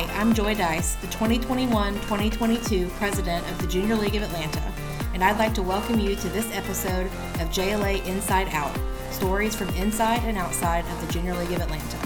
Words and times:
Hi, 0.00 0.18
I'm 0.18 0.32
Joy 0.32 0.54
Dyess, 0.54 0.98
the 1.02 1.08
2021 1.08 1.92
2022 1.92 2.88
president 2.96 3.46
of 3.50 3.60
the 3.60 3.66
Junior 3.66 3.96
League 3.96 4.14
of 4.14 4.22
Atlanta, 4.22 4.72
and 5.12 5.22
I'd 5.22 5.36
like 5.38 5.52
to 5.52 5.62
welcome 5.62 6.00
you 6.00 6.16
to 6.16 6.28
this 6.30 6.50
episode 6.54 7.04
of 7.38 7.50
JLA 7.50 8.02
Inside 8.06 8.48
Out 8.52 8.74
stories 9.12 9.54
from 9.54 9.68
inside 9.74 10.22
and 10.24 10.38
outside 10.38 10.86
of 10.86 11.06
the 11.06 11.12
Junior 11.12 11.34
League 11.34 11.52
of 11.52 11.60
Atlanta. 11.60 11.98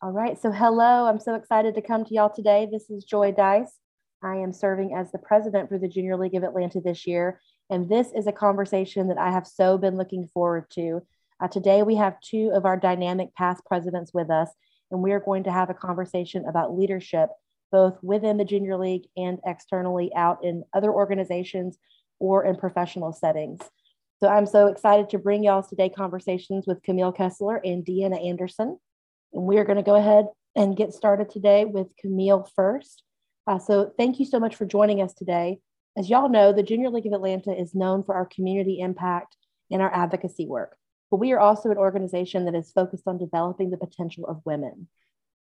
All 0.00 0.12
right, 0.12 0.40
so 0.40 0.50
hello, 0.50 1.06
I'm 1.06 1.20
so 1.20 1.34
excited 1.34 1.74
to 1.74 1.82
come 1.82 2.06
to 2.06 2.14
y'all 2.14 2.32
today. 2.34 2.66
This 2.72 2.88
is 2.88 3.04
Joy 3.04 3.32
Dyess. 3.32 3.68
I 4.22 4.36
am 4.36 4.54
serving 4.54 4.94
as 4.94 5.12
the 5.12 5.18
president 5.18 5.68
for 5.68 5.76
the 5.76 5.88
Junior 5.88 6.16
League 6.16 6.36
of 6.36 6.42
Atlanta 6.42 6.80
this 6.80 7.06
year, 7.06 7.38
and 7.68 7.86
this 7.86 8.12
is 8.12 8.26
a 8.26 8.32
conversation 8.32 9.08
that 9.08 9.18
I 9.18 9.30
have 9.30 9.46
so 9.46 9.76
been 9.76 9.98
looking 9.98 10.26
forward 10.26 10.70
to. 10.70 11.02
Uh, 11.38 11.48
today, 11.48 11.82
we 11.82 11.96
have 11.96 12.18
two 12.20 12.50
of 12.54 12.64
our 12.64 12.78
dynamic 12.78 13.34
past 13.34 13.62
presidents 13.66 14.12
with 14.14 14.30
us, 14.30 14.48
and 14.90 15.02
we 15.02 15.12
are 15.12 15.20
going 15.20 15.44
to 15.44 15.52
have 15.52 15.68
a 15.68 15.74
conversation 15.74 16.46
about 16.48 16.76
leadership, 16.76 17.28
both 17.70 17.98
within 18.02 18.38
the 18.38 18.44
Junior 18.44 18.78
League 18.78 19.04
and 19.18 19.38
externally 19.44 20.10
out 20.16 20.42
in 20.42 20.64
other 20.72 20.90
organizations 20.90 21.76
or 22.18 22.44
in 22.44 22.56
professional 22.56 23.12
settings. 23.12 23.60
So 24.18 24.28
I'm 24.28 24.46
so 24.46 24.68
excited 24.68 25.10
to 25.10 25.18
bring 25.18 25.44
y'all 25.44 25.62
today 25.62 25.90
conversations 25.90 26.66
with 26.66 26.82
Camille 26.82 27.12
Kesler 27.12 27.60
and 27.62 27.84
Deanna 27.84 28.26
Anderson. 28.26 28.78
And 29.34 29.44
we 29.44 29.58
are 29.58 29.64
going 29.64 29.76
to 29.76 29.82
go 29.82 29.94
ahead 29.94 30.28
and 30.54 30.74
get 30.74 30.94
started 30.94 31.28
today 31.28 31.66
with 31.66 31.88
Camille 32.00 32.48
first. 32.56 33.02
Uh, 33.46 33.58
so 33.58 33.92
thank 33.98 34.18
you 34.18 34.24
so 34.24 34.40
much 34.40 34.56
for 34.56 34.64
joining 34.64 35.02
us 35.02 35.12
today. 35.12 35.58
As 35.98 36.08
y'all 36.08 36.30
know, 36.30 36.54
the 36.54 36.62
Junior 36.62 36.88
League 36.88 37.06
of 37.06 37.12
Atlanta 37.12 37.52
is 37.52 37.74
known 37.74 38.04
for 38.04 38.14
our 38.14 38.24
community 38.24 38.80
impact 38.80 39.36
and 39.70 39.82
our 39.82 39.94
advocacy 39.94 40.46
work 40.46 40.78
but 41.16 41.20
we 41.20 41.32
are 41.32 41.40
also 41.40 41.70
an 41.70 41.78
organization 41.78 42.44
that 42.44 42.54
is 42.54 42.72
focused 42.72 43.04
on 43.08 43.16
developing 43.16 43.70
the 43.70 43.78
potential 43.78 44.26
of 44.26 44.44
women. 44.44 44.86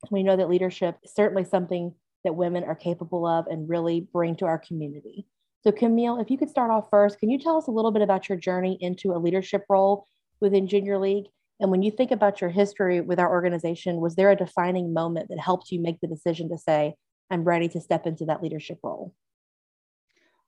We 0.09 0.23
know 0.23 0.37
that 0.37 0.47
leadership 0.47 0.97
is 1.03 1.13
certainly 1.13 1.43
something 1.43 1.93
that 2.23 2.37
women 2.37 2.63
are 2.63 2.75
capable 2.75 3.27
of 3.27 3.47
and 3.47 3.67
really 3.67 3.99
bring 3.99 4.37
to 4.37 4.45
our 4.45 4.57
community. 4.57 5.27
So, 5.65 5.73
Camille, 5.73 6.21
if 6.21 6.31
you 6.31 6.37
could 6.37 6.49
start 6.49 6.71
off 6.71 6.89
first, 6.89 7.19
can 7.19 7.29
you 7.29 7.37
tell 7.37 7.57
us 7.57 7.67
a 7.67 7.71
little 7.71 7.91
bit 7.91 8.03
about 8.03 8.29
your 8.29 8.37
journey 8.37 8.77
into 8.79 9.11
a 9.11 9.19
leadership 9.19 9.65
role 9.67 10.05
within 10.39 10.65
Junior 10.65 10.97
League? 10.97 11.25
And 11.59 11.69
when 11.71 11.81
you 11.81 11.91
think 11.91 12.11
about 12.11 12.39
your 12.39 12.51
history 12.51 13.01
with 13.01 13.19
our 13.19 13.29
organization, 13.29 13.97
was 13.97 14.15
there 14.15 14.31
a 14.31 14.37
defining 14.37 14.93
moment 14.93 15.27
that 15.27 15.39
helped 15.39 15.71
you 15.71 15.81
make 15.81 15.99
the 15.99 16.07
decision 16.07 16.47
to 16.51 16.57
say, 16.57 16.95
I'm 17.29 17.43
ready 17.43 17.67
to 17.67 17.81
step 17.81 18.07
into 18.07 18.23
that 18.27 18.41
leadership 18.41 18.79
role? 18.81 19.13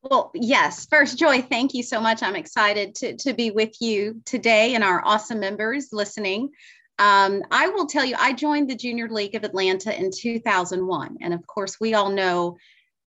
Well, 0.09 0.31
yes. 0.33 0.85
First, 0.85 1.17
Joy, 1.17 1.41
thank 1.41 1.73
you 1.73 1.83
so 1.83 1.99
much. 1.99 2.23
I'm 2.23 2.35
excited 2.35 2.95
to, 2.95 3.17
to 3.17 3.33
be 3.33 3.51
with 3.51 3.81
you 3.81 4.21
today 4.23 4.75
and 4.75 4.83
our 4.83 5.03
awesome 5.03 5.39
members 5.39 5.89
listening. 5.91 6.51
Um, 6.97 7.43
I 7.51 7.67
will 7.69 7.87
tell 7.87 8.05
you, 8.05 8.15
I 8.17 8.31
joined 8.31 8.69
the 8.69 8.75
Junior 8.75 9.09
League 9.09 9.35
of 9.35 9.43
Atlanta 9.43 9.97
in 9.97 10.11
2001. 10.15 11.17
And 11.19 11.33
of 11.33 11.45
course, 11.45 11.77
we 11.81 11.93
all 11.93 12.09
know 12.09 12.57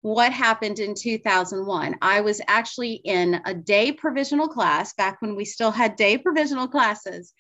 what 0.02 0.32
happened 0.32 0.80
in 0.80 0.94
2001. 0.94 1.97
I 2.02 2.22
was 2.22 2.41
actually 2.48 2.94
in 2.94 3.41
a 3.44 3.54
day 3.54 3.92
provisional 3.92 4.48
class 4.48 4.92
back 4.94 5.22
when 5.22 5.36
we 5.36 5.44
still 5.44 5.70
had 5.70 5.94
day 5.94 6.19
provisional 6.19 6.66
classes. 6.66 7.32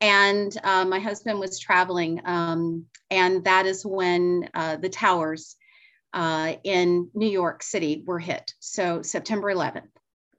And 0.00 0.56
uh, 0.64 0.86
my 0.86 0.98
husband 0.98 1.40
was 1.40 1.58
traveling. 1.58 2.22
Um, 2.24 2.86
and 3.10 3.44
that 3.44 3.66
is 3.66 3.84
when 3.84 4.48
uh, 4.54 4.76
the 4.76 4.88
towers 4.88 5.56
uh, 6.14 6.54
in 6.62 7.10
New 7.12 7.28
York 7.28 7.62
City 7.62 8.02
were 8.06 8.20
hit. 8.20 8.54
So 8.60 9.02
September 9.02 9.52
11th, 9.52 9.90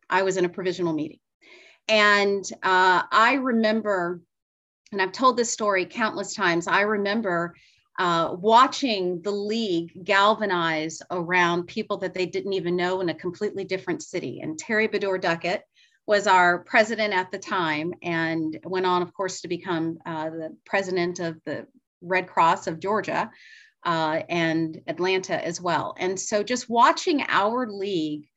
I 0.10 0.24
was 0.24 0.38
in 0.38 0.46
a 0.46 0.50
provisional 0.50 0.94
meeting. 0.94 1.20
And 1.90 2.44
uh, 2.64 3.04
I 3.12 3.34
remember, 3.34 4.22
and 4.92 5.02
I've 5.02 5.12
told 5.12 5.38
this 5.38 5.52
story 5.52 5.86
countless 5.86 6.34
times, 6.34 6.68
I 6.68 6.82
remember 6.82 7.56
uh, 8.00 8.36
watching 8.40 9.22
the 9.22 9.32
league 9.32 10.04
galvanize 10.04 11.02
around 11.12 11.68
people 11.68 11.98
that 11.98 12.14
they 12.14 12.26
didn't 12.26 12.54
even 12.54 12.76
know 12.76 13.02
in 13.02 13.10
a 13.10 13.14
completely 13.14 13.66
different 13.66 14.02
city. 14.02 14.40
And 14.42 14.58
Terry 14.58 14.88
Bedore 14.88 15.20
Duckett 15.20 15.64
was 16.08 16.26
our 16.26 16.60
president 16.60 17.14
at 17.14 17.32
the 17.32 17.40
time 17.40 17.94
and 18.02 18.58
went 18.64 18.86
on, 18.86 19.02
of 19.02 19.14
course, 19.14 19.42
to 19.42 19.48
become 19.48 19.98
uh, 20.06 20.30
the 20.30 20.58
president 20.66 21.20
of 21.20 21.38
the 21.46 21.68
Red 22.02 22.28
Cross 22.28 22.68
of 22.68 22.80
Georgia 22.80 23.30
uh, 23.86 24.22
and 24.30 24.82
Atlanta 24.88 25.44
as 25.46 25.62
well. 25.62 25.96
And 25.98 26.20
so 26.20 26.44
just 26.44 26.70
watching 26.70 27.24
our 27.30 27.68
league 27.68 28.28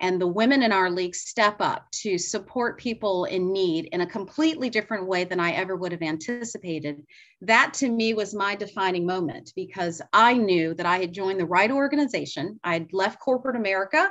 and 0.00 0.20
the 0.20 0.26
women 0.26 0.62
in 0.62 0.72
our 0.72 0.90
league 0.90 1.14
step 1.14 1.56
up 1.60 1.88
to 1.92 2.18
support 2.18 2.78
people 2.78 3.26
in 3.26 3.52
need 3.52 3.86
in 3.92 4.00
a 4.00 4.06
completely 4.06 4.68
different 4.68 5.06
way 5.06 5.22
than 5.24 5.38
I 5.38 5.52
ever 5.52 5.76
would 5.76 5.92
have 5.92 6.02
anticipated. 6.02 7.02
That 7.42 7.72
to 7.74 7.88
me 7.88 8.12
was 8.12 8.34
my 8.34 8.56
defining 8.56 9.06
moment 9.06 9.52
because 9.54 10.02
I 10.12 10.34
knew 10.34 10.74
that 10.74 10.86
I 10.86 10.98
had 10.98 11.12
joined 11.12 11.38
the 11.38 11.46
right 11.46 11.70
organization. 11.70 12.58
I 12.64 12.72
had 12.72 12.92
left 12.92 13.20
corporate 13.20 13.56
America 13.56 14.10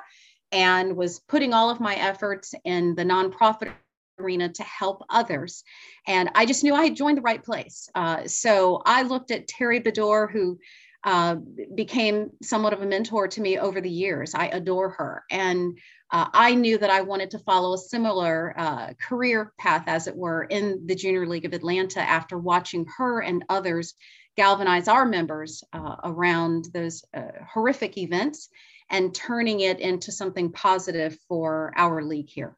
and 0.53 0.96
was 0.96 1.20
putting 1.20 1.53
all 1.53 1.70
of 1.70 1.82
my 1.82 1.96
efforts 1.96 2.53
in 2.64 2.96
the 2.96 3.03
nonprofit 3.03 3.74
arena 4.20 4.50
to 4.50 4.64
help 4.64 5.03
others. 5.09 5.64
And 6.08 6.30
I 6.36 6.46
just 6.46 6.64
knew 6.64 6.76
I 6.76 6.86
had 6.86 6.96
joined 6.96 7.18
the 7.18 7.24
right 7.24 7.44
place. 7.44 7.90
Uh, 7.96 8.28
so 8.28 8.82
I 8.86 9.02
looked 9.02 9.32
at 9.32 9.48
Terry 9.48 9.80
Bedore, 9.82 10.32
who 10.32 10.59
uh, 11.03 11.36
became 11.75 12.30
somewhat 12.41 12.74
of 12.74 12.81
a 12.81 12.86
mentor 12.86 13.28
to 13.28 13.41
me 13.41 13.58
over 13.58 13.81
the 13.81 13.90
years. 13.90 14.34
I 14.34 14.47
adore 14.47 14.91
her. 14.91 15.24
And 15.30 15.78
uh, 16.12 16.28
I 16.34 16.56
knew 16.56 16.78
that 16.78 16.90
I 16.90 17.02
wanted 17.02 17.31
to 17.31 17.40
follow 17.40 17.74
a 17.74 17.78
similar 17.78 18.53
uh, 18.58 18.94
career 19.02 19.52
path, 19.58 19.84
as 19.88 20.08
it 20.08 20.16
were, 20.16 20.44
in 20.44 20.86
the 20.86 20.96
Junior 20.96 21.28
League 21.28 21.46
of 21.46 21.53
Atlanta 21.53 22.00
after 22.00 22.38
watching 22.38 22.86
her 22.97 23.22
and 23.22 23.44
others 23.50 23.96
galvanize 24.38 24.88
our 24.88 25.06
members 25.06 25.64
uh, 25.74 25.96
around 26.03 26.68
those 26.74 27.03
uh, 27.14 27.24
horrific 27.52 27.97
events 27.97 28.50
and 28.90 29.14
turning 29.14 29.59
it 29.59 29.80
into 29.80 30.12
something 30.12 30.52
positive 30.52 31.18
for 31.28 31.74
our 31.75 32.03
league 32.03 32.30
here. 32.30 32.56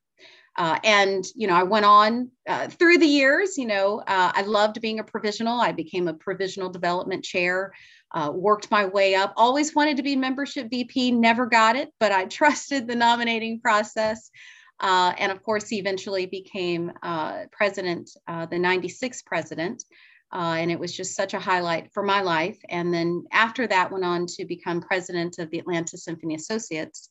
Uh, 0.57 0.79
and 0.85 1.25
you 1.35 1.47
know 1.47 1.53
i 1.53 1.63
went 1.63 1.83
on 1.83 2.31
uh, 2.47 2.69
through 2.69 2.97
the 2.97 3.06
years 3.06 3.57
you 3.57 3.66
know 3.66 4.00
uh, 4.00 4.31
i 4.33 4.41
loved 4.44 4.79
being 4.79 5.00
a 5.00 5.03
provisional 5.03 5.59
i 5.59 5.73
became 5.73 6.07
a 6.07 6.13
provisional 6.13 6.69
development 6.69 7.25
chair 7.25 7.73
uh, 8.15 8.31
worked 8.33 8.71
my 8.71 8.85
way 8.85 9.13
up. 9.13 9.33
Always 9.37 9.75
wanted 9.75 9.97
to 9.97 10.03
be 10.03 10.15
membership 10.15 10.69
vp 10.71 11.11
never 11.11 11.45
got 11.45 11.75
it 11.75 11.91
but 11.99 12.11
i 12.11 12.25
trusted 12.39 12.87
the 12.87 12.95
nominating 12.95 13.59
process. 13.59 14.31
Uh, 14.79 15.13
and 15.19 15.31
of 15.31 15.43
course 15.43 15.69
he 15.69 15.77
eventually 15.77 16.25
became 16.25 16.91
uh, 17.03 17.43
president 17.51 18.09
the 18.27 18.57
96th 18.57 19.25
president. 19.25 19.83
And 20.31 20.69
it 20.69 20.79
was 20.79 20.93
just 20.93 21.15
such 21.15 21.33
a 21.33 21.39
highlight 21.39 21.93
for 21.93 22.03
my 22.03 22.21
life. 22.21 22.57
And 22.67 22.93
then 22.93 23.23
after 23.31 23.67
that 23.67 23.91
went 23.91 24.03
on 24.03 24.25
to 24.25 24.45
become 24.45 24.81
president 24.81 25.39
of 25.39 25.49
the 25.49 25.59
atlanta 25.59 25.97
symphony 25.97 26.35
associates. 26.35 27.09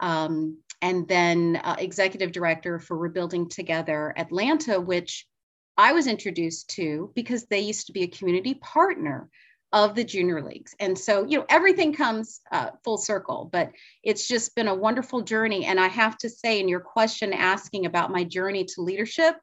Um, 0.00 0.58
and 0.82 1.06
then 1.06 1.60
uh, 1.62 1.76
executive 1.78 2.32
director 2.32 2.80
for 2.80 2.96
Rebuilding 2.98 3.48
Together 3.48 4.12
Atlanta, 4.16 4.80
which 4.80 5.26
I 5.76 5.92
was 5.92 6.06
introduced 6.06 6.70
to 6.70 7.12
because 7.14 7.46
they 7.46 7.60
used 7.60 7.86
to 7.86 7.92
be 7.92 8.02
a 8.02 8.08
community 8.08 8.54
partner 8.54 9.30
of 9.72 9.94
the 9.94 10.04
junior 10.04 10.42
leagues. 10.42 10.74
And 10.80 10.98
so, 10.98 11.24
you 11.24 11.38
know, 11.38 11.46
everything 11.48 11.94
comes 11.94 12.40
uh, 12.50 12.70
full 12.84 12.98
circle, 12.98 13.48
but 13.50 13.72
it's 14.02 14.28
just 14.28 14.54
been 14.54 14.68
a 14.68 14.74
wonderful 14.74 15.22
journey. 15.22 15.64
And 15.64 15.80
I 15.80 15.88
have 15.88 16.18
to 16.18 16.28
say, 16.28 16.60
in 16.60 16.68
your 16.68 16.80
question 16.80 17.32
asking 17.32 17.86
about 17.86 18.10
my 18.10 18.24
journey 18.24 18.64
to 18.64 18.82
leadership, 18.82 19.36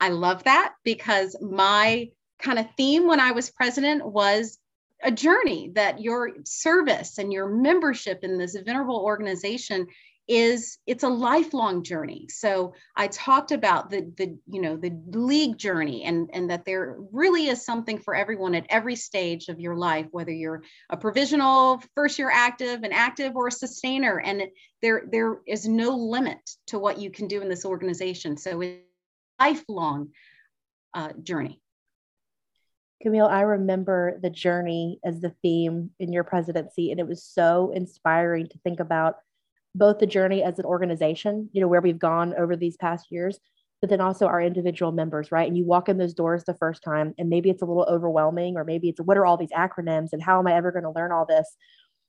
I 0.00 0.08
love 0.08 0.44
that 0.44 0.74
because 0.84 1.36
my 1.40 2.10
kind 2.38 2.58
of 2.58 2.66
theme 2.76 3.06
when 3.06 3.20
I 3.20 3.32
was 3.32 3.50
president 3.50 4.06
was 4.06 4.58
a 5.02 5.10
journey 5.10 5.70
that 5.74 6.00
your 6.00 6.30
service 6.44 7.18
and 7.18 7.32
your 7.32 7.48
membership 7.48 8.20
in 8.22 8.38
this 8.38 8.56
venerable 8.56 9.00
organization 9.00 9.86
is 10.26 10.78
it's 10.86 11.04
a 11.04 11.08
lifelong 11.08 11.82
journey. 11.82 12.26
So 12.30 12.74
i 12.96 13.06
talked 13.08 13.52
about 13.52 13.90
the 13.90 14.12
the 14.16 14.36
you 14.46 14.62
know 14.62 14.76
the 14.76 14.92
league 15.08 15.58
journey 15.58 16.04
and 16.04 16.30
and 16.32 16.50
that 16.50 16.64
there 16.64 16.96
really 17.12 17.48
is 17.48 17.64
something 17.64 17.98
for 17.98 18.14
everyone 18.14 18.54
at 18.54 18.66
every 18.68 18.96
stage 18.96 19.48
of 19.48 19.60
your 19.60 19.76
life 19.76 20.06
whether 20.10 20.30
you're 20.30 20.62
a 20.90 20.96
provisional 20.96 21.82
first 21.94 22.18
year 22.18 22.30
active 22.32 22.82
an 22.82 22.92
active 22.92 23.36
or 23.36 23.48
a 23.48 23.52
sustainer. 23.52 24.20
And 24.20 24.42
there 24.82 25.04
there 25.10 25.38
is 25.46 25.66
no 25.66 25.96
limit 25.96 26.38
to 26.68 26.78
what 26.78 26.98
you 26.98 27.10
can 27.10 27.28
do 27.28 27.40
in 27.40 27.48
this 27.48 27.64
organization. 27.64 28.36
So 28.36 28.60
it's 28.60 28.80
a 29.40 29.44
lifelong 29.44 30.10
uh, 30.92 31.12
journey. 31.22 31.60
Camille, 33.02 33.26
I 33.26 33.42
remember 33.42 34.18
the 34.22 34.30
journey 34.30 34.98
as 35.04 35.20
the 35.20 35.34
theme 35.42 35.90
in 35.98 36.12
your 36.12 36.24
presidency, 36.24 36.90
and 36.90 37.00
it 37.00 37.06
was 37.06 37.22
so 37.22 37.70
inspiring 37.74 38.48
to 38.48 38.58
think 38.58 38.80
about 38.80 39.16
both 39.74 39.98
the 39.98 40.06
journey 40.06 40.42
as 40.42 40.58
an 40.58 40.64
organization, 40.64 41.48
you 41.52 41.60
know, 41.60 41.68
where 41.68 41.80
we've 41.80 41.98
gone 41.98 42.34
over 42.38 42.56
these 42.56 42.76
past 42.76 43.06
years, 43.10 43.38
but 43.80 43.90
then 43.90 44.00
also 44.00 44.26
our 44.26 44.40
individual 44.40 44.92
members, 44.92 45.32
right? 45.32 45.48
And 45.48 45.58
you 45.58 45.64
walk 45.64 45.88
in 45.88 45.98
those 45.98 46.14
doors 46.14 46.44
the 46.44 46.54
first 46.54 46.82
time, 46.82 47.14
and 47.18 47.28
maybe 47.28 47.50
it's 47.50 47.62
a 47.62 47.66
little 47.66 47.86
overwhelming, 47.88 48.56
or 48.56 48.64
maybe 48.64 48.88
it's 48.88 49.00
what 49.00 49.16
are 49.16 49.26
all 49.26 49.36
these 49.36 49.50
acronyms 49.50 50.08
and 50.12 50.22
how 50.22 50.38
am 50.38 50.46
I 50.46 50.54
ever 50.54 50.72
going 50.72 50.84
to 50.84 50.90
learn 50.90 51.12
all 51.12 51.26
this? 51.26 51.56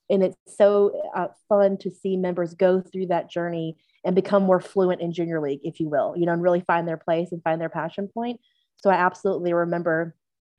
And 0.10 0.24
it's 0.24 0.38
so 0.48 1.02
uh, 1.16 1.28
fun 1.50 1.78
to 1.80 1.90
see 1.90 2.16
members 2.16 2.54
go 2.54 2.82
through 2.82 3.08
that 3.08 3.30
journey 3.30 3.78
and 4.06 4.16
become 4.16 4.44
more 4.44 4.62
fluent 4.62 5.02
in 5.02 5.12
junior 5.12 5.42
league, 5.42 5.62
if 5.64 5.80
you 5.80 5.90
will, 5.90 6.14
you 6.16 6.28
know, 6.28 6.34
and 6.34 6.44
really 6.44 6.62
find 6.62 6.88
their 6.88 6.98
place 6.98 7.32
and 7.32 7.42
find 7.44 7.60
their 7.60 7.70
passion 7.70 8.08
point. 8.14 8.40
So 8.78 8.92
I 8.92 8.96
absolutely 8.96 9.54
remember 9.54 10.16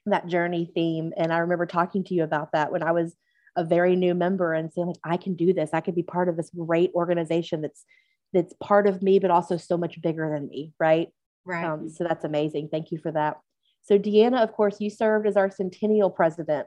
that 0.06 0.26
journey 0.26 0.70
theme. 0.74 1.12
And 1.16 1.32
I 1.32 1.38
remember 1.38 1.66
talking 1.66 2.02
to 2.04 2.14
you 2.14 2.24
about 2.24 2.52
that 2.52 2.72
when 2.72 2.82
I 2.82 2.90
was 2.90 3.14
a 3.56 3.64
very 3.64 3.96
new 3.96 4.14
member 4.14 4.52
and 4.52 4.72
saying 4.72 4.88
like, 4.88 4.96
I 5.04 5.16
can 5.16 5.34
do 5.34 5.52
this. 5.52 5.70
I 5.72 5.80
can 5.80 5.94
be 5.94 6.02
part 6.02 6.28
of 6.28 6.36
this 6.36 6.50
great 6.50 6.92
organization 6.94 7.62
that's 7.62 7.84
that's 8.32 8.52
part 8.60 8.86
of 8.86 9.02
me, 9.02 9.18
but 9.18 9.30
also 9.30 9.56
so 9.56 9.76
much 9.76 10.00
bigger 10.02 10.30
than 10.32 10.48
me. 10.48 10.72
Right. 10.78 11.08
Right. 11.44 11.64
Um, 11.64 11.88
so 11.88 12.04
that's 12.04 12.24
amazing. 12.24 12.68
Thank 12.70 12.90
you 12.90 12.98
for 12.98 13.12
that. 13.12 13.38
So 13.82 13.98
Deanna, 13.98 14.42
of 14.42 14.52
course, 14.52 14.80
you 14.80 14.90
served 14.90 15.26
as 15.26 15.36
our 15.36 15.50
centennial 15.50 16.10
president. 16.10 16.66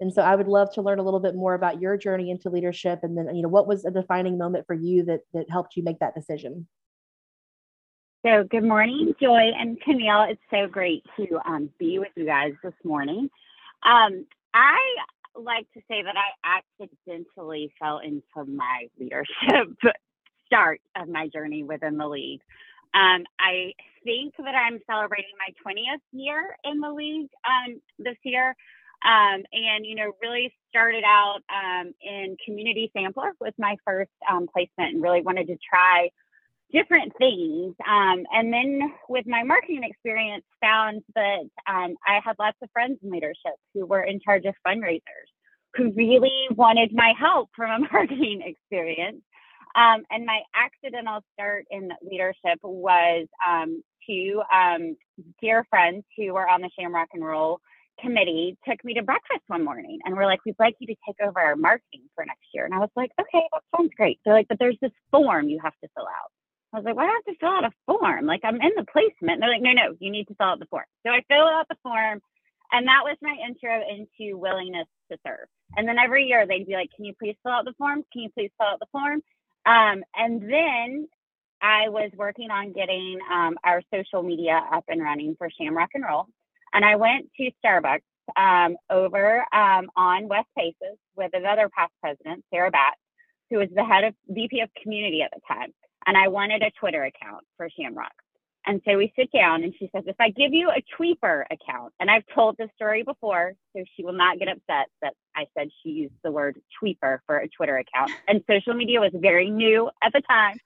And 0.00 0.12
so 0.12 0.22
I 0.22 0.36
would 0.36 0.46
love 0.46 0.72
to 0.74 0.82
learn 0.82 0.98
a 0.98 1.02
little 1.02 1.18
bit 1.18 1.34
more 1.34 1.54
about 1.54 1.80
your 1.80 1.96
journey 1.96 2.30
into 2.30 2.50
leadership 2.50 3.00
and 3.02 3.16
then, 3.16 3.34
you 3.34 3.42
know, 3.42 3.48
what 3.48 3.66
was 3.66 3.84
a 3.84 3.90
defining 3.90 4.38
moment 4.38 4.66
for 4.66 4.74
you 4.74 5.02
that 5.04 5.20
that 5.32 5.50
helped 5.50 5.76
you 5.76 5.82
make 5.82 5.98
that 5.98 6.14
decision? 6.14 6.68
So, 8.26 8.44
good 8.44 8.64
morning, 8.64 9.14
Joy 9.20 9.52
and 9.58 9.80
Camille. 9.80 10.26
It's 10.28 10.42
so 10.50 10.66
great 10.66 11.04
to 11.16 11.38
um, 11.46 11.70
be 11.78 11.98
with 11.98 12.08
you 12.16 12.26
guys 12.26 12.52
this 12.62 12.74
morning. 12.84 13.30
Um, 13.84 14.26
I 14.52 14.78
like 15.38 15.70
to 15.74 15.80
say 15.88 16.02
that 16.02 16.14
I 16.16 16.60
accidentally 16.80 17.72
fell 17.80 17.98
into 17.98 18.50
my 18.50 18.88
leadership 18.98 19.76
start 20.46 20.80
of 20.96 21.08
my 21.08 21.28
journey 21.28 21.62
within 21.62 21.96
the 21.96 22.08
league. 22.08 22.40
Um, 22.94 23.24
I 23.38 23.72
think 24.04 24.34
that 24.38 24.54
I'm 24.54 24.78
celebrating 24.86 25.32
my 25.38 25.72
20th 25.72 26.00
year 26.12 26.56
in 26.64 26.80
the 26.80 26.90
league 26.90 27.28
um, 27.46 27.80
this 27.98 28.16
year. 28.22 28.54
Um, 29.04 29.44
and, 29.52 29.86
you 29.86 29.94
know, 29.94 30.12
really 30.20 30.52
started 30.70 31.04
out 31.06 31.40
um, 31.48 31.92
in 32.02 32.36
community 32.44 32.90
sampler 32.96 33.32
with 33.40 33.54
my 33.56 33.76
first 33.84 34.10
um, 34.28 34.48
placement 34.52 34.94
and 34.94 35.02
really 35.02 35.20
wanted 35.20 35.46
to 35.46 35.56
try 35.56 36.10
different 36.72 37.12
things. 37.18 37.74
Um, 37.88 38.24
and 38.32 38.52
then 38.52 38.92
with 39.08 39.26
my 39.26 39.42
marketing 39.42 39.84
experience, 39.84 40.44
found 40.60 41.02
that 41.14 41.48
um, 41.66 41.96
I 42.06 42.20
had 42.24 42.36
lots 42.38 42.58
of 42.62 42.70
friends 42.72 42.98
in 43.02 43.10
leadership 43.10 43.54
who 43.74 43.86
were 43.86 44.02
in 44.02 44.20
charge 44.20 44.44
of 44.44 44.54
fundraisers 44.66 45.28
who 45.76 45.92
really 45.92 46.48
wanted 46.50 46.92
my 46.92 47.12
help 47.18 47.50
from 47.54 47.70
a 47.70 47.88
marketing 47.92 48.42
experience. 48.44 49.22
Um, 49.76 50.02
and 50.10 50.24
my 50.24 50.40
accidental 50.54 51.20
start 51.34 51.66
in 51.70 51.90
leadership 52.02 52.58
was 52.62 53.26
um, 53.46 53.82
two 54.06 54.42
um, 54.52 54.96
dear 55.40 55.64
friends 55.70 56.04
who 56.16 56.32
were 56.32 56.48
on 56.48 56.62
the 56.62 56.70
Shamrock 56.78 57.08
and 57.12 57.24
Roll 57.24 57.60
committee 58.00 58.56
took 58.66 58.82
me 58.84 58.94
to 58.94 59.02
breakfast 59.02 59.42
one 59.48 59.64
morning 59.64 59.98
and 60.04 60.16
we're 60.16 60.24
like, 60.24 60.40
we'd 60.46 60.54
like 60.58 60.74
you 60.78 60.86
to 60.86 60.94
take 61.06 61.16
over 61.22 61.40
our 61.40 61.56
marketing 61.56 62.02
for 62.14 62.24
next 62.24 62.46
year. 62.54 62.64
And 62.64 62.74
I 62.74 62.78
was 62.78 62.90
like, 62.96 63.10
okay, 63.20 63.44
that 63.52 63.62
sounds 63.76 63.90
great. 63.96 64.20
They're 64.24 64.34
like, 64.34 64.48
but 64.48 64.58
there's 64.58 64.78
this 64.80 64.92
form 65.10 65.48
you 65.48 65.60
have 65.62 65.74
to 65.82 65.88
fill 65.94 66.06
out. 66.06 66.30
I 66.72 66.76
was 66.76 66.84
like, 66.84 66.96
why 66.96 67.04
do 67.04 67.10
I 67.10 67.14
have 67.14 67.34
to 67.34 67.40
fill 67.40 67.48
out 67.48 67.64
a 67.64 67.72
form? 67.86 68.26
Like 68.26 68.40
I'm 68.44 68.60
in 68.60 68.72
the 68.76 68.84
placement. 68.92 69.34
And 69.34 69.42
they're 69.42 69.50
like, 69.50 69.62
no, 69.62 69.72
no, 69.72 69.96
you 70.00 70.10
need 70.10 70.28
to 70.28 70.34
fill 70.34 70.48
out 70.48 70.58
the 70.58 70.66
form. 70.66 70.84
So 71.06 71.12
I 71.12 71.22
filled 71.28 71.48
out 71.48 71.66
the 71.68 71.76
form 71.82 72.20
and 72.72 72.86
that 72.86 73.02
was 73.04 73.16
my 73.22 73.34
intro 73.46 73.80
into 73.88 74.36
willingness 74.36 74.86
to 75.10 75.18
serve. 75.26 75.48
And 75.76 75.88
then 75.88 75.98
every 75.98 76.26
year 76.26 76.46
they'd 76.46 76.66
be 76.66 76.74
like, 76.74 76.90
can 76.94 77.04
you 77.04 77.14
please 77.18 77.36
fill 77.42 77.52
out 77.52 77.64
the 77.64 77.74
form? 77.78 78.04
Can 78.12 78.22
you 78.22 78.30
please 78.34 78.50
fill 78.58 78.68
out 78.68 78.80
the 78.80 78.86
form? 78.92 79.22
Um, 79.64 80.02
and 80.14 80.42
then 80.42 81.08
I 81.60 81.88
was 81.88 82.10
working 82.16 82.50
on 82.50 82.72
getting 82.72 83.18
um, 83.32 83.56
our 83.64 83.82
social 83.92 84.22
media 84.22 84.62
up 84.72 84.84
and 84.88 85.02
running 85.02 85.34
for 85.36 85.48
Shamrock 85.58 85.90
and 85.94 86.04
Roll. 86.04 86.26
And 86.72 86.84
I 86.84 86.96
went 86.96 87.30
to 87.38 87.50
Starbucks 87.64 88.02
um, 88.36 88.76
over 88.90 89.44
um, 89.52 89.90
on 89.96 90.28
West 90.28 90.48
Paces 90.56 90.98
with 91.16 91.30
another 91.32 91.70
past 91.74 91.92
president, 92.00 92.44
Sarah 92.52 92.70
Batts, 92.70 93.00
who 93.50 93.58
was 93.58 93.68
the 93.74 93.84
head 93.84 94.04
of 94.04 94.14
VP 94.28 94.60
of 94.60 94.68
community 94.82 95.22
at 95.22 95.30
the 95.34 95.40
time 95.48 95.72
and 96.08 96.16
I 96.16 96.28
wanted 96.28 96.62
a 96.62 96.70
Twitter 96.70 97.04
account 97.04 97.44
for 97.58 97.68
Shamrock. 97.78 98.14
And 98.66 98.80
so 98.86 98.96
we 98.96 99.12
sit 99.14 99.30
down 99.30 99.62
and 99.62 99.74
she 99.78 99.90
says, 99.94 100.04
if 100.06 100.16
I 100.18 100.30
give 100.30 100.52
you 100.52 100.70
a 100.70 100.82
Tweeper 100.96 101.44
account, 101.50 101.92
and 102.00 102.10
I've 102.10 102.24
told 102.34 102.56
this 102.56 102.70
story 102.74 103.02
before, 103.02 103.54
so 103.76 103.84
she 103.94 104.04
will 104.04 104.14
not 104.14 104.38
get 104.38 104.48
upset 104.48 104.86
that 105.02 105.14
I 105.36 105.46
said 105.56 105.68
she 105.82 105.90
used 105.90 106.14
the 106.24 106.32
word 106.32 106.58
Tweeper 106.82 107.18
for 107.26 107.36
a 107.36 107.48
Twitter 107.48 107.76
account. 107.76 108.10
And 108.26 108.42
social 108.50 108.74
media 108.74 109.00
was 109.00 109.12
very 109.14 109.50
new 109.50 109.90
at 110.02 110.12
the 110.14 110.22
time. 110.22 110.56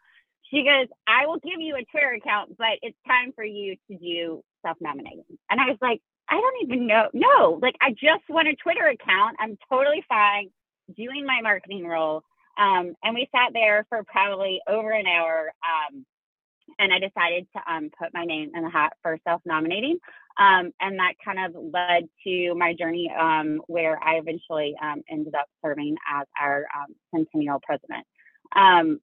She 0.49 0.63
goes, 0.63 0.87
I 1.09 1.27
will 1.27 1.39
give 1.39 1.61
you 1.61 1.75
a 1.75 1.85
Twitter 1.91 2.13
account, 2.13 2.57
but 2.57 2.79
it's 2.81 2.97
time 3.07 3.33
for 3.35 3.45
you 3.45 3.77
to 3.91 3.97
do 3.99 4.43
self 4.65 4.77
nominating. 4.81 5.25
And 5.51 5.61
I 5.61 5.67
was 5.67 5.79
like, 5.83 6.01
I 6.29 6.35
don't 6.35 6.63
even 6.63 6.87
know. 6.87 7.09
No, 7.13 7.59
like 7.61 7.75
I 7.81 7.91
just 7.91 8.29
want 8.29 8.49
a 8.49 8.55
Twitter 8.55 8.87
account. 8.87 9.37
I'm 9.41 9.59
totally 9.69 10.05
fine 10.09 10.51
doing 10.97 11.27
my 11.27 11.41
marketing 11.43 11.87
role. 11.87 12.23
Um, 12.59 12.95
and 13.03 13.15
we 13.15 13.29
sat 13.35 13.53
there 13.53 13.87
for 13.89 14.03
probably 14.05 14.61
over 14.69 14.91
an 14.91 15.07
hour. 15.07 15.53
Um, 15.63 16.05
and 16.79 16.93
I 16.93 16.99
decided 16.99 17.47
to 17.55 17.73
um, 17.73 17.91
put 17.99 18.15
my 18.15 18.25
name 18.25 18.51
in 18.55 18.63
the 18.63 18.71
hat 18.71 18.93
for 19.03 19.19
self 19.27 19.43
nominating. 19.45 19.99
Um, 20.39 20.73
and 20.81 20.99
that 20.99 21.15
kind 21.23 21.39
of 21.45 21.63
led 21.73 22.09
to 22.25 22.55
my 22.55 22.75
journey 22.75 23.11
um, 23.19 23.61
where 23.67 24.03
I 24.03 24.15
eventually 24.15 24.75
um, 24.83 25.03
ended 25.11 25.35
up 25.35 25.47
serving 25.65 25.97
as 26.11 26.27
our 26.41 26.67
centennial 27.15 27.61
president. 27.63 28.07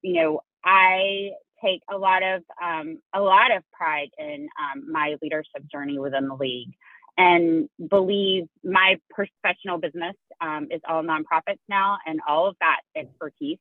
you 0.01 0.13
know, 0.13 0.41
I 0.63 1.31
take 1.63 1.81
a 1.93 1.97
lot 1.97 2.23
of 2.23 2.43
a 3.13 3.21
lot 3.21 3.55
of 3.55 3.63
pride 3.71 4.09
in 4.17 4.49
my 4.87 5.15
leadership 5.21 5.63
journey 5.71 5.99
within 5.99 6.27
the 6.27 6.35
league 6.35 6.73
and 7.19 7.69
believe 7.89 8.47
my 8.63 8.95
professional 9.09 9.77
business 9.77 10.15
um, 10.39 10.69
is 10.71 10.79
all 10.87 11.03
nonprofits 11.03 11.59
now, 11.67 11.97
and 12.05 12.21
all 12.27 12.47
of 12.47 12.55
that 12.61 12.79
expertise 12.95 13.57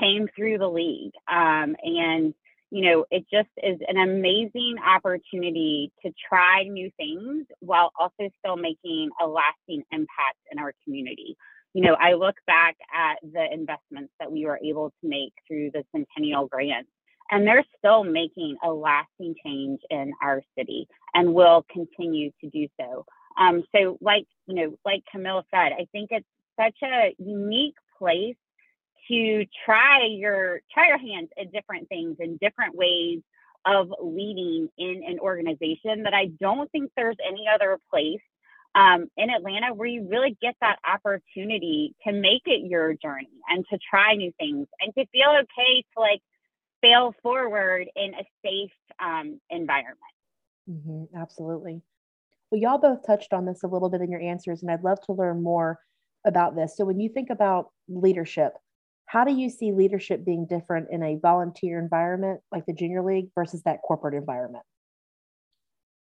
came 0.00 0.26
through 0.34 0.56
the 0.58 0.68
league. 0.68 1.12
Um, 1.30 1.76
and 1.82 2.34
you 2.70 2.90
know, 2.90 3.04
it 3.10 3.24
just 3.32 3.50
is 3.62 3.78
an 3.86 3.98
amazing 3.98 4.76
opportunity 4.84 5.92
to 6.04 6.10
try 6.28 6.64
new 6.64 6.90
things 6.96 7.46
while 7.60 7.92
also 8.00 8.30
still 8.40 8.56
making 8.56 9.10
a 9.22 9.26
lasting 9.26 9.84
impact 9.92 10.38
in 10.50 10.58
our 10.58 10.72
community. 10.82 11.36
You 11.74 11.82
know, 11.82 11.94
I 11.94 12.14
look 12.14 12.36
back 12.46 12.76
at 12.92 13.18
the 13.22 13.44
investments 13.52 14.12
that 14.18 14.32
we 14.32 14.46
were 14.46 14.58
able 14.64 14.90
to 14.90 15.08
make 15.08 15.34
through 15.46 15.72
the 15.72 15.84
Centennial 15.92 16.48
Grants 16.48 16.88
and 17.34 17.44
they're 17.44 17.64
still 17.76 18.04
making 18.04 18.56
a 18.62 18.70
lasting 18.70 19.34
change 19.44 19.80
in 19.90 20.12
our 20.22 20.40
city 20.56 20.86
and 21.14 21.34
will 21.34 21.66
continue 21.68 22.30
to 22.40 22.48
do 22.48 22.68
so. 22.80 23.04
Um, 23.36 23.64
so, 23.74 23.98
like 24.00 24.26
you 24.46 24.54
know, 24.54 24.78
like 24.84 25.02
Camille 25.10 25.42
said, 25.50 25.72
I 25.72 25.88
think 25.90 26.10
it's 26.12 26.26
such 26.58 26.76
a 26.84 27.12
unique 27.18 27.74
place 27.98 28.36
to 29.08 29.44
try 29.66 30.06
your 30.08 30.60
try 30.72 30.86
your 30.86 30.98
hands 30.98 31.28
at 31.38 31.52
different 31.52 31.88
things 31.88 32.18
in 32.20 32.38
different 32.40 32.76
ways 32.76 33.20
of 33.66 33.92
leading 34.00 34.68
in 34.78 35.02
an 35.04 35.18
organization 35.18 36.04
that 36.04 36.14
I 36.14 36.26
don't 36.40 36.70
think 36.70 36.92
there's 36.96 37.16
any 37.26 37.46
other 37.52 37.78
place 37.90 38.20
um, 38.76 39.06
in 39.16 39.30
Atlanta 39.30 39.74
where 39.74 39.88
you 39.88 40.06
really 40.08 40.36
get 40.40 40.54
that 40.60 40.78
opportunity 40.88 41.96
to 42.06 42.12
make 42.12 42.42
it 42.46 42.68
your 42.68 42.94
journey 42.94 43.40
and 43.48 43.64
to 43.72 43.78
try 43.90 44.14
new 44.14 44.32
things 44.38 44.68
and 44.80 44.94
to 44.94 45.04
feel 45.06 45.30
okay 45.30 45.82
to 45.94 46.00
like 46.00 46.20
fail 46.84 47.14
forward 47.22 47.88
in 47.96 48.12
a 48.14 48.24
safe 48.44 48.72
um, 49.02 49.40
environment. 49.50 49.98
Mm-hmm, 50.70 51.16
absolutely. 51.16 51.80
Well, 52.50 52.60
y'all 52.60 52.78
both 52.78 53.06
touched 53.06 53.32
on 53.32 53.46
this 53.46 53.62
a 53.62 53.66
little 53.66 53.88
bit 53.88 54.02
in 54.02 54.10
your 54.10 54.20
answers, 54.20 54.62
and 54.62 54.70
I'd 54.70 54.84
love 54.84 55.00
to 55.06 55.12
learn 55.12 55.42
more 55.42 55.78
about 56.26 56.54
this. 56.54 56.76
So, 56.76 56.84
when 56.84 57.00
you 57.00 57.08
think 57.08 57.30
about 57.30 57.70
leadership, 57.88 58.52
how 59.06 59.24
do 59.24 59.32
you 59.32 59.48
see 59.48 59.72
leadership 59.72 60.24
being 60.24 60.46
different 60.46 60.88
in 60.90 61.02
a 61.02 61.16
volunteer 61.16 61.78
environment 61.78 62.40
like 62.52 62.66
the 62.66 62.72
junior 62.72 63.02
league 63.02 63.28
versus 63.34 63.62
that 63.62 63.80
corporate 63.82 64.14
environment? 64.14 64.64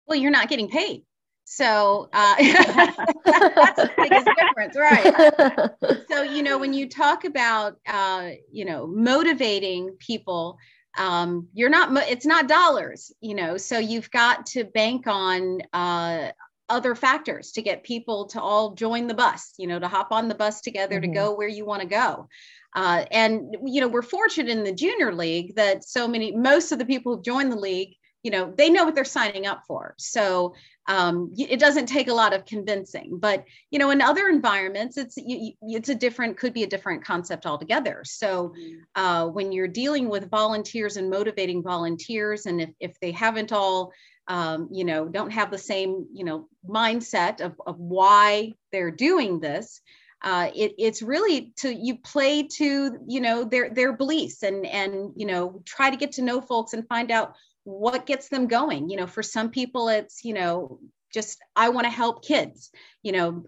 Well, 0.08 0.20
you're 0.20 0.32
not 0.32 0.50
getting 0.50 0.70
paid. 0.70 1.04
So 1.54 2.08
uh, 2.14 2.36
that's 2.40 3.76
the 3.76 3.92
biggest 3.98 4.30
difference, 4.40 4.78
right? 4.78 6.02
So 6.10 6.24
you 6.24 6.44
know, 6.44 6.58
when 6.58 6.74
you 6.74 6.88
talk 6.88 7.26
about 7.26 7.76
uh, 7.86 8.30
you 8.50 8.64
know 8.64 8.88
motivating 8.88 9.98
people, 10.00 10.58
um, 10.98 11.50
you're 11.54 11.70
not. 11.70 11.92
It's 12.10 12.26
not 12.26 12.48
dollars, 12.48 13.12
you 13.20 13.36
know. 13.36 13.58
So 13.58 13.80
you've 13.80 14.10
got 14.12 14.46
to 14.48 14.64
bank 14.64 15.08
on 15.08 15.60
uh, 15.74 16.32
other 16.70 16.96
factors 16.96 17.52
to 17.52 17.62
get 17.62 17.84
people 17.84 18.28
to 18.28 18.42
all 18.42 18.74
join 18.74 19.08
the 19.08 19.14
bus. 19.14 19.54
You 19.58 19.68
know, 19.68 19.78
to 19.80 19.90
hop 19.90 20.14
on 20.14 20.30
the 20.30 20.36
bus 20.36 20.62
together 20.62 21.02
mm-hmm. 21.02 21.12
to 21.12 21.20
go 21.20 21.36
where 21.36 21.50
you 21.50 21.66
want 21.66 21.82
to 21.82 21.88
go. 21.88 22.30
Uh, 22.74 23.04
and 23.12 23.58
you 23.66 23.82
know, 23.82 23.90
we're 23.90 24.02
fortunate 24.02 24.50
in 24.50 24.64
the 24.64 24.72
junior 24.72 25.14
league 25.14 25.56
that 25.56 25.84
so 25.84 26.08
many, 26.08 26.32
most 26.34 26.72
of 26.72 26.80
the 26.80 26.86
people 26.86 27.14
who've 27.14 27.26
joined 27.26 27.52
the 27.52 27.60
league 27.60 27.98
you 28.24 28.32
know 28.32 28.54
they 28.58 28.70
know 28.70 28.86
what 28.86 28.96
they're 28.96 29.04
signing 29.04 29.46
up 29.46 29.64
for 29.68 29.96
so 29.98 30.54
um, 30.88 31.32
it 31.38 31.60
doesn't 31.60 31.86
take 31.86 32.08
a 32.08 32.14
lot 32.14 32.34
of 32.34 32.46
convincing 32.46 33.18
but 33.20 33.46
you 33.70 33.80
know 33.80 33.92
in 33.92 34.02
other 34.02 34.28
environments 34.28 34.98
it's 34.98 35.18
you, 35.18 35.54
it's 35.62 35.90
a 35.90 35.96
different 35.96 36.38
could 36.38 36.54
be 36.54 36.64
a 36.64 36.68
different 36.68 37.04
concept 37.04 37.46
altogether 37.46 38.02
so 38.04 38.50
mm-hmm. 38.50 39.02
uh, 39.02 39.28
when 39.28 39.52
you're 39.52 39.68
dealing 39.68 40.10
with 40.10 40.30
volunteers 40.30 40.98
and 40.98 41.10
motivating 41.10 41.64
volunteers 41.64 42.46
and 42.46 42.62
if, 42.62 42.70
if 42.80 43.00
they 43.00 43.12
haven't 43.12 43.52
all 43.52 43.92
um, 44.28 44.70
you 44.72 44.84
know 44.84 45.08
don't 45.08 45.32
have 45.32 45.52
the 45.52 45.58
same 45.58 46.06
you 46.14 46.24
know 46.24 46.48
mindset 46.68 47.42
of, 47.42 47.60
of 47.66 47.80
why 47.80 48.54
they're 48.72 48.92
doing 48.92 49.40
this 49.40 49.82
uh, 50.24 50.52
it, 50.56 50.76
it's 50.78 51.02
really 51.02 51.52
to 51.58 51.74
you 51.74 51.98
play 51.98 52.44
to 52.44 52.98
you 53.08 53.22
know 53.22 53.44
their 53.44 53.70
their 53.72 53.94
beliefs 53.94 54.44
and 54.44 54.66
and 54.68 55.12
you 55.16 55.26
know 55.26 55.62
try 55.66 55.90
to 55.90 55.98
get 55.98 56.12
to 56.14 56.22
know 56.22 56.40
folks 56.40 56.74
and 56.74 56.88
find 56.88 57.10
out 57.10 57.36
what 57.64 58.06
gets 58.06 58.30
them 58.30 58.48
going. 58.48 58.90
You 58.90 58.98
know 58.98 59.08
for 59.08 59.24
some 59.24 59.50
people 59.50 59.90
it's 59.90 60.24
you 60.24 60.34
know 60.34 60.80
just 61.14 61.40
i 61.58 61.70
want 61.70 61.86
to 61.86 61.92
help 61.92 62.26
kids. 62.26 62.72
You 63.04 63.12
know 63.12 63.44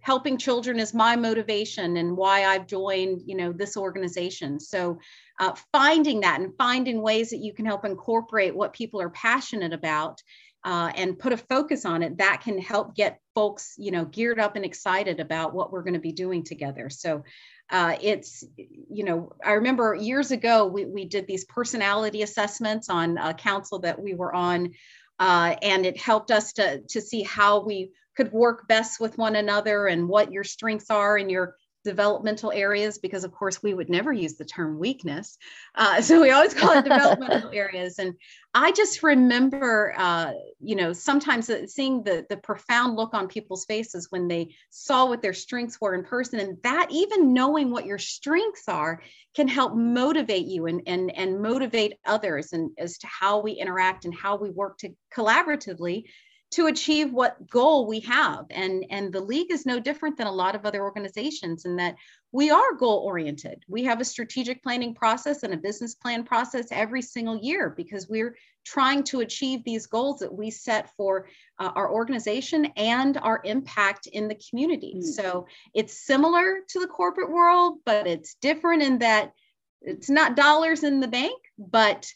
helping 0.00 0.38
children 0.38 0.78
is 0.78 0.94
my 0.94 1.16
motivation 1.16 1.96
and 1.96 2.16
why 2.16 2.44
i've 2.44 2.66
joined 2.66 3.22
you 3.26 3.36
know 3.36 3.52
this 3.52 3.76
organization. 3.76 4.60
So 4.60 4.98
uh, 5.40 5.54
finding 5.72 6.20
that 6.20 6.40
and 6.40 6.56
finding 6.56 7.02
ways 7.02 7.30
that 7.30 7.38
you 7.38 7.52
can 7.52 7.66
help 7.66 7.84
incorporate 7.84 8.54
what 8.56 8.72
people 8.72 9.00
are 9.00 9.10
passionate 9.10 9.72
about 9.72 10.20
uh, 10.64 10.90
and 10.94 11.18
put 11.18 11.32
a 11.32 11.36
focus 11.36 11.84
on 11.84 12.02
it 12.02 12.18
that 12.18 12.40
can 12.42 12.58
help 12.58 12.94
get 12.94 13.20
folks 13.34 13.74
you 13.78 13.90
know 13.90 14.04
geared 14.04 14.40
up 14.40 14.56
and 14.56 14.64
excited 14.64 15.20
about 15.20 15.54
what 15.54 15.72
we're 15.72 15.82
going 15.82 15.94
to 15.94 16.00
be 16.00 16.12
doing 16.12 16.42
together. 16.42 16.90
So 16.90 17.22
uh, 17.70 17.96
it's 18.00 18.44
you 18.56 19.04
know 19.04 19.32
i 19.44 19.52
remember 19.52 19.94
years 19.94 20.30
ago 20.30 20.66
we, 20.66 20.86
we 20.86 21.04
did 21.04 21.26
these 21.26 21.44
personality 21.44 22.22
assessments 22.22 22.88
on 22.88 23.18
a 23.18 23.34
council 23.34 23.78
that 23.78 24.00
we 24.00 24.14
were 24.14 24.34
on 24.34 24.72
uh, 25.18 25.56
and 25.62 25.84
it 25.84 25.98
helped 25.98 26.30
us 26.30 26.52
to, 26.52 26.80
to 26.88 27.00
see 27.00 27.22
how 27.22 27.60
we 27.60 27.90
could 28.16 28.32
work 28.32 28.68
best 28.68 29.00
with 29.00 29.18
one 29.18 29.36
another 29.36 29.86
and 29.86 30.08
what 30.08 30.32
your 30.32 30.44
strengths 30.44 30.90
are 30.90 31.16
and 31.16 31.30
your 31.30 31.56
developmental 31.88 32.52
areas 32.52 32.98
because 32.98 33.24
of 33.24 33.32
course 33.32 33.62
we 33.62 33.72
would 33.72 33.88
never 33.88 34.12
use 34.12 34.34
the 34.36 34.44
term 34.44 34.78
weakness. 34.78 35.38
Uh, 35.74 36.00
so 36.06 36.20
we 36.20 36.30
always 36.30 36.52
call 36.52 36.76
it 36.76 36.84
developmental 36.84 37.50
areas. 37.54 37.98
And 37.98 38.14
i 38.54 38.72
just 38.72 39.02
remember 39.02 39.94
uh, 39.96 40.32
you 40.60 40.74
know 40.74 40.92
sometimes 40.92 41.50
seeing 41.66 42.02
the 42.02 42.26
the 42.28 42.36
profound 42.36 42.96
look 42.96 43.14
on 43.14 43.26
people's 43.26 43.64
faces 43.64 44.08
when 44.10 44.28
they 44.28 44.54
saw 44.70 45.06
what 45.06 45.22
their 45.22 45.32
strengths 45.32 45.80
were 45.80 45.94
in 45.94 46.04
person. 46.04 46.40
And 46.40 46.58
that 46.62 46.88
even 46.90 47.32
knowing 47.32 47.70
what 47.70 47.86
your 47.86 47.98
strengths 47.98 48.68
are 48.68 49.02
can 49.34 49.48
help 49.48 49.74
motivate 49.74 50.46
you 50.46 50.66
and 50.66 50.82
and 50.86 51.10
and 51.16 51.40
motivate 51.40 51.94
others 52.04 52.52
and 52.52 52.70
as 52.78 52.98
to 52.98 53.06
how 53.06 53.40
we 53.40 53.52
interact 53.52 54.04
and 54.04 54.14
how 54.14 54.36
we 54.36 54.50
work 54.50 54.78
to 54.78 54.90
collaboratively 55.16 56.04
to 56.50 56.66
achieve 56.66 57.12
what 57.12 57.48
goal 57.50 57.86
we 57.86 58.00
have. 58.00 58.46
And 58.50 58.84
and 58.90 59.12
the 59.12 59.20
league 59.20 59.52
is 59.52 59.66
no 59.66 59.78
different 59.78 60.16
than 60.16 60.26
a 60.26 60.32
lot 60.32 60.54
of 60.54 60.64
other 60.64 60.82
organizations 60.82 61.64
in 61.64 61.76
that 61.76 61.96
we 62.32 62.50
are 62.50 62.74
goal 62.74 62.98
oriented 63.06 63.64
we 63.68 63.84
have 63.84 64.00
a 64.00 64.04
strategic 64.04 64.62
planning 64.62 64.94
process 64.94 65.42
and 65.42 65.54
a 65.54 65.56
business 65.56 65.94
plan 65.94 66.24
process 66.24 66.66
every 66.70 67.00
single 67.00 67.38
year 67.38 67.70
because 67.70 68.08
we're 68.08 68.36
trying 68.64 69.02
to 69.02 69.20
achieve 69.20 69.64
these 69.64 69.86
goals 69.86 70.20
that 70.20 70.32
we 70.32 70.50
set 70.50 70.94
for 70.94 71.26
uh, 71.58 71.70
our 71.74 71.90
organization 71.90 72.66
and 72.76 73.16
our 73.18 73.40
impact 73.44 74.06
in 74.08 74.28
the 74.28 74.38
community. 74.50 74.94
Mm-hmm. 74.96 75.10
so 75.10 75.46
it's 75.74 76.06
similar 76.06 76.58
to 76.68 76.80
the 76.80 76.86
corporate 76.86 77.30
world 77.30 77.78
but 77.84 78.06
it's 78.06 78.34
different 78.42 78.82
in 78.82 78.98
that 78.98 79.32
it's 79.80 80.10
not 80.10 80.36
dollars 80.36 80.82
in 80.82 81.00
the 81.00 81.08
bank 81.08 81.40
but 81.56 82.06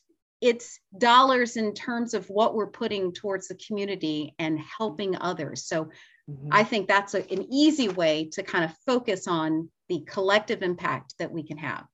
it's 0.42 0.80
dollars 0.98 1.56
in 1.56 1.72
terms 1.72 2.14
of 2.14 2.28
what 2.28 2.54
we're 2.54 2.66
putting 2.66 3.12
towards 3.12 3.48
the 3.48 3.54
community 3.54 4.34
and 4.40 4.58
helping 4.58 5.16
others. 5.16 5.64
So 5.64 5.84
mm-hmm. 6.28 6.48
I 6.50 6.64
think 6.64 6.88
that's 6.88 7.14
a, 7.14 7.18
an 7.32 7.46
easy 7.50 7.88
way 7.88 8.28
to 8.32 8.42
kind 8.42 8.64
of 8.64 8.76
focus 8.84 9.28
on 9.28 9.70
the 9.88 10.00
collective 10.00 10.62
impact 10.62 11.14
that 11.20 11.30
we 11.30 11.44
can 11.44 11.58
have. 11.58 11.84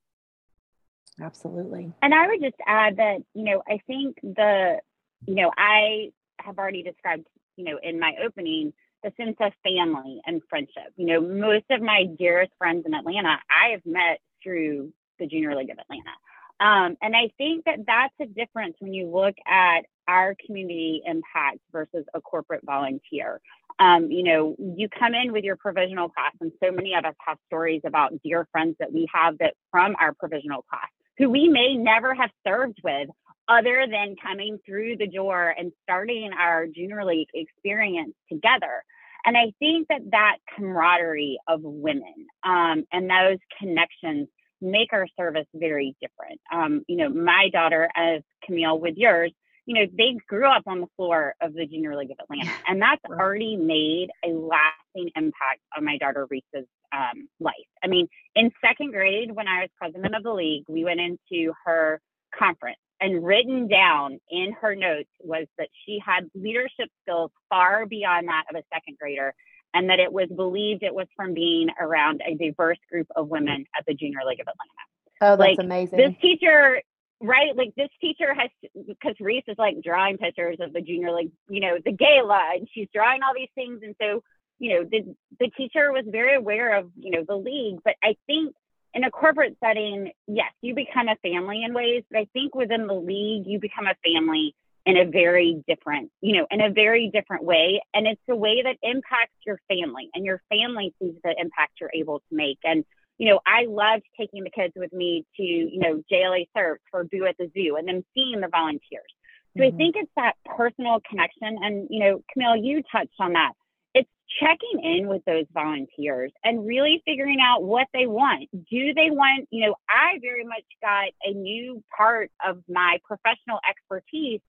Absolutely. 1.20 1.92
And 2.00 2.14
I 2.14 2.26
would 2.28 2.40
just 2.40 2.56
add 2.66 2.96
that, 2.96 3.18
you 3.34 3.44
know, 3.44 3.62
I 3.68 3.80
think 3.86 4.16
the, 4.22 4.78
you 5.26 5.34
know, 5.34 5.50
I 5.56 6.10
have 6.40 6.58
already 6.58 6.82
described, 6.82 7.26
you 7.56 7.64
know, 7.64 7.78
in 7.82 8.00
my 8.00 8.14
opening, 8.24 8.72
the 9.02 9.12
sense 9.16 9.36
of 9.40 9.52
family 9.62 10.20
and 10.26 10.40
friendship. 10.48 10.92
You 10.96 11.06
know, 11.06 11.20
most 11.20 11.66
of 11.70 11.82
my 11.82 12.04
dearest 12.18 12.52
friends 12.56 12.84
in 12.86 12.94
Atlanta, 12.94 13.36
I 13.50 13.72
have 13.72 13.84
met 13.84 14.20
through 14.42 14.92
the 15.18 15.26
Junior 15.26 15.54
League 15.54 15.70
of 15.70 15.78
Atlanta. 15.78 16.12
Um, 16.60 16.96
and 17.00 17.14
I 17.14 17.30
think 17.38 17.64
that 17.66 17.80
that's 17.86 18.14
a 18.20 18.26
difference 18.26 18.76
when 18.80 18.92
you 18.92 19.08
look 19.08 19.34
at 19.46 19.82
our 20.08 20.34
community 20.44 21.02
impact 21.06 21.58
versus 21.72 22.04
a 22.14 22.20
corporate 22.20 22.62
volunteer. 22.64 23.40
Um, 23.78 24.10
you 24.10 24.24
know, 24.24 24.56
you 24.58 24.88
come 24.88 25.14
in 25.14 25.32
with 25.32 25.44
your 25.44 25.56
provisional 25.56 26.08
class, 26.08 26.32
and 26.40 26.50
so 26.62 26.72
many 26.72 26.94
of 26.94 27.04
us 27.04 27.14
have 27.24 27.38
stories 27.46 27.82
about 27.86 28.12
dear 28.24 28.48
friends 28.50 28.74
that 28.80 28.92
we 28.92 29.06
have 29.14 29.38
that 29.38 29.54
from 29.70 29.94
our 30.00 30.12
provisional 30.14 30.62
class 30.62 30.88
who 31.18 31.28
we 31.28 31.48
may 31.48 31.74
never 31.74 32.14
have 32.14 32.30
served 32.46 32.78
with 32.82 33.08
other 33.48 33.86
than 33.90 34.14
coming 34.22 34.58
through 34.64 34.96
the 34.96 35.06
door 35.06 35.54
and 35.58 35.72
starting 35.82 36.30
our 36.38 36.66
junior 36.66 37.04
league 37.04 37.28
experience 37.34 38.14
together. 38.30 38.84
And 39.24 39.36
I 39.36 39.52
think 39.58 39.88
that 39.88 40.02
that 40.12 40.36
camaraderie 40.54 41.38
of 41.48 41.60
women 41.62 42.26
um, 42.44 42.84
and 42.92 43.10
those 43.10 43.38
connections 43.58 44.28
make 44.60 44.92
our 44.92 45.06
service 45.16 45.46
very 45.54 45.96
different. 46.00 46.40
Um, 46.52 46.84
you 46.88 46.96
know, 46.96 47.08
my 47.08 47.48
daughter, 47.52 47.88
as 47.96 48.22
Camille 48.44 48.78
with 48.78 48.96
yours, 48.96 49.32
you 49.66 49.74
know, 49.74 49.86
they 49.96 50.16
grew 50.26 50.46
up 50.46 50.62
on 50.66 50.80
the 50.80 50.86
floor 50.96 51.34
of 51.42 51.52
the 51.52 51.66
Junior 51.66 51.96
League 51.96 52.10
of 52.10 52.16
Atlanta, 52.20 52.50
and 52.66 52.80
that's 52.80 53.02
right. 53.08 53.20
already 53.20 53.56
made 53.56 54.08
a 54.24 54.28
lasting 54.28 55.10
impact 55.14 55.60
on 55.76 55.84
my 55.84 55.98
daughter 55.98 56.26
Reese's 56.30 56.66
um, 56.92 57.28
life. 57.38 57.54
I 57.84 57.86
mean, 57.86 58.08
in 58.34 58.50
second 58.64 58.92
grade, 58.92 59.30
when 59.30 59.46
I 59.46 59.60
was 59.60 59.70
president 59.76 60.16
of 60.16 60.22
the 60.22 60.32
league, 60.32 60.64
we 60.68 60.84
went 60.84 61.00
into 61.00 61.52
her 61.66 62.00
conference, 62.36 62.78
and 63.00 63.22
written 63.22 63.68
down 63.68 64.18
in 64.30 64.52
her 64.60 64.74
notes 64.74 65.10
was 65.20 65.46
that 65.58 65.68
she 65.84 66.00
had 66.04 66.30
leadership 66.34 66.88
skills 67.02 67.30
far 67.50 67.84
beyond 67.84 68.28
that 68.28 68.44
of 68.50 68.56
a 68.56 68.62
second 68.72 68.96
grader 68.98 69.34
and 69.74 69.90
that 69.90 70.00
it 70.00 70.12
was 70.12 70.28
believed 70.28 70.82
it 70.82 70.94
was 70.94 71.06
from 71.16 71.34
being 71.34 71.68
around 71.80 72.22
a 72.26 72.34
diverse 72.34 72.78
group 72.90 73.06
of 73.14 73.28
women 73.28 73.66
at 73.78 73.84
the 73.86 73.94
Junior 73.94 74.20
League 74.26 74.40
of 74.40 74.46
Atlanta. 74.48 74.82
Oh, 75.20 75.36
that's 75.36 75.58
like, 75.58 75.58
amazing. 75.58 75.98
This 75.98 76.14
teacher, 76.22 76.80
right? 77.20 77.54
Like 77.56 77.74
this 77.76 77.90
teacher 78.00 78.32
has, 78.34 78.50
because 78.86 79.14
Reese 79.20 79.44
is 79.48 79.58
like 79.58 79.82
drawing 79.82 80.16
pictures 80.16 80.58
of 80.60 80.72
the 80.72 80.80
Junior 80.80 81.12
League, 81.12 81.32
you 81.48 81.60
know, 81.60 81.78
the 81.84 81.92
gala, 81.92 82.52
and 82.54 82.68
she's 82.72 82.88
drawing 82.94 83.22
all 83.22 83.34
these 83.34 83.50
things. 83.54 83.80
And 83.82 83.94
so, 84.00 84.22
you 84.58 84.74
know, 84.74 84.88
the, 84.90 85.14
the 85.38 85.50
teacher 85.50 85.92
was 85.92 86.04
very 86.06 86.34
aware 86.34 86.76
of, 86.76 86.90
you 86.96 87.10
know, 87.10 87.24
the 87.26 87.36
league. 87.36 87.80
But 87.84 87.94
I 88.02 88.16
think 88.26 88.54
in 88.94 89.04
a 89.04 89.10
corporate 89.10 89.56
setting, 89.62 90.12
yes, 90.26 90.52
you 90.62 90.74
become 90.74 91.08
a 91.08 91.16
family 91.16 91.62
in 91.62 91.74
ways, 91.74 92.04
but 92.10 92.20
I 92.20 92.28
think 92.32 92.54
within 92.54 92.86
the 92.86 92.94
league, 92.94 93.46
you 93.46 93.60
become 93.60 93.86
a 93.86 93.94
family 94.02 94.54
in 94.88 94.96
a 94.96 95.04
very 95.04 95.62
different, 95.68 96.10
you 96.22 96.38
know, 96.38 96.46
in 96.50 96.62
a 96.62 96.72
very 96.72 97.10
different 97.12 97.44
way. 97.44 97.78
And 97.92 98.06
it's 98.06 98.22
a 98.30 98.34
way 98.34 98.62
that 98.62 98.76
impacts 98.82 99.34
your 99.46 99.60
family 99.68 100.08
and 100.14 100.24
your 100.24 100.40
family 100.48 100.94
sees 100.98 101.12
the 101.22 101.34
impact 101.38 101.72
you're 101.78 101.90
able 101.92 102.20
to 102.20 102.24
make. 102.34 102.58
And, 102.64 102.86
you 103.18 103.28
know, 103.28 103.38
I 103.46 103.66
loved 103.68 104.04
taking 104.18 104.44
the 104.44 104.50
kids 104.50 104.72
with 104.76 104.90
me 104.94 105.26
to, 105.36 105.42
you 105.42 105.78
know, 105.78 106.02
JLA 106.10 106.48
Serves 106.56 106.80
for 106.90 107.04
Boo 107.04 107.26
at 107.26 107.36
the 107.38 107.50
Zoo 107.52 107.76
and 107.76 107.86
then 107.86 108.02
seeing 108.14 108.40
the 108.40 108.48
volunteers. 108.48 109.12
So 109.58 109.62
mm-hmm. 109.62 109.74
I 109.74 109.76
think 109.76 109.96
it's 109.98 110.10
that 110.16 110.36
personal 110.56 111.00
connection. 111.06 111.58
And, 111.62 111.86
you 111.90 112.00
know, 112.00 112.22
Camille, 112.32 112.56
you 112.56 112.82
touched 112.90 113.12
on 113.20 113.34
that. 113.34 113.52
It's 113.92 114.08
checking 114.40 114.82
in 114.82 115.06
with 115.06 115.22
those 115.26 115.44
volunteers 115.52 116.32
and 116.44 116.66
really 116.66 117.02
figuring 117.04 117.40
out 117.42 117.62
what 117.62 117.88
they 117.92 118.06
want. 118.06 118.48
Do 118.52 118.94
they 118.94 119.10
want, 119.10 119.48
you 119.50 119.66
know, 119.66 119.74
I 119.86 120.18
very 120.22 120.44
much 120.44 120.64
got 120.80 121.08
a 121.24 121.34
new 121.34 121.84
part 121.94 122.30
of 122.42 122.62
my 122.70 123.00
professional 123.06 123.58
expertise 123.68 124.40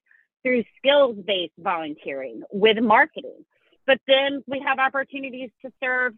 through 0.44 0.64
skills 0.78 1.18
based 1.26 1.54
volunteering 1.58 2.42
with 2.52 2.78
marketing. 2.82 3.46
But 3.86 4.00
then 4.08 4.44
we 4.48 4.64
have 4.66 4.80
opportunities 4.80 5.50
to 5.64 5.72
serve 5.82 6.14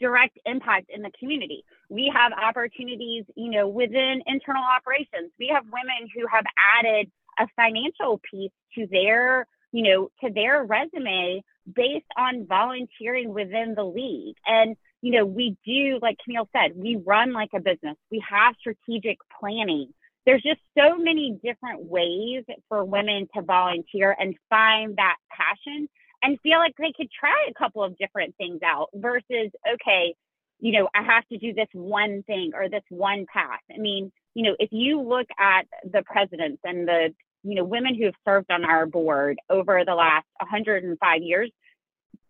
direct 0.00 0.38
impact 0.46 0.86
in 0.88 1.02
the 1.02 1.10
community. 1.18 1.64
We 1.88 2.12
have 2.14 2.32
opportunities, 2.32 3.24
you 3.36 3.50
know, 3.50 3.68
within 3.68 4.22
internal 4.26 4.62
operations. 4.64 5.32
We 5.38 5.50
have 5.54 5.64
women 5.64 6.08
who 6.14 6.26
have 6.32 6.44
added 6.78 7.10
a 7.38 7.46
financial 7.56 8.20
piece 8.30 8.52
to 8.76 8.86
their, 8.90 9.46
you 9.72 9.82
know, 9.82 10.08
to 10.22 10.32
their 10.32 10.64
resume 10.64 11.42
based 11.74 12.06
on 12.16 12.46
volunteering 12.46 13.32
within 13.32 13.74
the 13.74 13.84
league. 13.84 14.36
And, 14.46 14.76
you 15.00 15.12
know, 15.12 15.24
we 15.24 15.56
do, 15.64 15.98
like 16.00 16.16
Camille 16.24 16.48
said, 16.52 16.72
we 16.74 16.96
run 17.04 17.32
like 17.32 17.50
a 17.54 17.60
business. 17.60 17.96
We 18.10 18.22
have 18.28 18.54
strategic 18.58 19.18
planning 19.38 19.92
there's 20.26 20.42
just 20.42 20.60
so 20.78 20.96
many 20.96 21.38
different 21.42 21.84
ways 21.84 22.44
for 22.68 22.84
women 22.84 23.28
to 23.34 23.42
volunteer 23.42 24.14
and 24.18 24.34
find 24.48 24.96
that 24.96 25.16
passion 25.30 25.88
and 26.22 26.38
feel 26.42 26.58
like 26.58 26.74
they 26.78 26.92
could 26.96 27.08
try 27.10 27.46
a 27.50 27.54
couple 27.54 27.82
of 27.82 27.98
different 27.98 28.36
things 28.36 28.60
out 28.64 28.88
versus, 28.94 29.50
okay, 29.74 30.14
you 30.60 30.72
know, 30.72 30.88
I 30.94 31.02
have 31.02 31.26
to 31.32 31.38
do 31.38 31.52
this 31.52 31.66
one 31.72 32.22
thing 32.22 32.52
or 32.54 32.68
this 32.68 32.84
one 32.88 33.26
path. 33.32 33.60
I 33.74 33.78
mean, 33.78 34.12
you 34.34 34.44
know, 34.44 34.54
if 34.60 34.70
you 34.70 35.00
look 35.00 35.26
at 35.38 35.66
the 35.84 36.02
presidents 36.04 36.60
and 36.62 36.86
the, 36.86 37.12
you 37.42 37.56
know, 37.56 37.64
women 37.64 37.96
who 37.96 38.04
have 38.04 38.14
served 38.24 38.50
on 38.50 38.64
our 38.64 38.86
board 38.86 39.38
over 39.50 39.82
the 39.84 39.94
last 39.94 40.26
105 40.38 41.22
years, 41.22 41.50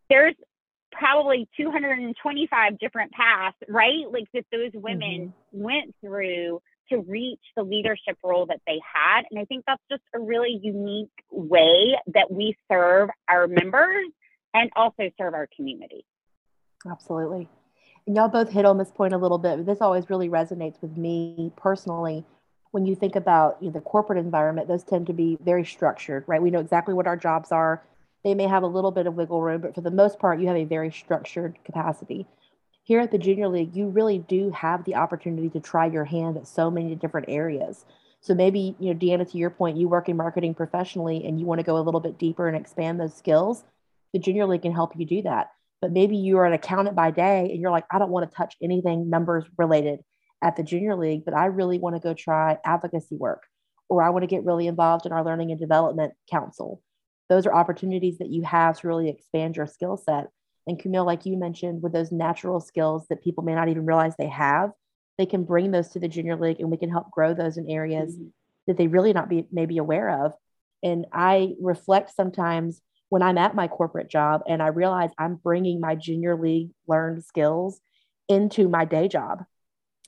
there's 0.08 0.34
probably 0.90 1.48
225 1.58 2.78
different 2.78 3.12
paths, 3.12 3.56
right? 3.68 4.10
Like 4.10 4.24
that 4.32 4.46
those 4.50 4.70
women 4.74 5.34
mm-hmm. 5.54 5.62
went 5.62 5.94
through 6.00 6.60
to 6.90 6.98
reach 6.98 7.40
the 7.56 7.62
leadership 7.62 8.18
role 8.22 8.46
that 8.46 8.60
they 8.66 8.80
had. 8.94 9.24
And 9.30 9.38
I 9.38 9.44
think 9.44 9.64
that's 9.66 9.82
just 9.90 10.02
a 10.14 10.18
really 10.18 10.58
unique 10.62 11.10
way 11.30 11.96
that 12.08 12.30
we 12.30 12.56
serve 12.70 13.10
our 13.28 13.46
members 13.46 14.06
and 14.54 14.70
also 14.76 15.10
serve 15.18 15.34
our 15.34 15.48
community. 15.54 16.04
Absolutely. 16.88 17.48
And 18.06 18.16
y'all 18.16 18.28
both 18.28 18.50
hit 18.50 18.64
on 18.64 18.78
this 18.78 18.90
point 18.90 19.14
a 19.14 19.18
little 19.18 19.38
bit, 19.38 19.58
but 19.58 19.66
this 19.66 19.80
always 19.80 20.10
really 20.10 20.28
resonates 20.28 20.80
with 20.82 20.96
me 20.96 21.52
personally. 21.56 22.24
When 22.72 22.86
you 22.86 22.94
think 22.94 23.16
about 23.16 23.58
you 23.60 23.68
know, 23.68 23.74
the 23.74 23.80
corporate 23.80 24.18
environment, 24.18 24.66
those 24.66 24.82
tend 24.82 25.06
to 25.06 25.12
be 25.12 25.38
very 25.42 25.64
structured, 25.64 26.24
right? 26.26 26.42
We 26.42 26.50
know 26.50 26.60
exactly 26.60 26.94
what 26.94 27.06
our 27.06 27.16
jobs 27.16 27.52
are. 27.52 27.82
they 28.24 28.34
may 28.34 28.46
have 28.46 28.62
a 28.62 28.68
little 28.68 28.90
bit 28.90 29.06
of 29.06 29.14
wiggle 29.14 29.42
room, 29.42 29.60
but 29.60 29.74
for 29.74 29.80
the 29.80 29.90
most 29.90 30.18
part, 30.18 30.40
you 30.40 30.48
have 30.48 30.56
a 30.56 30.64
very 30.64 30.90
structured 30.90 31.58
capacity. 31.64 32.26
Here 32.92 33.00
at 33.00 33.10
the 33.10 33.16
junior 33.16 33.48
league, 33.48 33.74
you 33.74 33.88
really 33.88 34.18
do 34.18 34.50
have 34.50 34.84
the 34.84 34.96
opportunity 34.96 35.48
to 35.48 35.60
try 35.60 35.86
your 35.86 36.04
hand 36.04 36.36
at 36.36 36.46
so 36.46 36.70
many 36.70 36.94
different 36.94 37.30
areas. 37.30 37.86
So 38.20 38.34
maybe, 38.34 38.76
you 38.78 38.92
know, 38.92 39.00
Deanna, 39.00 39.30
to 39.30 39.38
your 39.38 39.48
point, 39.48 39.78
you 39.78 39.88
work 39.88 40.10
in 40.10 40.16
marketing 40.18 40.52
professionally 40.54 41.24
and 41.24 41.40
you 41.40 41.46
want 41.46 41.58
to 41.58 41.64
go 41.64 41.78
a 41.78 41.80
little 41.80 42.00
bit 42.00 42.18
deeper 42.18 42.46
and 42.46 42.54
expand 42.54 43.00
those 43.00 43.16
skills. 43.16 43.64
The 44.12 44.18
junior 44.18 44.44
league 44.44 44.60
can 44.60 44.74
help 44.74 44.92
you 44.94 45.06
do 45.06 45.22
that. 45.22 45.52
But 45.80 45.92
maybe 45.92 46.18
you 46.18 46.36
are 46.36 46.44
an 46.44 46.52
accountant 46.52 46.94
by 46.94 47.12
day 47.12 47.48
and 47.50 47.62
you're 47.62 47.70
like, 47.70 47.86
I 47.90 47.98
don't 47.98 48.10
want 48.10 48.30
to 48.30 48.36
touch 48.36 48.56
anything 48.62 49.08
numbers 49.08 49.46
related 49.56 50.00
at 50.42 50.56
the 50.56 50.62
junior 50.62 50.94
league, 50.94 51.24
but 51.24 51.32
I 51.32 51.46
really 51.46 51.78
want 51.78 51.96
to 51.96 52.02
go 52.02 52.12
try 52.12 52.58
advocacy 52.62 53.16
work 53.16 53.44
or 53.88 54.02
I 54.02 54.10
want 54.10 54.24
to 54.24 54.26
get 54.26 54.44
really 54.44 54.66
involved 54.66 55.06
in 55.06 55.12
our 55.12 55.24
learning 55.24 55.50
and 55.50 55.58
development 55.58 56.12
council. 56.30 56.82
Those 57.30 57.46
are 57.46 57.54
opportunities 57.54 58.18
that 58.18 58.28
you 58.28 58.42
have 58.42 58.78
to 58.80 58.86
really 58.86 59.08
expand 59.08 59.56
your 59.56 59.66
skill 59.66 59.96
set. 59.96 60.28
And 60.66 60.78
Camille, 60.78 61.04
like 61.04 61.26
you 61.26 61.36
mentioned, 61.36 61.82
with 61.82 61.92
those 61.92 62.12
natural 62.12 62.60
skills 62.60 63.06
that 63.08 63.22
people 63.22 63.42
may 63.42 63.54
not 63.54 63.68
even 63.68 63.84
realize 63.84 64.14
they 64.16 64.28
have, 64.28 64.70
they 65.18 65.26
can 65.26 65.44
bring 65.44 65.70
those 65.70 65.88
to 65.90 65.98
the 65.98 66.08
junior 66.08 66.36
league 66.36 66.60
and 66.60 66.70
we 66.70 66.76
can 66.76 66.90
help 66.90 67.10
grow 67.10 67.34
those 67.34 67.56
in 67.56 67.68
areas 67.68 68.14
mm-hmm. 68.14 68.28
that 68.66 68.76
they 68.76 68.86
really 68.86 69.12
not 69.12 69.28
be 69.28 69.46
maybe 69.50 69.78
aware 69.78 70.24
of. 70.24 70.32
And 70.82 71.06
I 71.12 71.54
reflect 71.60 72.14
sometimes 72.14 72.80
when 73.08 73.22
I'm 73.22 73.38
at 73.38 73.54
my 73.54 73.68
corporate 73.68 74.08
job 74.08 74.42
and 74.48 74.62
I 74.62 74.68
realize 74.68 75.10
I'm 75.18 75.36
bringing 75.36 75.80
my 75.80 75.94
junior 75.94 76.40
league 76.40 76.70
learned 76.88 77.24
skills 77.24 77.80
into 78.28 78.68
my 78.68 78.84
day 78.84 79.08
job. 79.08 79.44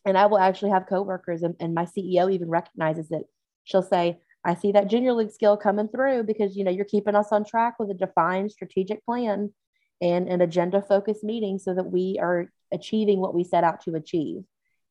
And 0.07 0.17
I 0.17 0.27
will 0.27 0.39
actually 0.39 0.71
have 0.71 0.87
coworkers 0.87 1.43
and, 1.43 1.55
and 1.61 1.75
my 1.75 1.85
CEO 1.85 2.33
even 2.33 2.49
recognizes 2.49 3.11
it. 3.11 3.25
She'll 3.65 3.83
say, 3.83 4.19
I 4.45 4.55
see 4.55 4.73
that 4.73 4.89
junior 4.89 5.13
league 5.13 5.31
skill 5.31 5.57
coming 5.57 5.89
through 5.89 6.25
because 6.25 6.57
you 6.57 6.65
know 6.65 6.71
you're 6.71 6.85
keeping 6.85 7.15
us 7.15 7.33
on 7.33 7.45
track 7.45 7.79
with 7.79 7.91
a 7.91 7.95
defined 7.95 8.53
strategic 8.53 9.05
plan 9.05 9.53
and 10.01 10.29
an 10.29 10.41
agenda 10.41 10.83
focused 10.83 11.25
meeting 11.25 11.59
so 11.59 11.75
that 11.75 11.91
we 11.91 12.19
are 12.21 12.51
achieving 12.73 13.21
what 13.21 13.35
we 13.35 13.45
set 13.45 13.65
out 13.65 13.83
to 13.83 13.95
achieve. 13.95 14.43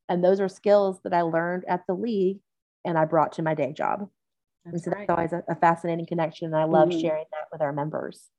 And 0.09 0.23
those 0.23 0.39
are 0.39 0.49
skills 0.49 0.99
that 1.03 1.13
I 1.13 1.21
learned 1.21 1.65
at 1.67 1.81
the 1.87 1.93
league 1.93 2.39
and 2.85 2.97
I 2.97 3.05
brought 3.05 3.33
to 3.33 3.41
my 3.41 3.53
day 3.53 3.73
job. 3.73 4.09
That's 4.65 4.75
and 4.75 4.83
so 4.83 4.91
right. 4.91 5.07
that's 5.07 5.17
always 5.17 5.33
a, 5.33 5.43
a, 5.51 5.55
fascinating 5.55 6.05
connection. 6.05 6.47
And 6.47 6.55
I 6.55 6.65
love 6.65 6.89
mm-hmm. 6.89 6.99
sharing 6.99 7.25
that 7.31 7.47
with 7.51 7.61
our 7.61 7.73
members. 7.73 8.29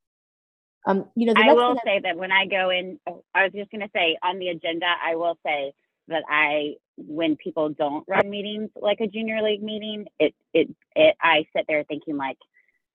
Um, 0.87 1.07
you 1.15 1.27
know, 1.27 1.35
I 1.37 1.53
will 1.53 1.77
say 1.85 2.01
that 2.03 2.17
when 2.17 2.31
I 2.31 2.47
go 2.47 2.71
in, 2.71 2.99
oh, 3.07 3.25
I 3.35 3.45
was 3.45 3.53
just 3.53 3.71
going 3.71 3.81
to 3.81 3.91
say 3.95 4.19
on 4.23 4.39
the 4.39 4.49
agenda, 4.49 4.87
I 4.87 5.17
will 5.17 5.39
say 5.45 5.73
that 6.09 6.23
I, 6.29 6.75
when 6.97 7.37
people 7.37 7.71
don't 7.71 8.05
run 8.07 8.29
meetings 8.29 8.71
like 8.77 9.01
a 9.01 9.07
junior 9.07 9.43
league 9.43 9.63
meeting, 9.63 10.07
it, 10.19 10.35
it, 10.53 10.69
it, 10.95 11.17
I 11.21 11.47
sit 11.57 11.65
there 11.69 11.85
thinking 11.85 12.17
like, 12.17 12.37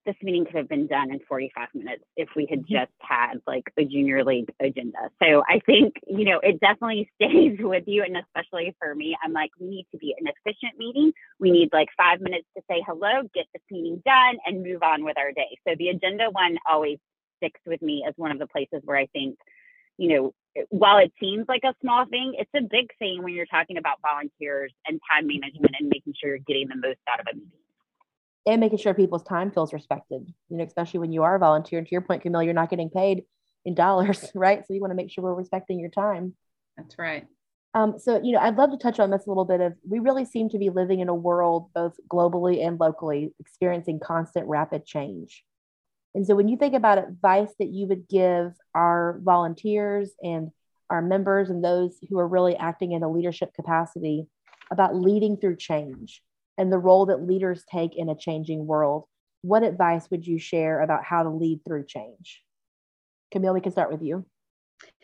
this 0.05 0.15
meeting 0.23 0.45
could 0.45 0.55
have 0.55 0.69
been 0.69 0.87
done 0.87 1.11
in 1.11 1.19
45 1.27 1.67
minutes 1.73 2.03
if 2.15 2.29
we 2.35 2.47
had 2.49 2.59
mm-hmm. 2.59 2.73
just 2.73 2.91
had 2.99 3.35
like 3.45 3.63
a 3.77 3.83
junior 3.83 4.23
league 4.23 4.51
agenda. 4.59 5.09
So 5.21 5.43
I 5.47 5.59
think, 5.65 5.95
you 6.07 6.25
know, 6.25 6.39
it 6.39 6.59
definitely 6.59 7.09
stays 7.21 7.57
with 7.59 7.83
you. 7.87 8.03
And 8.03 8.17
especially 8.17 8.75
for 8.79 8.95
me, 8.95 9.17
I'm 9.23 9.33
like, 9.33 9.51
we 9.59 9.67
need 9.67 9.87
to 9.91 9.97
be 9.97 10.15
an 10.19 10.27
efficient 10.27 10.77
meeting. 10.77 11.11
We 11.39 11.51
need 11.51 11.69
like 11.73 11.89
five 11.97 12.21
minutes 12.21 12.47
to 12.57 12.63
say 12.69 12.83
hello, 12.87 13.23
get 13.33 13.45
this 13.53 13.63
meeting 13.69 14.01
done, 14.05 14.37
and 14.45 14.63
move 14.63 14.83
on 14.83 15.03
with 15.03 15.17
our 15.17 15.31
day. 15.31 15.57
So 15.67 15.75
the 15.77 15.89
agenda 15.89 16.29
one 16.31 16.57
always 16.69 16.97
sticks 17.37 17.61
with 17.65 17.81
me 17.81 18.03
as 18.07 18.13
one 18.17 18.31
of 18.31 18.39
the 18.39 18.47
places 18.47 18.81
where 18.83 18.97
I 18.97 19.07
think, 19.07 19.37
you 19.97 20.09
know, 20.09 20.33
while 20.69 20.97
it 20.97 21.13
seems 21.19 21.45
like 21.47 21.61
a 21.63 21.75
small 21.81 22.05
thing, 22.05 22.33
it's 22.37 22.49
a 22.55 22.61
big 22.61 22.89
thing 22.97 23.21
when 23.21 23.33
you're 23.33 23.45
talking 23.45 23.77
about 23.77 23.97
volunteers 24.01 24.73
and 24.87 24.99
time 25.11 25.27
management 25.27 25.75
and 25.79 25.89
making 25.89 26.13
sure 26.19 26.31
you're 26.31 26.39
getting 26.39 26.67
the 26.67 26.75
most 26.75 26.99
out 27.07 27.19
of 27.19 27.27
a 27.31 27.35
meeting 27.35 27.51
and 28.49 28.59
making 28.59 28.79
sure 28.79 28.95
people's 28.95 29.23
time 29.23 29.51
feels 29.51 29.73
respected, 29.73 30.33
you 30.49 30.57
know, 30.57 30.63
especially 30.63 30.99
when 30.99 31.11
you 31.11 31.21
are 31.21 31.35
a 31.35 31.39
volunteer. 31.39 31.77
And 31.77 31.87
to 31.87 31.91
your 31.91 32.01
point, 32.01 32.23
Camille, 32.23 32.41
you're 32.41 32.53
not 32.53 32.71
getting 32.71 32.89
paid 32.89 33.23
in 33.63 33.75
dollars, 33.75 34.25
right? 34.35 34.65
So 34.65 34.73
you 34.73 34.81
want 34.81 34.89
to 34.89 34.95
make 34.95 35.11
sure 35.11 35.23
we're 35.23 35.35
respecting 35.35 35.79
your 35.79 35.91
time. 35.91 36.33
That's 36.75 36.97
right. 36.97 37.27
Um, 37.75 37.99
so, 37.99 38.19
you 38.23 38.31
know, 38.31 38.39
I'd 38.39 38.55
love 38.55 38.71
to 38.71 38.77
touch 38.77 38.99
on 38.99 39.11
this 39.11 39.27
a 39.27 39.29
little 39.29 39.45
bit 39.45 39.61
of 39.61 39.73
we 39.87 39.99
really 39.99 40.25
seem 40.25 40.49
to 40.49 40.57
be 40.57 40.71
living 40.71 40.99
in 40.99 41.09
a 41.09 41.13
world, 41.13 41.69
both 41.75 41.93
globally 42.11 42.65
and 42.65 42.79
locally, 42.79 43.35
experiencing 43.39 43.99
constant 43.99 44.47
rapid 44.47 44.83
change. 44.83 45.43
And 46.15 46.25
so 46.25 46.33
when 46.33 46.47
you 46.47 46.57
think 46.57 46.73
about 46.73 46.97
advice 46.97 47.53
that 47.59 47.69
you 47.69 47.85
would 47.85 48.07
give 48.07 48.53
our 48.73 49.19
volunteers 49.23 50.09
and 50.23 50.49
our 50.89 51.03
members 51.03 51.51
and 51.51 51.63
those 51.63 51.99
who 52.09 52.17
are 52.17 52.27
really 52.27 52.55
acting 52.55 52.93
in 52.93 53.03
a 53.03 53.11
leadership 53.11 53.53
capacity 53.53 54.25
about 54.71 54.95
leading 54.95 55.37
through 55.37 55.57
change, 55.57 56.23
and 56.59 56.71
the 56.71 56.77
role 56.77 57.05
that 57.05 57.25
leaders 57.25 57.63
take 57.71 57.95
in 57.95 58.09
a 58.09 58.17
changing 58.17 58.67
world. 58.67 59.05
What 59.41 59.63
advice 59.63 60.11
would 60.11 60.27
you 60.27 60.37
share 60.37 60.81
about 60.81 61.05
how 61.05 61.23
to 61.23 61.29
lead 61.29 61.61
through 61.65 61.85
change? 61.87 62.43
Camille, 63.31 63.53
we 63.53 63.61
can 63.61 63.71
start 63.71 63.91
with 63.91 64.03
you. 64.03 64.25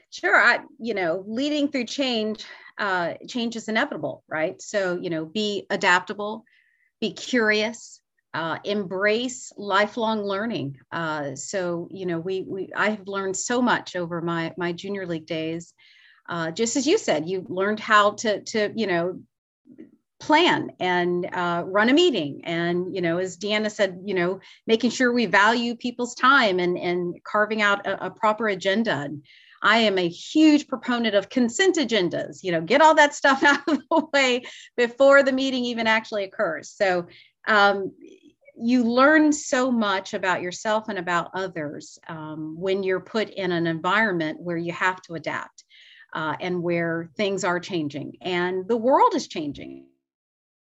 Sure. 0.09 0.35
I, 0.35 0.59
you 0.79 0.93
know, 0.93 1.23
leading 1.25 1.69
through 1.69 1.85
change, 1.85 2.43
uh, 2.77 3.13
change 3.27 3.55
is 3.55 3.69
inevitable, 3.69 4.23
right? 4.27 4.61
So, 4.61 4.99
you 5.01 5.09
know, 5.09 5.25
be 5.25 5.65
adaptable, 5.69 6.43
be 6.99 7.13
curious, 7.13 8.01
uh, 8.33 8.59
embrace 8.65 9.53
lifelong 9.55 10.23
learning. 10.23 10.77
Uh, 10.91 11.35
so, 11.35 11.87
you 11.89 12.05
know, 12.05 12.19
we, 12.19 12.45
we, 12.45 12.69
I 12.75 12.89
have 12.89 13.07
learned 13.07 13.37
so 13.37 13.61
much 13.61 13.95
over 13.95 14.21
my, 14.21 14.53
my 14.57 14.73
junior 14.73 15.07
league 15.07 15.25
days. 15.25 15.73
Uh, 16.27 16.51
just 16.51 16.75
as 16.75 16.85
you 16.85 16.97
said, 16.97 17.29
you 17.29 17.45
learned 17.47 17.79
how 17.79 18.11
to, 18.11 18.41
to, 18.41 18.73
you 18.75 18.87
know, 18.87 19.19
plan 20.25 20.71
and 20.79 21.29
uh, 21.33 21.63
run 21.67 21.89
a 21.89 21.93
meeting. 21.93 22.41
And 22.45 22.95
you 22.95 23.01
know 23.01 23.19
as 23.19 23.37
deanna 23.37 23.69
said 23.69 24.01
you 24.03 24.15
know 24.15 24.39
making 24.65 24.89
sure 24.89 25.13
we 25.13 25.27
value 25.27 25.75
people's 25.75 26.15
time 26.15 26.59
and 26.59 26.77
and 26.77 27.23
carving 27.23 27.61
out 27.61 27.85
a, 27.85 28.07
a, 28.07 28.09
proper 28.09 28.47
agenda. 28.47 28.91
And 28.91 29.23
i 29.61 29.77
am 29.77 29.97
a 29.99 30.09
huge 30.09 30.67
proponent 30.67 31.15
of 31.15 31.29
consent 31.29 31.75
agendas 31.77 32.43
you 32.43 32.51
know 32.51 32.61
get 32.61 32.81
all 32.81 32.95
that 32.95 33.15
stuff 33.15 33.41
out 33.51 33.67
of 33.67 33.79
the 33.89 34.07
way 34.13 34.43
before 34.75 35.21
the 35.21 35.31
meeting 35.31 35.63
even 35.65 35.85
actually 35.85 36.23
occurs. 36.23 36.71
So 36.71 37.05
um, 37.47 37.93
you 38.57 38.83
learn 38.83 39.31
so 39.31 39.71
much 39.71 40.15
about 40.15 40.41
yourself 40.41 40.89
and 40.89 40.97
about 40.97 41.29
others 41.35 41.99
um, 42.07 42.55
when 42.57 42.81
you're 42.81 43.11
put 43.15 43.29
in 43.29 43.51
an 43.51 43.67
environment 43.67 44.41
where 44.41 44.57
you 44.57 44.73
have 44.73 45.01
to 45.03 45.13
adapt 45.13 45.65
uh, 46.13 46.35
and 46.39 46.63
where 46.63 47.11
things 47.15 47.43
are 47.43 47.59
changing. 47.59 48.13
And 48.21 48.67
the 48.67 48.77
world 48.77 49.13
is 49.13 49.27
changing 49.27 49.85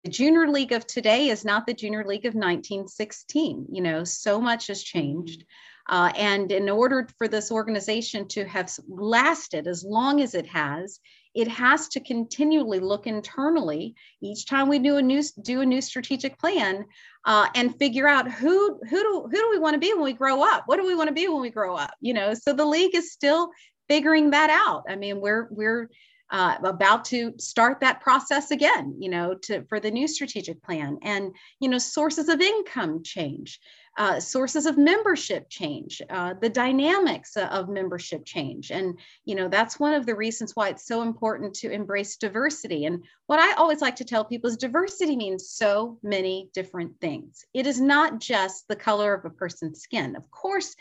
the 0.04 0.10
junior 0.10 0.48
league 0.48 0.72
of 0.72 0.86
today 0.86 1.30
is 1.30 1.46
not 1.46 1.66
the 1.66 1.74
junior 1.74 2.06
league 2.06 2.26
of 2.26 2.34
1916 2.34 3.68
you 3.72 3.82
know 3.82 4.04
so 4.04 4.39
much 4.39 4.68
has 4.68 4.84
changed. 4.84 5.46
Uh, 5.89 6.13
and 6.16 6.50
in 6.54 6.70
order 6.70 7.10
for 7.18 7.28
this 7.28 7.52
organization 7.52 8.26
to 8.26 8.46
have 8.46 8.72
lasted 8.88 9.68
as 9.68 9.84
long 9.84 10.22
as 10.22 10.34
it 10.34 10.48
has 10.48 11.02
it 11.36 11.48
has 11.48 11.88
to 11.89 12.00
continually 12.00 12.80
look 12.80 13.08
internally 13.08 13.96
each 14.22 14.46
time 14.46 14.70
we 14.70 14.78
do 14.80 14.98
a 14.98 15.02
new 15.02 15.22
do 15.42 15.62
a 15.62 15.66
new 15.66 15.82
strategic 15.82 16.38
plan 16.39 16.86
uh, 17.26 17.48
and 17.56 17.78
figure 17.78 18.08
out 18.08 18.32
who 18.32 18.80
who 18.89 19.02
do 19.02 19.28
who 19.30 19.38
do 19.38 19.50
we 19.50 19.60
want 19.60 19.74
to 19.74 19.80
be 19.80 19.94
when 19.94 20.04
we 20.04 20.13
grow 20.13 20.44
up? 20.44 20.63
What 20.68 20.78
do 20.78 20.86
we 20.86 20.96
want 20.96 21.08
to 21.08 21.13
be 21.13 21.28
when 21.28 21.42
we 21.42 21.50
grow 21.50 21.76
up? 21.76 21.94
You 22.02 22.13
know 22.13 22.34
so 22.34 22.54
the 22.54 22.66
league 22.66 22.96
is 22.96 23.12
still 23.12 23.50
figuring 23.89 24.32
that 24.32 24.50
out. 24.50 24.84
I 24.88 24.96
mean 24.96 25.20
we're 25.20 25.48
we're 25.52 25.89
uh, 26.34 26.58
about 26.63 27.06
to 27.06 27.34
start 27.38 27.80
that 27.80 28.02
process 28.02 28.52
again 28.52 28.96
you 29.00 29.10
know 29.10 29.36
to 29.36 29.63
for 29.69 29.80
the 29.80 29.91
new 29.91 30.08
strategic 30.08 30.62
plan. 30.63 30.98
And 31.04 31.34
you 31.60 31.69
know 31.69 31.78
sources 31.78 32.28
of 32.28 32.41
income 32.41 33.04
change 33.04 33.60
uh, 33.96 34.19
sources 34.19 34.65
of 34.65 34.76
membership 34.76 35.48
change 35.50 36.02
uh, 36.10 36.34
the 36.41 36.50
dynamics 36.50 37.38
of 37.38 37.69
membership 37.69 38.26
change. 38.26 38.72
And 38.72 38.98
you 39.26 39.36
know 39.36 39.48
that's 39.48 39.80
one 39.80 39.93
of 39.93 40.06
the 40.06 40.15
reasons 40.15 40.56
why 40.56 40.69
it's 40.69 40.88
so 40.88 41.04
important 41.04 41.54
to 41.56 41.72
embrace 41.72 42.17
diversity. 42.17 42.86
And 42.86 43.04
what 43.28 43.39
i 43.39 43.54
always 43.54 43.82
like 43.82 43.96
to 43.98 44.06
tell 44.06 44.26
people 44.26 44.50
is 44.50 44.58
diversity 44.58 45.15
means 45.15 45.50
so 45.50 46.00
many 46.02 46.50
different 46.54 47.00
things. 47.00 47.46
It 47.54 47.67
is 47.67 47.80
not 47.80 48.19
just 48.19 48.67
the 48.67 48.76
color 48.76 49.13
of 49.13 49.26
a 49.26 49.30
person's 49.30 49.82
skin. 49.82 50.15
Of 50.15 50.30
course 50.32 50.76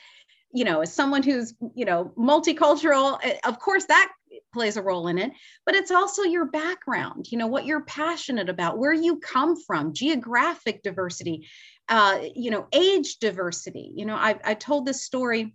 you 0.53 0.65
know 0.65 0.81
as 0.81 0.93
someone 0.93 1.23
who's 1.23 1.55
you 1.75 1.85
know 1.85 2.13
multicultural 2.17 3.19
eh, 3.23 3.39
of 3.45 3.59
course 3.59 3.85
that 3.87 4.13
plays 4.53 4.77
a 4.77 4.83
role 4.83 5.09
in 5.09 5.19
it 5.19 5.33
but 5.65 5.75
it's 5.75 5.91
also 5.91 6.23
your 6.23 6.47
background 6.47 7.31
you 7.31 7.39
know 7.39 7.47
what 7.47 7.67
you're 7.67 7.85
passionate 7.85 8.49
about 8.49 8.79
where 8.79 8.93
you 8.93 9.19
come 9.19 9.57
from 9.57 9.93
geographic 9.93 10.83
diversity 10.83 11.49
uh, 11.89 12.21
you 12.35 12.51
know 12.51 12.67
age 12.73 13.17
diversity 13.19 13.93
you 13.95 14.07
know 14.07 14.15
I, 14.15 14.39
I 14.45 14.55
told 14.55 14.87
this 14.87 15.05
story 15.05 15.55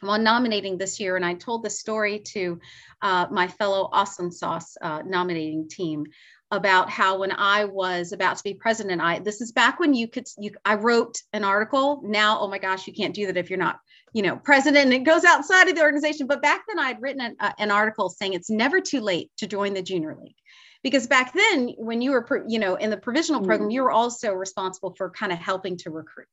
while 0.00 0.18
nominating 0.18 0.78
this 0.78 0.98
year 0.98 1.16
and 1.16 1.24
i 1.24 1.34
told 1.34 1.62
the 1.62 1.70
story 1.70 2.20
to 2.20 2.60
uh, 3.02 3.26
my 3.30 3.48
fellow 3.48 3.88
awesome 3.92 4.30
sauce 4.30 4.76
uh, 4.80 5.02
nominating 5.04 5.68
team 5.68 6.06
about 6.52 6.90
how 6.90 7.18
when 7.18 7.30
I 7.30 7.64
was 7.64 8.12
about 8.12 8.36
to 8.38 8.42
be 8.42 8.54
president, 8.54 9.00
I 9.00 9.20
this 9.20 9.40
is 9.40 9.52
back 9.52 9.78
when 9.78 9.94
you 9.94 10.08
could 10.08 10.26
you 10.36 10.50
I 10.64 10.74
wrote 10.74 11.22
an 11.32 11.44
article. 11.44 12.02
Now, 12.04 12.40
oh 12.40 12.48
my 12.48 12.58
gosh, 12.58 12.86
you 12.86 12.92
can't 12.92 13.14
do 13.14 13.26
that 13.26 13.36
if 13.36 13.50
you're 13.50 13.58
not 13.58 13.78
you 14.12 14.22
know 14.22 14.36
president 14.36 14.84
and 14.84 14.94
it 14.94 15.04
goes 15.04 15.24
outside 15.24 15.68
of 15.68 15.74
the 15.74 15.82
organization 15.82 16.26
but 16.26 16.42
back 16.42 16.62
then 16.68 16.78
i'd 16.78 17.00
written 17.00 17.20
an, 17.20 17.36
uh, 17.40 17.52
an 17.58 17.70
article 17.70 18.08
saying 18.08 18.32
it's 18.32 18.50
never 18.50 18.80
too 18.80 19.00
late 19.00 19.30
to 19.36 19.46
join 19.46 19.74
the 19.74 19.82
junior 19.82 20.16
league 20.20 20.34
because 20.82 21.06
back 21.06 21.32
then 21.32 21.74
when 21.78 22.00
you 22.02 22.10
were 22.10 22.44
you 22.48 22.58
know 22.58 22.74
in 22.76 22.90
the 22.90 22.96
provisional 22.96 23.40
program 23.42 23.70
mm. 23.70 23.74
you 23.74 23.82
were 23.82 23.90
also 23.90 24.32
responsible 24.32 24.94
for 24.96 25.10
kind 25.10 25.32
of 25.32 25.38
helping 25.38 25.76
to 25.76 25.90
recruit 25.90 26.26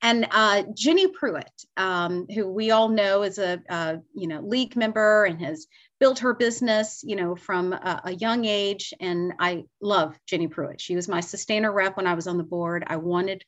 And 0.00 0.28
uh, 0.30 0.62
Jenny 0.74 1.08
Pruitt, 1.08 1.50
um, 1.76 2.26
who 2.32 2.46
we 2.46 2.70
all 2.70 2.88
know 2.88 3.24
is 3.24 3.38
a, 3.38 3.60
a, 3.68 3.98
you 4.14 4.28
know 4.28 4.40
league 4.40 4.76
member 4.76 5.24
and 5.24 5.40
has 5.42 5.66
built 6.00 6.20
her 6.20 6.34
business, 6.34 7.02
you 7.04 7.16
know, 7.16 7.34
from 7.34 7.72
a, 7.72 8.02
a, 8.04 8.12
young 8.12 8.44
age. 8.44 8.94
And 9.00 9.32
I 9.40 9.64
love 9.80 10.16
Jenny 10.26 10.46
Pruitt. 10.46 10.80
She 10.80 10.94
was 10.94 11.08
my 11.08 11.20
sustainer 11.20 11.72
rep 11.72 11.96
when 11.96 12.06
I 12.06 12.14
was 12.14 12.28
on 12.28 12.38
the 12.38 12.44
board. 12.44 12.84
I 12.86 12.96
wanted 12.96 13.44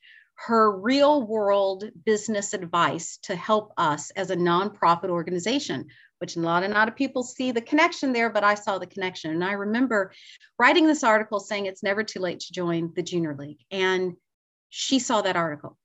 her 0.47 0.71
real 0.71 1.25
world 1.25 1.85
business 2.05 2.53
advice 2.53 3.17
to 3.23 3.35
help 3.35 3.73
us 3.77 4.09
as 4.11 4.31
a 4.31 4.35
nonprofit 4.35 5.09
organization 5.09 5.87
which 6.21 6.35
a 6.35 6.39
lot, 6.39 6.63
a 6.63 6.67
lot 6.67 6.87
of 6.87 6.95
people 6.95 7.23
see 7.23 7.51
the 7.51 7.61
connection 7.61 8.13
there, 8.13 8.29
but 8.29 8.43
I 8.43 8.53
saw 8.53 8.77
the 8.77 8.85
connection. 8.85 9.31
And 9.31 9.43
I 9.43 9.53
remember 9.53 10.13
writing 10.59 10.85
this 10.85 11.03
article 11.03 11.39
saying 11.39 11.65
it's 11.65 11.81
never 11.81 12.03
too 12.03 12.19
late 12.19 12.41
to 12.41 12.53
join 12.53 12.93
the 12.95 13.01
junior 13.01 13.35
league. 13.35 13.57
And 13.71 14.13
she 14.69 14.99
saw 14.99 15.23
that 15.23 15.35
article 15.35 15.79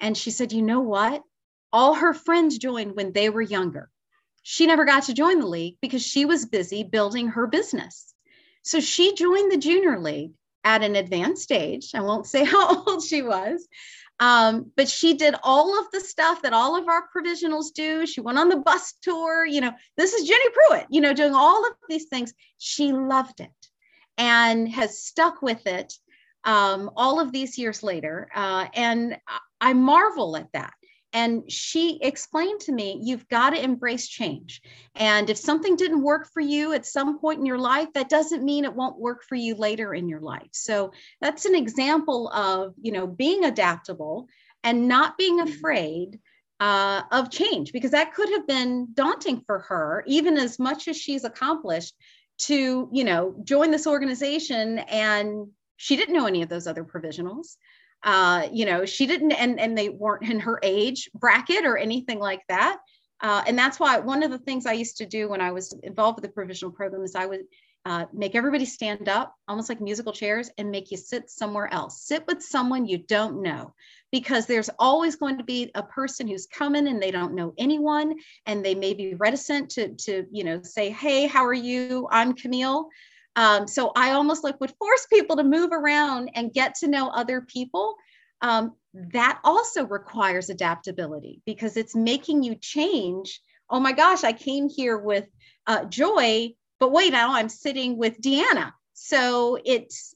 and 0.00 0.16
she 0.16 0.32
said, 0.32 0.52
you 0.52 0.60
know 0.60 0.80
what? 0.80 1.22
All 1.72 1.94
her 1.94 2.12
friends 2.12 2.58
joined 2.58 2.96
when 2.96 3.12
they 3.12 3.30
were 3.30 3.42
younger. 3.42 3.88
She 4.42 4.66
never 4.66 4.84
got 4.84 5.04
to 5.04 5.14
join 5.14 5.38
the 5.38 5.46
league 5.46 5.76
because 5.80 6.04
she 6.04 6.24
was 6.24 6.46
busy 6.46 6.82
building 6.82 7.28
her 7.28 7.46
business. 7.46 8.12
So 8.64 8.80
she 8.80 9.14
joined 9.14 9.52
the 9.52 9.56
junior 9.56 10.00
league 10.00 10.32
at 10.66 10.82
an 10.82 10.96
advanced 10.96 11.52
age. 11.52 11.92
I 11.94 12.00
won't 12.00 12.26
say 12.26 12.44
how 12.52 12.84
old 12.84 13.02
she 13.02 13.22
was, 13.22 13.66
um, 14.18 14.72
but 14.76 14.88
she 14.88 15.14
did 15.14 15.36
all 15.42 15.78
of 15.78 15.86
the 15.92 16.00
stuff 16.00 16.42
that 16.42 16.52
all 16.52 16.76
of 16.76 16.88
our 16.88 17.04
provisionals 17.16 17.72
do. 17.72 18.04
She 18.04 18.20
went 18.20 18.38
on 18.38 18.48
the 18.48 18.56
bus 18.56 18.94
tour. 19.00 19.46
You 19.46 19.60
know, 19.60 19.72
this 19.96 20.12
is 20.12 20.28
Jenny 20.28 20.50
Pruitt, 20.50 20.86
you 20.90 21.00
know, 21.00 21.14
doing 21.14 21.34
all 21.34 21.64
of 21.66 21.72
these 21.88 22.06
things. 22.06 22.34
She 22.58 22.92
loved 22.92 23.40
it 23.40 23.50
and 24.18 24.68
has 24.68 25.00
stuck 25.00 25.40
with 25.40 25.66
it 25.66 25.94
um, 26.44 26.90
all 26.96 27.20
of 27.20 27.30
these 27.30 27.56
years 27.58 27.82
later. 27.82 28.28
Uh, 28.34 28.66
and 28.74 29.18
I 29.60 29.72
marvel 29.72 30.36
at 30.36 30.50
that. 30.52 30.74
And 31.16 31.50
she 31.50 31.98
explained 32.02 32.60
to 32.60 32.72
me, 32.72 33.00
you've 33.02 33.26
got 33.28 33.50
to 33.50 33.64
embrace 33.64 34.06
change. 34.06 34.60
And 34.94 35.30
if 35.30 35.38
something 35.38 35.74
didn't 35.74 36.02
work 36.02 36.28
for 36.34 36.42
you 36.42 36.74
at 36.74 36.84
some 36.84 37.18
point 37.18 37.40
in 37.40 37.46
your 37.46 37.58
life, 37.58 37.88
that 37.94 38.10
doesn't 38.10 38.44
mean 38.44 38.66
it 38.66 38.74
won't 38.80 39.00
work 39.00 39.24
for 39.26 39.34
you 39.34 39.54
later 39.54 39.94
in 39.94 40.10
your 40.10 40.20
life. 40.20 40.52
So 40.52 40.92
that's 41.22 41.46
an 41.46 41.54
example 41.54 42.28
of, 42.28 42.74
you 42.82 42.92
know, 42.92 43.06
being 43.06 43.44
adaptable 43.44 44.28
and 44.62 44.88
not 44.88 45.16
being 45.16 45.38
mm-hmm. 45.38 45.48
afraid 45.48 46.20
uh, 46.60 47.02
of 47.10 47.30
change, 47.30 47.72
because 47.72 47.92
that 47.92 48.14
could 48.14 48.28
have 48.30 48.46
been 48.46 48.88
daunting 48.92 49.40
for 49.46 49.60
her, 49.60 50.04
even 50.06 50.36
as 50.36 50.58
much 50.58 50.86
as 50.86 50.98
she's 50.98 51.24
accomplished 51.24 51.94
to, 52.38 52.90
you 52.92 53.04
know, 53.04 53.34
join 53.42 53.70
this 53.70 53.86
organization 53.86 54.80
and 54.80 55.46
she 55.78 55.96
didn't 55.96 56.14
know 56.14 56.26
any 56.26 56.42
of 56.42 56.50
those 56.50 56.66
other 56.66 56.84
provisionals 56.84 57.56
uh, 58.02 58.48
you 58.52 58.66
know, 58.66 58.84
she 58.84 59.06
didn't, 59.06 59.32
and, 59.32 59.58
and 59.58 59.76
they 59.76 59.88
weren't 59.88 60.28
in 60.28 60.40
her 60.40 60.58
age 60.62 61.10
bracket 61.14 61.64
or 61.64 61.76
anything 61.76 62.18
like 62.18 62.42
that. 62.48 62.78
Uh, 63.20 63.42
and 63.46 63.58
that's 63.58 63.80
why 63.80 63.98
one 63.98 64.22
of 64.22 64.30
the 64.30 64.38
things 64.38 64.66
I 64.66 64.72
used 64.72 64.98
to 64.98 65.06
do 65.06 65.28
when 65.28 65.40
I 65.40 65.50
was 65.50 65.72
involved 65.82 66.16
with 66.16 66.24
the 66.24 66.34
provisional 66.34 66.72
program 66.72 67.02
is 67.02 67.14
I 67.14 67.26
would 67.26 67.42
uh, 67.86 68.04
make 68.12 68.34
everybody 68.34 68.64
stand 68.64 69.08
up, 69.08 69.34
almost 69.46 69.68
like 69.68 69.80
musical 69.80 70.12
chairs, 70.12 70.50
and 70.58 70.70
make 70.70 70.90
you 70.90 70.96
sit 70.96 71.30
somewhere 71.30 71.72
else. 71.72 72.02
Sit 72.02 72.26
with 72.26 72.42
someone 72.42 72.84
you 72.84 72.98
don't 72.98 73.42
know, 73.42 73.72
because 74.10 74.46
there's 74.46 74.68
always 74.78 75.14
going 75.14 75.38
to 75.38 75.44
be 75.44 75.70
a 75.76 75.84
person 75.84 76.26
who's 76.26 76.46
coming 76.46 76.88
and 76.88 77.00
they 77.00 77.12
don't 77.12 77.34
know 77.34 77.54
anyone, 77.58 78.14
and 78.44 78.64
they 78.64 78.74
may 78.74 78.92
be 78.92 79.14
reticent 79.14 79.70
to, 79.70 79.94
to 79.94 80.26
you 80.32 80.42
know, 80.42 80.60
say, 80.62 80.90
"Hey, 80.90 81.26
how 81.26 81.44
are 81.44 81.54
you? 81.54 82.08
I'm 82.10 82.32
Camille." 82.32 82.88
Um, 83.36 83.68
so 83.68 83.92
I 83.94 84.12
almost 84.12 84.42
like 84.42 84.58
would 84.60 84.74
force 84.78 85.06
people 85.12 85.36
to 85.36 85.44
move 85.44 85.70
around 85.72 86.30
and 86.34 86.52
get 86.52 86.74
to 86.76 86.88
know 86.88 87.08
other 87.08 87.42
people. 87.42 87.94
Um, 88.40 88.74
that 89.12 89.40
also 89.44 89.86
requires 89.86 90.48
adaptability 90.48 91.42
because 91.44 91.76
it's 91.76 91.94
making 91.94 92.42
you 92.42 92.54
change. 92.56 93.40
Oh 93.68 93.78
my 93.78 93.92
gosh, 93.92 94.24
I 94.24 94.32
came 94.32 94.68
here 94.68 94.98
with 94.98 95.26
uh, 95.66 95.84
joy, 95.84 96.54
but 96.80 96.92
wait, 96.92 97.12
now 97.12 97.34
I'm 97.34 97.50
sitting 97.50 97.98
with 97.98 98.20
Deanna. 98.20 98.72
So 98.94 99.58
it's 99.64 100.14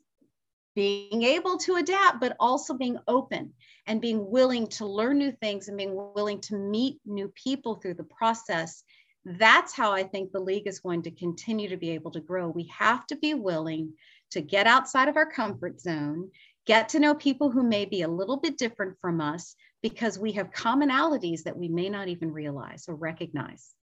being 0.75 1.23
able 1.23 1.59
to 1.59 1.77
adapt, 1.77 2.21
but 2.21 2.37
also 2.41 2.75
being 2.75 2.99
open 3.07 3.53
and 3.87 4.01
being 4.01 4.31
willing 4.31 4.67
to 4.69 4.87
learn 4.87 5.19
new 5.19 5.33
things 5.33 5.69
and 5.69 5.77
being 5.77 5.95
willing 6.15 6.41
to 6.41 6.57
meet 6.57 7.01
new 7.05 7.29
people 7.35 7.75
through 7.75 7.95
the 7.95 8.05
process 8.05 8.83
that's 9.25 9.75
how 9.75 9.93
I 9.93 10.03
think 10.03 10.33
the 10.33 10.41
league 10.41 10.67
is 10.67 10.81
going 10.81 11.03
to 11.03 11.11
continue 11.11 11.69
to 11.69 11.77
be 11.77 11.91
able 11.91 12.11
to 12.13 12.21
grow. 12.21 12.49
We 12.49 12.71
have 12.77 13.07
to 13.09 13.17
be 13.17 13.35
willing 13.35 13.93
to 14.31 14.41
get 14.41 14.67
outside 14.67 15.09
of 15.09 15.17
our 15.17 15.31
comfort 15.31 15.81
zone, 15.81 16.31
get 16.67 16.91
to 16.91 17.01
know 17.01 17.15
people 17.15 17.51
who 17.51 17.63
may 17.63 17.85
be 17.85 18.03
a 18.03 18.09
little 18.09 18.39
bit 18.39 18.57
different 18.57 18.97
from 19.01 19.21
us 19.21 19.55
because 19.83 20.19
we 20.19 20.33
have 20.33 20.53
commonalities 20.53 21.43
that 21.43 21.57
we 21.57 21.69
may 21.69 21.89
not 21.89 22.09
even 22.09 22.33
realize 22.33 22.85
or 22.89 22.95
recognize. 22.95 23.75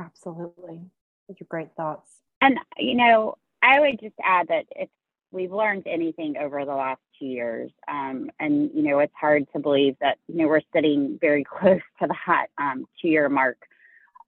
Absolutely. 0.00 0.80
Those 1.28 1.36
are 1.40 1.46
great 1.48 1.74
thoughts. 1.76 2.10
And, 2.40 2.58
you 2.76 2.94
know, 2.94 3.36
I 3.62 3.80
would 3.80 4.00
just 4.00 4.14
add 4.22 4.48
that 4.48 4.66
if 4.70 4.88
we've 5.30 5.52
learned 5.52 5.86
anything 5.86 6.36
over 6.36 6.64
the 6.64 6.74
last 6.74 7.00
two 7.18 7.26
years, 7.26 7.70
um, 7.88 8.30
and, 8.38 8.70
you 8.74 8.82
know, 8.82 8.98
it's 8.98 9.14
hard 9.18 9.46
to 9.54 9.58
believe 9.58 9.96
that, 10.00 10.18
you 10.28 10.36
know, 10.36 10.48
we're 10.48 10.60
sitting 10.74 11.18
very 11.20 11.44
close 11.58 11.80
to 12.00 12.08
that 12.08 12.46
um, 12.58 12.84
two 13.00 13.08
year 13.08 13.28
mark 13.28 13.56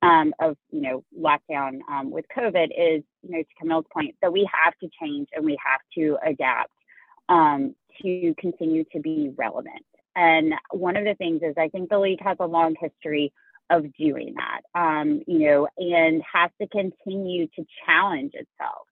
um, 0.02 0.32
of 0.40 0.56
you 0.70 0.80
know 0.80 1.04
lockdown 1.18 1.80
um, 1.90 2.11
with 2.11 2.24
COVID 2.37 2.66
is 2.66 3.02
you 3.22 3.30
know 3.30 3.42
to 3.42 3.48
Camille's 3.61 3.87
point 3.92 4.14
that 4.22 4.32
we 4.32 4.48
have 4.52 4.74
to 4.78 4.88
change 5.00 5.28
and 5.34 5.44
we 5.44 5.58
have 5.64 5.80
to 5.94 6.18
adapt 6.24 6.72
um, 7.28 7.74
to 8.02 8.34
continue 8.38 8.84
to 8.92 9.00
be 9.00 9.32
relevant. 9.37 9.84
And 10.14 10.54
one 10.70 10.96
of 10.96 11.04
the 11.04 11.14
things 11.14 11.42
is 11.42 11.54
I 11.56 11.68
think 11.68 11.90
the 11.90 11.98
league 11.98 12.22
has 12.22 12.37
a 12.40 12.46
long 12.46 12.74
history 12.80 13.32
of 13.70 13.84
doing 13.94 14.34
that, 14.37 14.62
um, 14.74 15.22
you 15.26 15.40
know, 15.40 15.68
and 15.76 16.22
has 16.32 16.50
to 16.61 16.66
continue 16.68 17.46
to 17.48 17.64
challenge 17.84 18.32
itself 18.34 18.87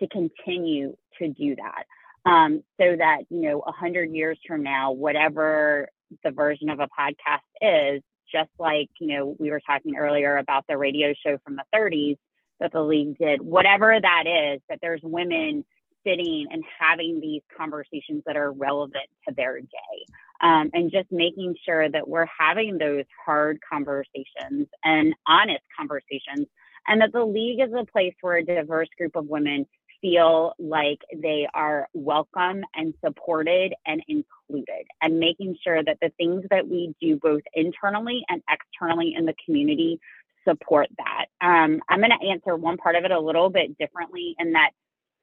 to 0.00 0.06
continue 0.08 0.96
to 1.18 1.28
do 1.28 1.56
that. 1.56 1.84
Um, 2.26 2.62
so 2.80 2.94
that 2.96 3.22
you 3.30 3.42
know, 3.42 3.62
a 3.66 3.72
hundred 3.72 4.10
years 4.10 4.38
from 4.46 4.62
now, 4.62 4.92
whatever 4.92 5.88
the 6.24 6.30
version 6.30 6.68
of 6.68 6.80
a 6.80 6.88
podcast 6.88 7.96
is, 7.96 8.02
just 8.30 8.50
like, 8.58 8.88
you 9.00 9.16
know, 9.16 9.36
we 9.38 9.50
were 9.50 9.60
talking 9.66 9.96
earlier 9.96 10.36
about 10.36 10.64
the 10.68 10.76
radio 10.76 11.14
show 11.24 11.38
from 11.44 11.56
the 11.56 11.64
30s 11.74 12.16
that 12.60 12.72
the 12.72 12.82
league 12.82 13.16
did, 13.18 13.40
whatever 13.40 13.98
that 14.00 14.24
is, 14.26 14.60
that 14.68 14.78
there's 14.82 15.00
women 15.02 15.64
sitting 16.06 16.46
and 16.50 16.62
having 16.78 17.20
these 17.20 17.42
conversations 17.56 18.22
that 18.26 18.36
are 18.36 18.52
relevant 18.52 19.08
to 19.26 19.34
their 19.34 19.60
day. 19.60 20.06
Um, 20.40 20.70
and 20.72 20.90
just 20.90 21.10
making 21.10 21.56
sure 21.64 21.90
that 21.90 22.08
we're 22.08 22.28
having 22.38 22.78
those 22.78 23.04
hard 23.26 23.58
conversations 23.68 24.68
and 24.84 25.14
honest 25.26 25.64
conversations, 25.76 26.46
and 26.86 27.00
that 27.00 27.12
the 27.12 27.24
league 27.24 27.60
is 27.60 27.72
a 27.76 27.84
place 27.84 28.14
where 28.20 28.36
a 28.36 28.44
diverse 28.44 28.88
group 28.96 29.16
of 29.16 29.26
women 29.26 29.66
feel 30.00 30.54
like 30.58 31.00
they 31.14 31.48
are 31.54 31.88
welcome 31.92 32.62
and 32.74 32.94
supported 33.04 33.74
and 33.86 34.02
included, 34.08 34.86
and 35.02 35.18
making 35.18 35.56
sure 35.62 35.82
that 35.82 35.98
the 36.00 36.10
things 36.16 36.44
that 36.50 36.68
we 36.68 36.94
do 37.00 37.16
both 37.16 37.42
internally 37.54 38.22
and 38.28 38.42
externally 38.50 39.14
in 39.16 39.26
the 39.26 39.34
community 39.44 40.00
support 40.46 40.88
that. 40.98 41.26
Um, 41.40 41.80
I'm 41.88 42.00
going 42.00 42.12
to 42.18 42.28
answer 42.28 42.56
one 42.56 42.76
part 42.76 42.96
of 42.96 43.04
it 43.04 43.10
a 43.10 43.20
little 43.20 43.50
bit 43.50 43.76
differently 43.78 44.34
in 44.38 44.52
that 44.52 44.70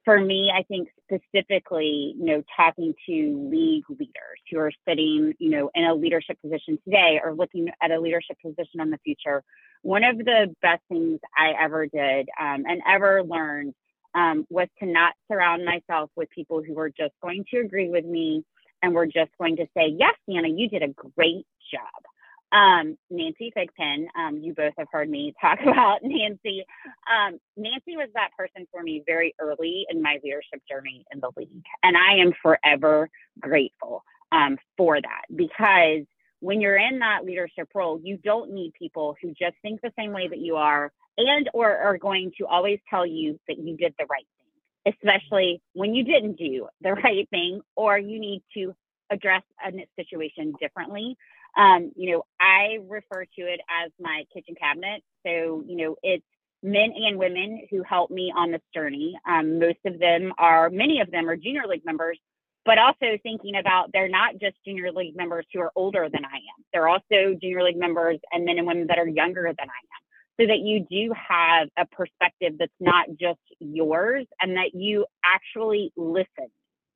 for 0.05 0.21
me, 0.21 0.51
I 0.55 0.61
think 0.63 0.89
specifically, 1.03 2.13
you 2.17 2.25
know, 2.25 2.43
talking 2.55 2.93
to 3.07 3.49
league 3.51 3.85
leaders 3.89 4.39
who 4.51 4.59
are 4.59 4.71
sitting, 4.87 5.33
you 5.39 5.49
know, 5.49 5.71
in 5.73 5.83
a 5.83 5.95
leadership 5.95 6.39
position 6.41 6.77
today 6.85 7.19
or 7.23 7.33
looking 7.33 7.69
at 7.81 7.89
a 7.89 7.99
leadership 7.99 8.37
position 8.39 8.81
in 8.81 8.91
the 8.91 8.99
future, 9.03 9.43
one 9.81 10.03
of 10.03 10.17
the 10.19 10.55
best 10.61 10.83
things 10.89 11.19
I 11.35 11.53
ever 11.59 11.87
did 11.87 12.29
um, 12.39 12.65
and 12.67 12.81
ever 12.87 13.23
learned 13.23 13.73
um, 14.15 14.45
was 14.49 14.67
to 14.79 14.85
not 14.85 15.13
surround 15.31 15.65
myself 15.65 16.09
with 16.15 16.29
people 16.29 16.63
who 16.63 16.73
were 16.73 16.89
just 16.89 17.13
going 17.21 17.45
to 17.51 17.59
agree 17.59 17.89
with 17.89 18.05
me 18.05 18.43
and 18.81 18.93
were 18.93 19.05
just 19.05 19.31
going 19.37 19.57
to 19.57 19.65
say, 19.75 19.93
Yes, 19.97 20.15
Anna, 20.27 20.47
you 20.47 20.69
did 20.69 20.83
a 20.83 20.87
great 20.87 21.45
job. 21.71 22.03
Um, 22.51 22.97
Nancy 23.09 23.51
Thigpen, 23.55 24.05
um, 24.17 24.37
you 24.37 24.53
both 24.53 24.73
have 24.77 24.87
heard 24.91 25.09
me 25.09 25.33
talk 25.41 25.59
about 25.61 25.99
Nancy. 26.03 26.63
Um, 27.11 27.39
Nancy 27.57 27.97
was 27.97 28.09
that 28.13 28.29
person 28.37 28.65
for 28.71 28.81
me 28.81 29.03
very 29.05 29.35
early 29.39 29.85
in 29.89 30.01
my 30.01 30.19
leadership 30.23 30.61
journey 30.69 31.05
in 31.11 31.19
the 31.19 31.31
league. 31.35 31.63
And 31.83 31.97
I 31.97 32.21
am 32.21 32.31
forever 32.41 33.09
grateful 33.39 34.03
um, 34.31 34.57
for 34.77 35.01
that 35.01 35.23
because 35.35 36.05
when 36.39 36.61
you're 36.61 36.77
in 36.77 36.99
that 36.99 37.25
leadership 37.25 37.69
role, 37.73 37.99
you 38.01 38.17
don't 38.17 38.51
need 38.51 38.73
people 38.77 39.15
who 39.21 39.29
just 39.29 39.55
think 39.61 39.81
the 39.81 39.91
same 39.97 40.13
way 40.13 40.27
that 40.27 40.39
you 40.39 40.55
are 40.55 40.91
and 41.17 41.49
or 41.53 41.75
are 41.75 41.97
going 41.97 42.31
to 42.37 42.45
always 42.45 42.79
tell 42.89 43.05
you 43.05 43.39
that 43.47 43.57
you 43.57 43.77
did 43.77 43.93
the 43.97 44.05
right 44.09 44.27
thing, 44.37 44.93
especially 44.93 45.61
when 45.73 45.93
you 45.95 46.03
didn't 46.03 46.37
do 46.37 46.67
the 46.81 46.93
right 47.03 47.29
thing 47.29 47.61
or 47.75 47.97
you 47.97 48.19
need 48.19 48.43
to 48.55 48.73
address 49.09 49.43
a 49.65 49.71
situation 49.95 50.53
differently. 50.59 51.15
Um, 51.57 51.91
you 51.95 52.11
know, 52.11 52.25
I 52.39 52.79
refer 52.87 53.25
to 53.25 53.41
it 53.41 53.61
as 53.83 53.91
my 53.99 54.23
kitchen 54.33 54.55
cabinet. 54.59 55.03
So, 55.25 55.63
you 55.65 55.77
know, 55.77 55.95
it's 56.03 56.25
men 56.61 56.91
and 56.95 57.17
women 57.17 57.67
who 57.69 57.83
help 57.83 58.11
me 58.11 58.33
on 58.35 58.51
this 58.51 58.61
journey. 58.73 59.17
Um, 59.27 59.59
most 59.59 59.77
of 59.85 59.99
them 59.99 60.33
are, 60.37 60.69
many 60.69 60.99
of 60.99 61.11
them 61.11 61.29
are 61.29 61.37
junior 61.37 61.63
league 61.67 61.85
members 61.85 62.19
but 62.65 62.79
also 62.79 63.17
thinking 63.21 63.55
about 63.55 63.91
they're 63.93 64.09
not 64.09 64.33
just 64.41 64.55
junior 64.65 64.91
league 64.91 65.15
members 65.15 65.45
who 65.53 65.61
are 65.61 65.71
older 65.75 66.09
than 66.11 66.25
I 66.25 66.37
am. 66.37 66.65
They're 66.73 66.89
also 66.89 67.37
junior 67.39 67.63
league 67.63 67.77
members 67.77 68.19
and 68.31 68.43
men 68.43 68.57
and 68.57 68.67
women 68.67 68.87
that 68.87 68.97
are 68.97 69.07
younger 69.07 69.43
than 69.43 69.69
I 69.69 69.81
am. 69.85 70.04
So 70.39 70.45
that 70.47 70.59
you 70.59 70.85
do 70.89 71.13
have 71.13 71.69
a 71.77 71.85
perspective 71.85 72.55
that's 72.59 72.71
not 72.79 73.07
just 73.19 73.39
yours 73.59 74.25
and 74.41 74.57
that 74.57 74.75
you 74.75 75.05
actually 75.23 75.93
listen 75.95 76.49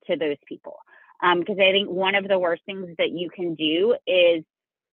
to 0.08 0.18
those 0.18 0.38
people. 0.46 0.76
Because 1.22 1.58
um, 1.58 1.62
I 1.62 1.72
think 1.72 1.90
one 1.90 2.16
of 2.16 2.28
the 2.28 2.40
worst 2.40 2.64
things 2.66 2.90
that 2.98 3.12
you 3.12 3.30
can 3.30 3.56
do 3.56 3.96
is 4.08 4.44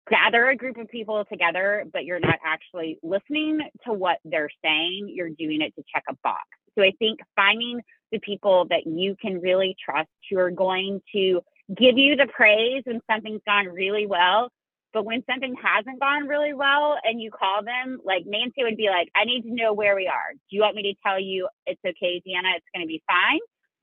gather 0.10 0.50
a 0.50 0.56
group 0.56 0.78
of 0.78 0.88
people 0.90 1.26
together, 1.26 1.86
but 1.92 2.06
you're 2.06 2.20
not 2.20 2.40
actually 2.46 3.00
listening 3.02 3.62
to 3.86 3.94
what 3.94 4.20
they're 4.26 4.50
saying. 4.64 5.12
You're 5.14 5.30
doing 5.30 5.62
it 5.62 5.74
to 5.76 5.84
check 5.92 6.04
a 6.10 6.16
box. 6.24 6.44
So 6.78 6.84
I 6.84 6.92
think 7.00 7.20
finding 7.36 7.82
the 8.12 8.20
people 8.20 8.66
that 8.70 8.86
you 8.86 9.16
can 9.20 9.42
really 9.42 9.76
trust 9.84 10.10
who 10.30 10.38
are 10.40 10.52
going 10.52 11.02
to 11.14 11.42
give 11.76 11.98
you 11.98 12.16
the 12.16 12.28
praise 12.28 12.84
when 12.86 13.02
something's 13.10 13.42
gone 13.46 13.68
really 13.68 14.06
well. 14.06 14.50
But 14.96 15.04
when 15.04 15.26
something 15.30 15.54
hasn't 15.62 16.00
gone 16.00 16.30
really 16.30 16.54
well 16.54 16.96
and 17.04 17.22
you 17.22 17.30
call 17.30 17.62
them, 17.66 18.00
like 18.06 18.24
Nancy 18.26 18.64
would 18.64 18.78
be 18.78 18.88
like, 18.88 19.10
I 19.14 19.26
need 19.26 19.42
to 19.42 19.54
know 19.54 19.74
where 19.74 19.94
we 19.94 20.08
are. 20.08 20.32
Do 20.32 20.56
you 20.56 20.62
want 20.62 20.78
me 20.78 20.84
to 20.84 20.96
tell 21.06 21.20
you 21.20 21.50
it's 21.66 21.82
okay, 21.86 22.24
Deanna, 22.26 22.56
it's 22.56 22.66
going 22.74 22.82
to 22.82 22.88
be 22.88 23.04
fine? 23.06 23.42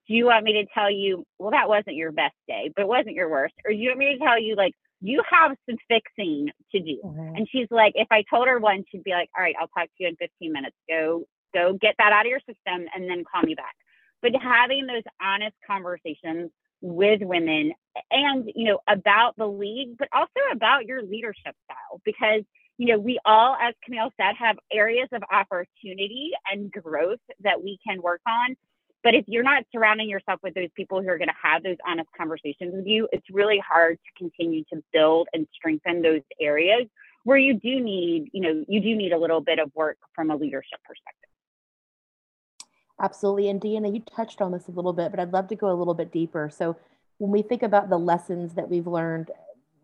Do 0.09 0.15
you 0.15 0.25
want 0.25 0.43
me 0.43 0.55
to 0.55 0.65
tell 0.73 0.91
you, 0.91 1.27
well, 1.39 1.51
that 1.51 1.69
wasn't 1.69 1.97
your 1.97 2.13
best 2.13 2.35
day, 2.49 2.73
but 2.75 2.83
it 2.83 2.89
wasn't 2.89 3.15
your 3.15 3.29
worst? 3.29 3.53
Or 3.67 3.73
do 3.73 3.77
you 3.77 3.91
want 3.91 3.99
me 3.99 4.17
to 4.17 4.25
tell 4.25 4.41
you, 4.41 4.57
like, 4.57 4.73
you 5.03 5.23
have 5.31 5.55
some 5.69 5.77
fixing 5.87 6.49
to 6.73 6.81
do? 6.81 6.97
Mm-hmm. 7.05 7.37
And 7.37 7.47
she's 7.53 7.69
like, 7.71 7.93
if 7.95 8.09
I 8.11 8.25
told 8.31 8.49
her 8.49 8.59
one, 8.59 8.83
she'd 8.91 9.05
be 9.05 9.11
like, 9.11 9.29
all 9.37 9.43
right, 9.43 9.55
I'll 9.61 9.69
talk 9.69 9.89
to 9.89 9.99
you 9.99 10.09
in 10.09 10.17
15 10.17 10.51
minutes. 10.51 10.77
Go, 10.89 11.25
go 11.53 11.77
get 11.79 11.95
that 11.99 12.13
out 12.13 12.25
of 12.25 12.31
your 12.31 12.41
system 12.41 12.89
and 12.97 13.05
then 13.05 13.23
call 13.31 13.43
me 13.43 13.55
back 13.55 13.75
but 14.23 14.31
having 14.41 14.87
those 14.87 15.03
honest 15.21 15.57
conversations 15.67 16.51
with 16.83 17.23
women 17.23 17.73
and 18.11 18.51
you 18.55 18.65
know 18.65 18.81
about 18.89 19.37
the 19.37 19.47
league 19.47 19.97
but 19.99 20.09
also 20.13 20.33
about 20.53 20.85
your 20.85 21.03
leadership 21.03 21.55
style 21.65 22.01
because 22.05 22.43
you 22.77 22.89
know 22.89 22.99
we 22.99 23.19
all 23.25 23.57
as 23.61 23.75
camille 23.85 24.11
said 24.21 24.35
have 24.37 24.57
areas 24.73 25.09
of 25.13 25.23
opportunity 25.31 26.33
and 26.51 26.71
growth 26.73 27.21
that 27.41 27.63
we 27.63 27.79
can 27.87 28.03
work 28.03 28.21
on. 28.27 28.57
But 29.05 29.17
if 29.17 29.25
you're 29.27 29.43
not 29.43 29.65
surrounding 29.73 30.09
yourself 30.09 30.39
with 30.45 30.55
those 30.55 30.69
people 30.77 31.03
who 31.03 31.09
are 31.09 31.19
going 31.19 31.27
to 31.27 31.35
have 31.43 31.65
those 31.65 31.77
honest 31.87 32.09
conversations 32.17 32.73
with 32.75 32.87
you 32.87 33.09
it's 33.13 33.27
really 33.31 33.63
hard 33.67 33.99
to 33.99 34.19
continue 34.19 34.65
to 34.73 34.83
build 34.93 35.29
and 35.33 35.47
strengthen 35.55 36.03
those 36.03 36.23
areas 36.41 36.87
where 37.25 37.39
you 37.39 37.55
do 37.55 37.81
need 37.81 38.29
you 38.33 38.41
know 38.41 38.65
you 38.69 38.81
do 38.81 38.97
need 38.97 39.13
a 39.13 39.19
little 39.19 39.41
bit 39.41 39.59
of 39.59 39.71
work 39.75 39.99
from 40.15 40.31
a 40.31 40.37
leadership 40.37 40.81
perspective 40.85 41.32
Absolutely. 43.01 43.49
And 43.49 43.61
Deanna, 43.61 43.93
you 43.93 44.01
touched 44.01 44.41
on 44.41 44.53
this 44.53 44.69
a 44.69 44.71
little 44.71 44.93
bit, 44.93 45.11
but 45.11 45.21
I'd 45.21 45.33
love 45.33 45.49
to 45.49 45.57
go 45.57 45.71
a 45.71 45.75
little 45.75 45.95
bit 45.95 46.13
deeper. 46.13 46.51
So, 46.53 46.77
when 47.19 47.31
we 47.31 47.43
think 47.43 47.63
about 47.63 47.89
the 47.89 47.99
lessons 47.99 48.55
that 48.55 48.69
we've 48.69 48.87
learned 48.87 49.31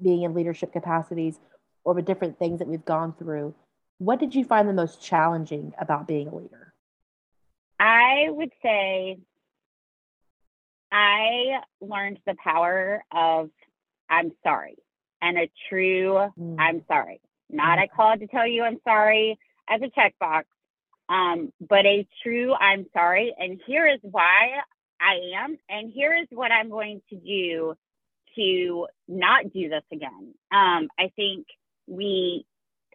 being 0.02 0.22
in 0.22 0.34
leadership 0.34 0.72
capacities 0.72 1.38
or 1.84 1.94
the 1.94 2.02
different 2.02 2.38
things 2.38 2.58
that 2.58 2.66
we've 2.66 2.84
gone 2.84 3.14
through, 3.16 3.54
what 3.98 4.18
did 4.18 4.34
you 4.34 4.44
find 4.44 4.68
the 4.68 4.72
most 4.72 5.00
challenging 5.00 5.72
about 5.78 6.08
being 6.08 6.28
a 6.28 6.34
leader? 6.34 6.72
I 7.78 8.26
would 8.28 8.50
say 8.62 9.18
I 10.90 11.60
learned 11.80 12.18
the 12.26 12.34
power 12.42 13.04
of 13.12 13.50
I'm 14.08 14.32
sorry 14.42 14.76
and 15.20 15.38
a 15.38 15.50
true 15.68 16.18
mm. 16.38 16.56
I'm 16.58 16.82
sorry. 16.88 17.20
Not 17.50 17.78
mm. 17.78 17.82
I 17.82 17.86
called 17.88 18.20
to 18.20 18.26
tell 18.26 18.46
you 18.46 18.64
I'm 18.64 18.80
sorry 18.84 19.38
as 19.68 19.80
a 19.82 19.86
checkbox, 19.86 20.44
um, 21.08 21.52
but 21.60 21.86
a 21.86 22.06
true 22.22 22.54
I'm 22.54 22.86
sorry, 22.92 23.34
and 23.38 23.60
here 23.66 23.86
is 23.86 24.00
why 24.02 24.60
I 25.00 25.42
am, 25.42 25.56
and 25.68 25.90
here 25.92 26.14
is 26.14 26.26
what 26.30 26.50
I'm 26.52 26.70
going 26.70 27.02
to 27.10 27.16
do 27.16 27.74
to 28.36 28.86
not 29.06 29.52
do 29.52 29.68
this 29.68 29.82
again. 29.92 30.34
Um, 30.52 30.88
I 30.98 31.10
think 31.16 31.46
we, 31.86 32.46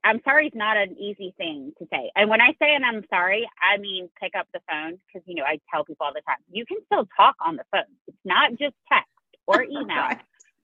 I'm 0.04 0.22
sorry 0.24 0.48
is 0.48 0.54
not 0.56 0.78
an 0.78 0.98
easy 0.98 1.34
thing 1.38 1.74
to 1.80 1.88
say. 1.92 2.12
And 2.16 2.30
when 2.30 2.42
I 2.42 2.50
say 2.60 2.76
and 2.76 2.86
I'm 2.86 3.04
sorry, 3.10 3.48
I 3.62 3.78
mean 3.78 4.10
pick 4.22 4.34
up 4.38 4.48
the 4.54 4.62
phone 4.70 5.00
because, 5.08 5.26
you 5.28 5.36
know, 5.36 5.44
I 5.44 5.60
tell 5.74 5.86
people 5.86 6.06
all 6.06 6.14
the 6.14 6.22
time, 6.22 6.38
you 6.52 6.66
can 6.66 6.78
still 6.86 7.08
talk 7.18 7.36
on 7.46 7.56
the 7.56 7.64
phone. 7.72 7.92
It's 8.08 8.18
not 8.24 8.52
just 8.52 8.76
text 8.92 9.10
or 9.48 9.64
email, 9.70 9.88
right. 9.88 10.22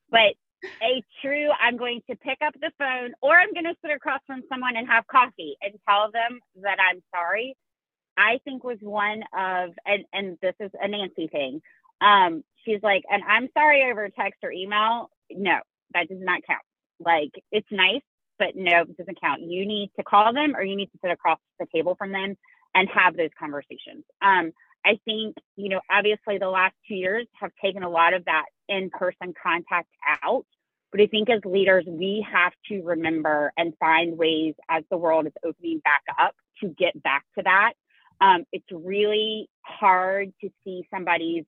but 0.09 0.33
a 0.81 1.03
true 1.21 1.49
I'm 1.59 1.77
going 1.77 2.01
to 2.09 2.15
pick 2.15 2.39
up 2.45 2.53
the 2.59 2.71
phone 2.77 3.13
or 3.21 3.35
I'm 3.37 3.53
going 3.53 3.65
to 3.65 3.75
sit 3.83 3.91
across 3.91 4.21
from 4.27 4.43
someone 4.49 4.75
and 4.75 4.87
have 4.87 5.07
coffee 5.07 5.55
and 5.61 5.73
tell 5.87 6.11
them 6.11 6.39
that 6.61 6.77
I'm 6.79 7.01
sorry. 7.13 7.55
I 8.17 8.39
think 8.43 8.63
was 8.63 8.77
one 8.81 9.23
of 9.37 9.71
and 9.85 10.03
and 10.11 10.37
this 10.41 10.55
is 10.59 10.71
a 10.79 10.87
Nancy 10.87 11.27
thing. 11.27 11.61
Um, 12.01 12.43
she's 12.65 12.81
like, 12.83 13.03
and 13.09 13.23
I'm 13.27 13.49
sorry 13.57 13.89
over 13.89 14.09
text 14.09 14.39
or 14.43 14.51
email. 14.51 15.09
No, 15.31 15.59
that 15.93 16.09
does 16.09 16.19
not 16.21 16.41
count. 16.45 16.61
Like 16.99 17.31
it's 17.51 17.67
nice, 17.71 18.01
but 18.37 18.55
no, 18.55 18.81
it 18.81 18.97
doesn't 18.97 19.21
count. 19.21 19.41
You 19.41 19.65
need 19.65 19.91
to 19.97 20.03
call 20.03 20.33
them 20.33 20.55
or 20.55 20.63
you 20.63 20.75
need 20.75 20.91
to 20.91 20.99
sit 21.01 21.11
across 21.11 21.39
the 21.59 21.67
table 21.73 21.95
from 21.95 22.11
them 22.11 22.35
and 22.75 22.89
have 22.93 23.15
those 23.15 23.29
conversations. 23.39 24.03
Um, 24.21 24.51
I 24.85 24.99
think, 25.05 25.35
you 25.55 25.69
know, 25.69 25.81
obviously 25.89 26.37
the 26.37 26.49
last 26.49 26.75
two 26.87 26.95
years 26.95 27.27
have 27.39 27.51
taken 27.63 27.83
a 27.83 27.89
lot 27.89 28.13
of 28.13 28.25
that 28.25 28.45
in 28.67 28.89
person 28.89 29.33
contact 29.41 29.89
out. 30.23 30.45
But 30.91 31.01
I 31.01 31.07
think 31.07 31.29
as 31.29 31.41
leaders, 31.45 31.85
we 31.87 32.25
have 32.31 32.53
to 32.69 32.81
remember 32.81 33.53
and 33.57 33.73
find 33.79 34.17
ways 34.17 34.55
as 34.69 34.83
the 34.89 34.97
world 34.97 35.27
is 35.27 35.33
opening 35.45 35.79
back 35.83 36.01
up 36.19 36.35
to 36.61 36.69
get 36.69 37.01
back 37.03 37.25
to 37.37 37.43
that. 37.43 37.73
Um, 38.21 38.45
it's 38.51 38.65
really 38.71 39.49
hard 39.61 40.33
to 40.41 40.49
see 40.63 40.87
somebody's 40.91 41.45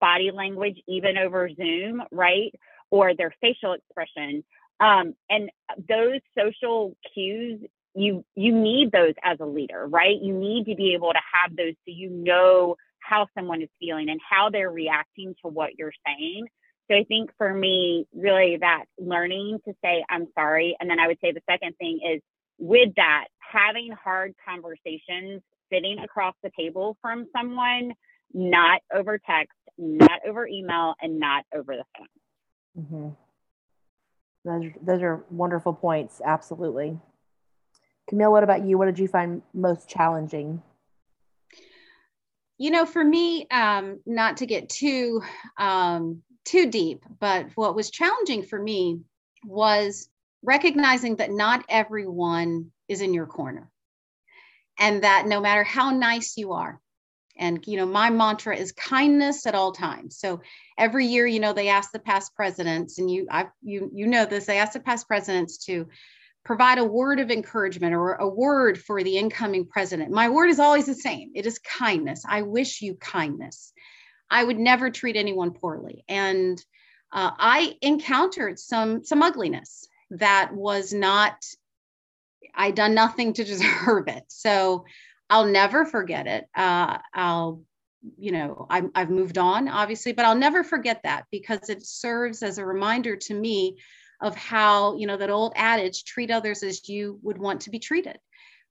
body 0.00 0.30
language, 0.30 0.80
even 0.86 1.18
over 1.18 1.50
Zoom, 1.54 2.02
right? 2.12 2.54
Or 2.90 3.14
their 3.14 3.34
facial 3.40 3.72
expression. 3.72 4.44
Um, 4.78 5.14
and 5.28 5.50
those 5.88 6.20
social 6.38 6.96
cues 7.12 7.60
you 7.96 8.24
you 8.34 8.52
need 8.52 8.92
those 8.92 9.14
as 9.24 9.38
a 9.40 9.46
leader 9.46 9.86
right? 9.86 10.20
You 10.20 10.34
need 10.34 10.66
to 10.66 10.74
be 10.74 10.94
able 10.94 11.12
to 11.12 11.20
have 11.32 11.56
those 11.56 11.74
so 11.86 11.92
you 11.92 12.10
know 12.10 12.76
how 13.00 13.26
someone 13.36 13.62
is 13.62 13.68
feeling 13.78 14.08
and 14.08 14.20
how 14.28 14.50
they're 14.50 14.70
reacting 14.70 15.34
to 15.42 15.48
what 15.48 15.78
you're 15.78 15.92
saying. 16.06 16.46
So 16.88 16.96
i 16.96 17.04
think 17.04 17.30
for 17.36 17.52
me 17.52 18.06
really 18.14 18.58
that 18.58 18.84
learning 18.98 19.58
to 19.66 19.74
say 19.82 20.04
i'm 20.08 20.28
sorry 20.38 20.76
and 20.78 20.88
then 20.88 21.00
i 21.00 21.08
would 21.08 21.18
say 21.20 21.32
the 21.32 21.42
second 21.50 21.74
thing 21.78 21.98
is 22.14 22.22
with 22.58 22.94
that 22.96 23.26
having 23.40 23.90
hard 23.92 24.34
conversations 24.48 25.42
sitting 25.72 25.98
across 25.98 26.34
the 26.42 26.50
table 26.56 26.96
from 27.02 27.26
someone 27.36 27.92
not 28.32 28.82
over 28.94 29.18
text 29.18 29.56
not 29.78 30.20
over 30.26 30.46
email 30.46 30.94
and 31.02 31.20
not 31.20 31.44
over 31.54 31.76
the 31.76 31.84
phone. 31.98 32.84
Mm-hmm. 32.84 33.08
those, 34.44 34.72
those 34.82 35.02
are 35.02 35.24
wonderful 35.30 35.72
points 35.72 36.20
absolutely 36.24 36.98
Camille, 38.08 38.30
what 38.30 38.44
about 38.44 38.64
you? 38.64 38.78
What 38.78 38.86
did 38.86 38.98
you 38.98 39.08
find 39.08 39.42
most 39.52 39.88
challenging? 39.88 40.62
You 42.58 42.70
know, 42.70 42.86
for 42.86 43.04
me, 43.04 43.46
um, 43.50 44.00
not 44.06 44.38
to 44.38 44.46
get 44.46 44.68
too 44.68 45.22
um, 45.58 46.22
too 46.44 46.70
deep, 46.70 47.04
but 47.20 47.48
what 47.54 47.74
was 47.74 47.90
challenging 47.90 48.42
for 48.44 48.60
me 48.60 49.00
was 49.44 50.08
recognizing 50.42 51.16
that 51.16 51.30
not 51.30 51.64
everyone 51.68 52.70
is 52.88 53.00
in 53.00 53.12
your 53.12 53.26
corner, 53.26 53.70
and 54.78 55.02
that 55.02 55.26
no 55.26 55.40
matter 55.40 55.64
how 55.64 55.90
nice 55.90 56.36
you 56.36 56.52
are, 56.52 56.80
and 57.36 57.66
you 57.66 57.76
know, 57.76 57.86
my 57.86 58.10
mantra 58.10 58.56
is 58.56 58.72
kindness 58.72 59.46
at 59.46 59.54
all 59.54 59.72
times. 59.72 60.18
So 60.18 60.40
every 60.78 61.06
year, 61.06 61.26
you 61.26 61.40
know, 61.40 61.52
they 61.52 61.68
ask 61.68 61.92
the 61.92 61.98
past 61.98 62.34
presidents, 62.34 62.98
and 62.98 63.10
you, 63.10 63.26
I, 63.30 63.48
you, 63.62 63.90
you 63.92 64.06
know 64.06 64.24
this. 64.24 64.46
They 64.46 64.58
ask 64.58 64.72
the 64.72 64.80
past 64.80 65.06
presidents 65.06 65.58
to 65.66 65.88
provide 66.46 66.78
a 66.78 66.84
word 66.84 67.18
of 67.18 67.32
encouragement 67.32 67.92
or 67.92 68.12
a 68.14 68.28
word 68.28 68.80
for 68.80 69.02
the 69.02 69.18
incoming 69.18 69.66
president. 69.66 70.12
My 70.12 70.28
word 70.28 70.48
is 70.48 70.60
always 70.60 70.86
the 70.86 70.94
same 70.94 71.32
it 71.34 71.44
is 71.44 71.58
kindness. 71.58 72.22
I 72.26 72.42
wish 72.42 72.80
you 72.80 72.94
kindness. 72.94 73.72
I 74.30 74.44
would 74.44 74.58
never 74.58 74.88
treat 74.88 75.16
anyone 75.16 75.50
poorly. 75.50 76.04
And 76.08 76.64
uh, 77.12 77.32
I 77.36 77.76
encountered 77.82 78.60
some 78.60 79.04
some 79.04 79.22
ugliness 79.22 79.88
that 80.10 80.54
was 80.54 80.92
not 80.92 81.44
I 82.54 82.70
done 82.70 82.94
nothing 82.94 83.32
to 83.34 83.44
deserve 83.52 84.06
it. 84.06 84.24
So 84.28 84.84
I'll 85.28 85.46
never 85.46 85.84
forget 85.84 86.28
it. 86.28 86.46
Uh, 86.54 86.98
I'll 87.12 87.62
you 88.16 88.30
know 88.30 88.68
i 88.70 88.82
I've 88.94 89.10
moved 89.10 89.36
on 89.36 89.66
obviously, 89.66 90.12
but 90.12 90.24
I'll 90.24 90.36
never 90.36 90.62
forget 90.62 91.02
that 91.02 91.24
because 91.32 91.70
it 91.70 91.84
serves 91.84 92.44
as 92.44 92.58
a 92.58 92.64
reminder 92.64 93.16
to 93.16 93.34
me 93.34 93.78
of 94.20 94.34
how, 94.34 94.96
you 94.96 95.06
know, 95.06 95.16
that 95.16 95.30
old 95.30 95.52
adage, 95.56 96.04
treat 96.04 96.30
others 96.30 96.62
as 96.62 96.88
you 96.88 97.18
would 97.22 97.38
want 97.38 97.62
to 97.62 97.70
be 97.70 97.78
treated. 97.78 98.18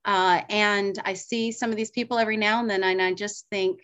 Uh, 0.04 0.42
and 0.48 0.98
I 1.04 1.14
see 1.14 1.52
some 1.52 1.70
of 1.70 1.76
these 1.76 1.90
people 1.90 2.18
every 2.18 2.36
now 2.36 2.60
and 2.60 2.70
then, 2.70 2.82
and 2.84 3.02
I 3.02 3.12
just 3.12 3.46
think, 3.50 3.80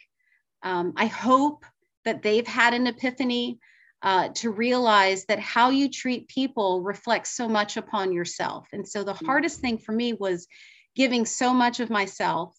um, 0.62 0.92
I 0.96 1.06
hope 1.06 1.64
that 2.04 2.22
they've 2.22 2.46
had 2.46 2.74
an 2.74 2.86
epiphany 2.86 3.58
uh, 4.02 4.28
to 4.34 4.50
realize 4.50 5.24
that 5.26 5.38
how 5.38 5.70
you 5.70 5.88
treat 5.88 6.28
people 6.28 6.82
reflects 6.82 7.30
so 7.30 7.48
much 7.48 7.76
upon 7.76 8.12
yourself. 8.12 8.68
And 8.72 8.86
so 8.86 9.04
the 9.04 9.12
mm-hmm. 9.12 9.26
hardest 9.26 9.60
thing 9.60 9.78
for 9.78 9.92
me 9.92 10.12
was 10.12 10.48
giving 10.94 11.24
so 11.24 11.54
much 11.54 11.80
of 11.80 11.90
myself 11.90 12.56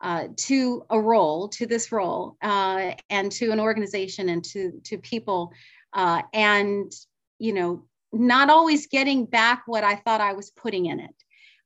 uh, 0.00 0.28
to 0.36 0.84
a 0.90 1.00
role, 1.00 1.48
to 1.48 1.66
this 1.66 1.92
role, 1.92 2.36
uh, 2.42 2.92
and 3.10 3.32
to 3.32 3.50
an 3.50 3.60
organization 3.60 4.28
and 4.28 4.44
to 4.44 4.80
to 4.84 4.98
people, 4.98 5.52
uh, 5.92 6.22
and 6.32 6.92
you 7.38 7.52
know, 7.52 7.84
not 8.12 8.50
always 8.50 8.86
getting 8.86 9.26
back 9.26 9.62
what 9.66 9.84
I 9.84 9.96
thought 9.96 10.20
I 10.20 10.32
was 10.32 10.50
putting 10.50 10.86
in 10.86 11.00
it. 11.00 11.14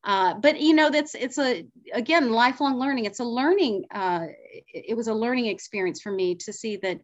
Uh, 0.04 0.34
but 0.34 0.60
you 0.60 0.74
know, 0.74 0.90
that's 0.90 1.14
it's 1.14 1.38
a 1.38 1.64
again 1.92 2.32
lifelong 2.32 2.78
learning. 2.78 3.04
It's 3.04 3.20
a 3.20 3.24
learning. 3.24 3.84
Uh, 3.92 4.26
it, 4.66 4.96
was 4.96 5.06
a 5.06 5.14
learning 5.14 5.46
experience 5.46 6.00
for 6.00 6.10
me 6.10 6.34
to 6.36 6.52
see 6.52 6.76
that. 6.78 7.00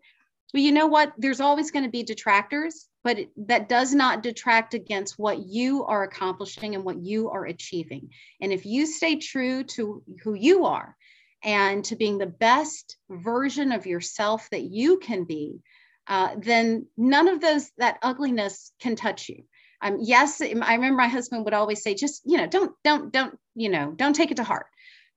Well, 0.52 0.62
you 0.62 0.72
know 0.72 0.86
what? 0.86 1.12
There's 1.18 1.40
always 1.40 1.70
going 1.70 1.84
to 1.84 1.90
be 1.90 2.02
detractors, 2.02 2.88
but 3.04 3.18
it, 3.18 3.30
that 3.48 3.68
does 3.68 3.94
not 3.94 4.22
detract 4.22 4.74
against 4.74 5.18
what 5.18 5.38
you 5.46 5.84
are 5.84 6.02
accomplishing 6.02 6.74
and 6.74 6.84
what 6.84 6.98
you 6.98 7.28
are 7.30 7.44
achieving. 7.44 8.10
And 8.40 8.52
if 8.52 8.64
you 8.64 8.86
stay 8.86 9.16
true 9.16 9.62
to 9.64 10.02
who 10.24 10.34
you 10.34 10.64
are 10.64 10.96
and 11.44 11.84
to 11.84 11.96
being 11.96 12.18
the 12.18 12.26
best 12.26 12.96
version 13.10 13.72
of 13.72 13.86
yourself 13.86 14.48
that 14.50 14.62
you 14.62 14.98
can 14.98 15.24
be, 15.24 15.60
uh, 16.08 16.34
then 16.38 16.86
none 16.96 17.28
of 17.28 17.40
those, 17.40 17.70
that 17.78 17.98
ugliness 18.02 18.72
can 18.80 18.96
touch 18.96 19.28
you. 19.28 19.44
Um, 19.80 19.98
yes, 20.00 20.40
I 20.40 20.46
remember 20.46 20.96
my 20.96 21.08
husband 21.08 21.44
would 21.44 21.54
always 21.54 21.82
say, 21.82 21.94
just, 21.94 22.22
you 22.24 22.36
know, 22.36 22.46
don't, 22.46 22.72
don't, 22.82 23.12
don't, 23.12 23.38
you 23.54 23.68
know, 23.68 23.92
don't 23.92 24.14
take 24.14 24.30
it 24.30 24.38
to 24.38 24.44
heart. 24.44 24.66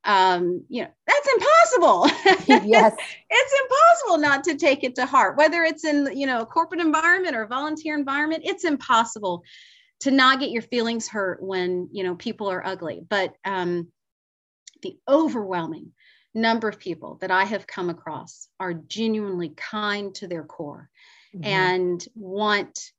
Um, 0.04 0.66
you 0.68 0.84
know, 0.84 0.90
that's 1.08 1.30
impossible. 1.34 2.08
yes. 2.68 2.96
it's 3.30 3.62
impossible 3.64 4.18
not 4.18 4.44
to 4.46 4.56
take 4.56 4.84
it 4.84 4.96
to 4.96 5.06
heart, 5.06 5.38
whether 5.38 5.64
it's 5.64 5.86
in, 5.86 6.10
you 6.16 6.28
know, 6.28 6.42
a 6.42 6.46
corporate 6.46 6.82
environment 6.82 7.36
or 7.36 7.44
a 7.44 7.48
volunteer 7.48 7.96
environment, 7.96 8.44
it's 8.46 8.66
impossible 8.66 9.44
to 10.02 10.12
not 10.12 10.40
get 10.40 10.52
your 10.52 10.64
feelings 10.64 11.08
hurt 11.08 11.42
when, 11.42 11.90
you 11.92 12.04
know, 12.04 12.16
people 12.16 12.50
are 12.50 12.66
ugly. 12.66 13.02
But 13.08 13.36
um, 13.46 13.88
the 14.82 14.98
overwhelming 15.08 15.92
number 16.34 16.68
of 16.68 16.80
people 16.80 17.18
that 17.22 17.32
I 17.32 17.44
have 17.44 17.68
come 17.68 17.90
across 17.90 18.48
are 18.60 18.74
genuinely 18.74 19.50
kind 19.50 20.14
to 20.16 20.28
their 20.28 20.44
core 20.44 20.90
mm-hmm. 21.36 21.46
and 21.46 22.08
want 22.16 22.92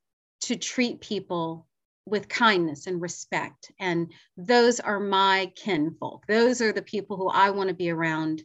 to 0.42 0.57
treat 0.57 1.01
people 1.01 1.66
with 2.05 2.29
kindness 2.29 2.87
and 2.87 3.01
respect. 3.01 3.71
And 3.79 4.12
those 4.37 4.81
are 4.81 4.99
my 5.01 5.53
kinfolk. 5.55 6.27
Those 6.27 6.61
are 6.61 6.73
the 6.73 6.83
people 6.83 7.16
who 7.16 7.29
I 7.29 7.51
want 7.51 7.68
to 7.68 7.75
be 7.75 7.90
around. 7.90 8.42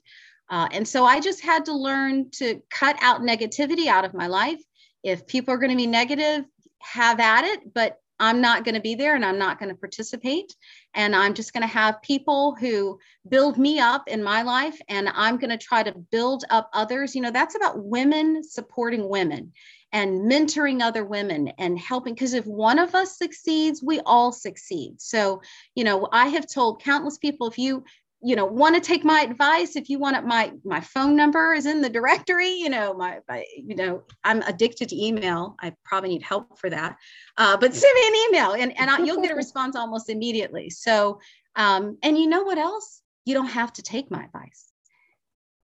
Uh, 0.49 0.67
and 0.71 0.87
so 0.87 1.05
I 1.05 1.19
just 1.19 1.41
had 1.41 1.65
to 1.65 1.73
learn 1.73 2.29
to 2.35 2.61
cut 2.69 2.97
out 3.01 3.21
negativity 3.21 3.87
out 3.87 4.05
of 4.05 4.13
my 4.13 4.27
life. 4.27 4.61
If 5.03 5.27
people 5.27 5.53
are 5.53 5.57
going 5.57 5.71
to 5.71 5.75
be 5.75 5.87
negative, 5.87 6.45
have 6.79 7.19
at 7.19 7.43
it, 7.45 7.73
but 7.73 7.99
I'm 8.19 8.41
not 8.41 8.63
going 8.63 8.75
to 8.75 8.81
be 8.81 8.95
there 8.95 9.15
and 9.15 9.23
I'm 9.23 9.37
not 9.37 9.59
going 9.59 9.69
to 9.69 9.75
participate. 9.75 10.55
And 10.93 11.15
I'm 11.15 11.33
just 11.33 11.53
going 11.53 11.61
to 11.61 11.67
have 11.67 12.01
people 12.01 12.55
who 12.59 12.99
build 13.29 13.57
me 13.57 13.79
up 13.79 14.07
in 14.07 14.23
my 14.23 14.41
life 14.41 14.79
and 14.89 15.09
I'm 15.13 15.37
going 15.37 15.51
to 15.51 15.57
try 15.57 15.83
to 15.83 15.93
build 16.11 16.43
up 16.49 16.69
others. 16.73 17.15
You 17.15 17.21
know, 17.21 17.31
that's 17.31 17.55
about 17.55 17.83
women 17.83 18.43
supporting 18.43 19.07
women 19.07 19.53
and 19.91 20.29
mentoring 20.29 20.81
other 20.81 21.05
women 21.05 21.49
and 21.57 21.79
helping. 21.79 22.13
Because 22.13 22.33
if 22.33 22.45
one 22.45 22.79
of 22.79 22.95
us 22.95 23.17
succeeds, 23.17 23.83
we 23.83 23.99
all 24.01 24.31
succeed. 24.31 24.99
So, 25.01 25.41
you 25.75 25.83
know, 25.83 26.07
I 26.11 26.27
have 26.27 26.47
told 26.51 26.81
countless 26.81 27.17
people 27.17 27.47
if 27.47 27.57
you 27.57 27.83
you 28.21 28.35
know 28.35 28.45
want 28.45 28.73
to 28.75 28.81
take 28.81 29.03
my 29.05 29.21
advice 29.21 29.75
if 29.75 29.89
you 29.89 29.99
want 29.99 30.17
it 30.17 30.25
my 30.25 30.51
my 30.63 30.81
phone 30.81 31.15
number 31.15 31.53
is 31.53 31.67
in 31.67 31.81
the 31.81 31.89
directory 31.89 32.49
you 32.49 32.69
know 32.69 32.93
my, 32.93 33.19
my 33.29 33.45
you 33.55 33.75
know 33.75 34.03
i'm 34.23 34.41
addicted 34.41 34.89
to 34.89 35.05
email 35.05 35.55
i 35.61 35.71
probably 35.85 36.09
need 36.09 36.23
help 36.23 36.57
for 36.57 36.69
that. 36.69 36.97
Uh, 37.37 37.57
but 37.57 37.73
send 37.73 37.95
me 37.95 38.07
an 38.07 38.15
email 38.27 38.53
and, 38.53 38.79
and 38.79 38.89
I, 38.89 38.99
you'll 38.99 39.21
get 39.21 39.31
a 39.31 39.35
response 39.45 39.75
almost 39.75 40.09
immediately. 40.09 40.69
So 40.69 41.19
um, 41.55 41.97
and 42.03 42.17
you 42.17 42.27
know 42.27 42.43
what 42.43 42.57
else? 42.57 43.01
You 43.25 43.33
don't 43.33 43.47
have 43.47 43.73
to 43.73 43.81
take 43.81 44.11
my 44.11 44.23
advice. 44.23 44.71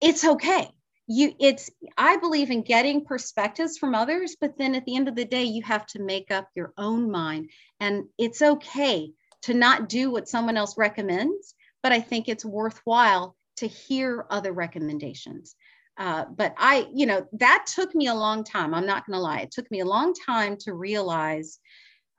It's 0.01 0.25
okay. 0.25 0.69
You 1.05 1.33
it's 1.37 1.69
i 1.97 2.15
believe 2.15 2.49
in 2.49 2.61
getting 2.61 3.03
perspectives 3.03 3.77
from 3.77 3.93
others 3.93 4.37
but 4.39 4.57
then 4.57 4.73
at 4.73 4.85
the 4.85 4.95
end 4.95 5.09
of 5.09 5.15
the 5.15 5.25
day 5.25 5.43
you 5.43 5.61
have 5.63 5.85
to 5.87 6.01
make 6.01 6.31
up 6.31 6.47
your 6.55 6.73
own 6.77 7.11
mind. 7.11 7.49
And 7.79 8.05
it's 8.17 8.41
okay 8.41 9.11
to 9.43 9.53
not 9.53 9.89
do 9.89 10.09
what 10.09 10.29
someone 10.29 10.55
else 10.55 10.77
recommends 10.77 11.55
but 11.83 11.91
I 11.91 11.99
think 11.99 12.27
it's 12.27 12.45
worthwhile 12.45 13.35
to 13.57 13.67
hear 13.67 14.25
other 14.29 14.53
recommendations. 14.53 15.55
Uh, 15.97 16.25
but 16.25 16.55
I, 16.57 16.87
you 16.93 17.05
know, 17.05 17.27
that 17.33 17.67
took 17.67 17.93
me 17.93 18.07
a 18.07 18.15
long 18.15 18.43
time. 18.43 18.73
I'm 18.73 18.87
not 18.87 19.05
going 19.05 19.15
to 19.15 19.21
lie. 19.21 19.41
It 19.41 19.51
took 19.51 19.69
me 19.69 19.81
a 19.81 19.85
long 19.85 20.13
time 20.13 20.57
to 20.61 20.73
realize 20.73 21.59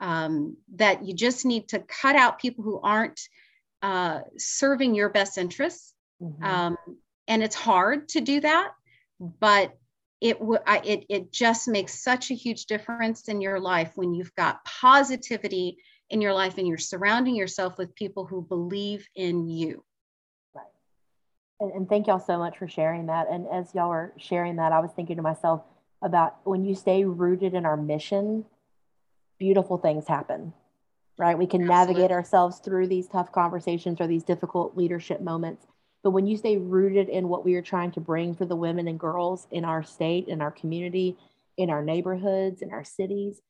um, 0.01 0.57
that 0.77 1.05
you 1.05 1.15
just 1.15 1.45
need 1.45 1.69
to 1.69 1.81
cut 1.81 2.15
out 2.15 2.39
people 2.39 2.63
who 2.63 2.79
aren't 2.81 3.21
uh, 3.83 4.21
serving 4.39 4.95
your 4.95 5.09
best 5.09 5.39
interests. 5.39 5.95
Mm-hmm. 6.23 6.45
Um, 6.45 6.77
and 7.27 7.43
it's 7.43 7.57
hard 7.57 8.09
to 8.11 8.21
do 8.21 8.41
that, 8.41 8.71
but 9.19 9.77
it, 10.25 10.39
w- 10.39 10.59
I, 10.67 10.79
it, 10.79 11.05
it 11.11 11.33
just 11.33 11.69
makes 11.69 12.03
such 12.03 12.31
a 12.31 12.35
huge 12.35 12.65
difference 12.65 13.29
in 13.29 13.43
your 13.43 13.61
life 13.61 13.93
when 13.95 14.15
you've 14.15 14.35
got 14.37 14.65
positivity 14.65 15.77
in 16.09 16.23
your 16.23 16.33
life 16.33 16.57
and 16.57 16.67
you're 16.67 16.79
surrounding 16.79 17.37
yourself 17.37 17.77
with 17.77 17.95
people 17.95 18.25
who 18.25 18.41
believe 18.41 19.07
in 19.15 19.47
you. 19.47 19.85
Right. 20.55 20.65
And, 21.61 21.73
and 21.73 21.89
thank 21.91 22.07
y'all 22.07 22.21
so 22.21 22.39
much 22.39 22.57
for 22.57 22.67
sharing 22.67 23.05
that. 23.07 23.27
And 23.31 23.47
as 23.53 23.75
y'all 23.75 23.93
are 23.93 24.15
sharing 24.17 24.57
that, 24.57 24.73
I 24.73 24.81
was 24.81 24.93
thinking 24.93 25.17
to 25.17 25.23
myself 25.23 25.61
about 26.01 26.37
when 26.45 26.65
you 26.65 26.75
stay 26.75 27.05
rooted 27.05 27.53
in 27.53 27.67
our 27.67 27.77
mission, 27.77 28.47
beautiful 29.39 29.77
things 29.77 30.09
happen, 30.09 30.55
right? 31.19 31.37
We 31.37 31.47
can 31.47 31.71
Absolutely. 31.71 31.95
navigate 32.01 32.13
ourselves 32.13 32.61
through 32.61 32.89
these 32.89 33.09
tough 33.09 33.31
conversations 33.31 34.01
or 34.01 34.07
these 34.07 34.25
difficult 34.25 34.75
leadership 34.75 35.21
moments. 35.21 35.67
But 36.05 36.11
when 36.11 36.27
you 36.27 36.37
stay 36.37 36.59
rooted 36.59 37.09
in 37.09 37.29
what 37.29 37.45
we 37.45 37.55
are 37.55 37.63
trying 37.63 37.91
to 37.93 38.01
bring 38.01 38.35
for 38.35 38.45
the 38.45 38.55
women 38.55 38.87
and 38.87 39.01
girls 39.01 39.49
in 39.51 39.65
our 39.65 39.83
state, 39.83 40.29
in 40.29 40.43
our 40.43 40.51
community, 40.51 41.17
in 41.57 41.71
our 41.71 41.83
neighborhoods, 41.83 42.61
in 42.61 42.71
our 42.71 42.85
cities, 42.85 43.41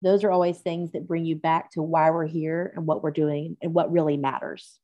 those 0.00 0.22
are 0.22 0.30
always 0.30 0.58
things 0.58 0.92
that 0.92 1.08
bring 1.08 1.24
you 1.24 1.34
back 1.34 1.72
to 1.72 1.82
why 1.82 2.10
we're 2.10 2.26
here 2.26 2.72
and 2.76 2.86
what 2.86 3.02
we're 3.02 3.10
doing 3.10 3.56
and 3.60 3.74
what 3.74 3.90
really 3.90 4.16
matters. 4.16 4.78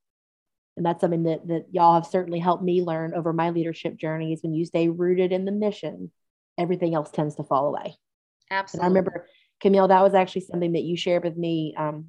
And 0.75 0.85
that's 0.85 0.99
something 0.99 1.23
that, 1.23 1.47
that 1.47 1.67
y'all 1.71 1.93
have 1.93 2.05
certainly 2.05 2.39
helped 2.39 2.63
me 2.63 2.81
learn 2.81 3.13
over 3.13 3.31
my 3.31 3.51
leadership 3.51 3.97
journey 3.97 4.33
is 4.33 4.41
when 4.41 4.53
you 4.53 4.65
stay 4.65 4.89
rooted 4.89 5.31
in 5.31 5.45
the 5.45 5.51
mission, 5.51 6.11
everything 6.57 6.95
else 6.95 7.11
tends 7.11 7.35
to 7.35 7.43
fall 7.43 7.67
away. 7.67 7.95
Absolutely. 8.49 8.85
And 8.85 8.85
I 8.85 8.87
remember, 8.89 9.27
Camille, 9.61 9.87
that 9.87 10.03
was 10.03 10.13
actually 10.13 10.41
something 10.41 10.73
that 10.73 10.83
you 10.83 10.97
shared 10.97 11.23
with 11.23 11.37
me, 11.37 11.75
um, 11.77 12.07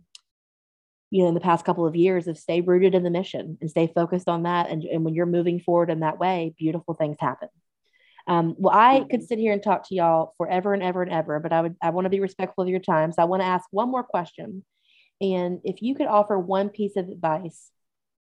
you 1.12 1.22
know, 1.22 1.28
in 1.28 1.34
the 1.34 1.40
past 1.40 1.66
couple 1.66 1.86
of 1.86 1.94
years 1.94 2.26
of 2.26 2.38
stay 2.38 2.62
rooted 2.62 2.94
in 2.94 3.02
the 3.02 3.10
mission 3.10 3.58
and 3.60 3.68
stay 3.68 3.92
focused 3.94 4.30
on 4.30 4.44
that. 4.44 4.70
And, 4.70 4.82
and 4.82 5.04
when 5.04 5.12
you're 5.12 5.26
moving 5.26 5.60
forward 5.60 5.90
in 5.90 6.00
that 6.00 6.18
way, 6.18 6.54
beautiful 6.58 6.94
things 6.94 7.18
happen. 7.20 7.50
Um, 8.26 8.54
well, 8.56 8.74
I 8.74 9.00
could 9.00 9.20
mm-hmm. 9.20 9.26
sit 9.26 9.38
here 9.38 9.52
and 9.52 9.62
talk 9.62 9.86
to 9.88 9.94
y'all 9.94 10.32
forever 10.38 10.72
and 10.72 10.82
ever 10.82 11.02
and 11.02 11.12
ever, 11.12 11.38
but 11.38 11.52
I 11.52 11.60
would 11.60 11.76
I 11.82 11.90
want 11.90 12.06
to 12.06 12.10
be 12.10 12.20
respectful 12.20 12.64
of 12.64 12.70
your 12.70 12.80
time. 12.80 13.12
So 13.12 13.20
I 13.20 13.26
want 13.26 13.42
to 13.42 13.46
ask 13.46 13.66
one 13.70 13.90
more 13.90 14.02
question. 14.02 14.64
And 15.20 15.60
if 15.64 15.82
you 15.82 15.94
could 15.94 16.06
offer 16.06 16.38
one 16.38 16.70
piece 16.70 16.96
of 16.96 17.10
advice 17.10 17.70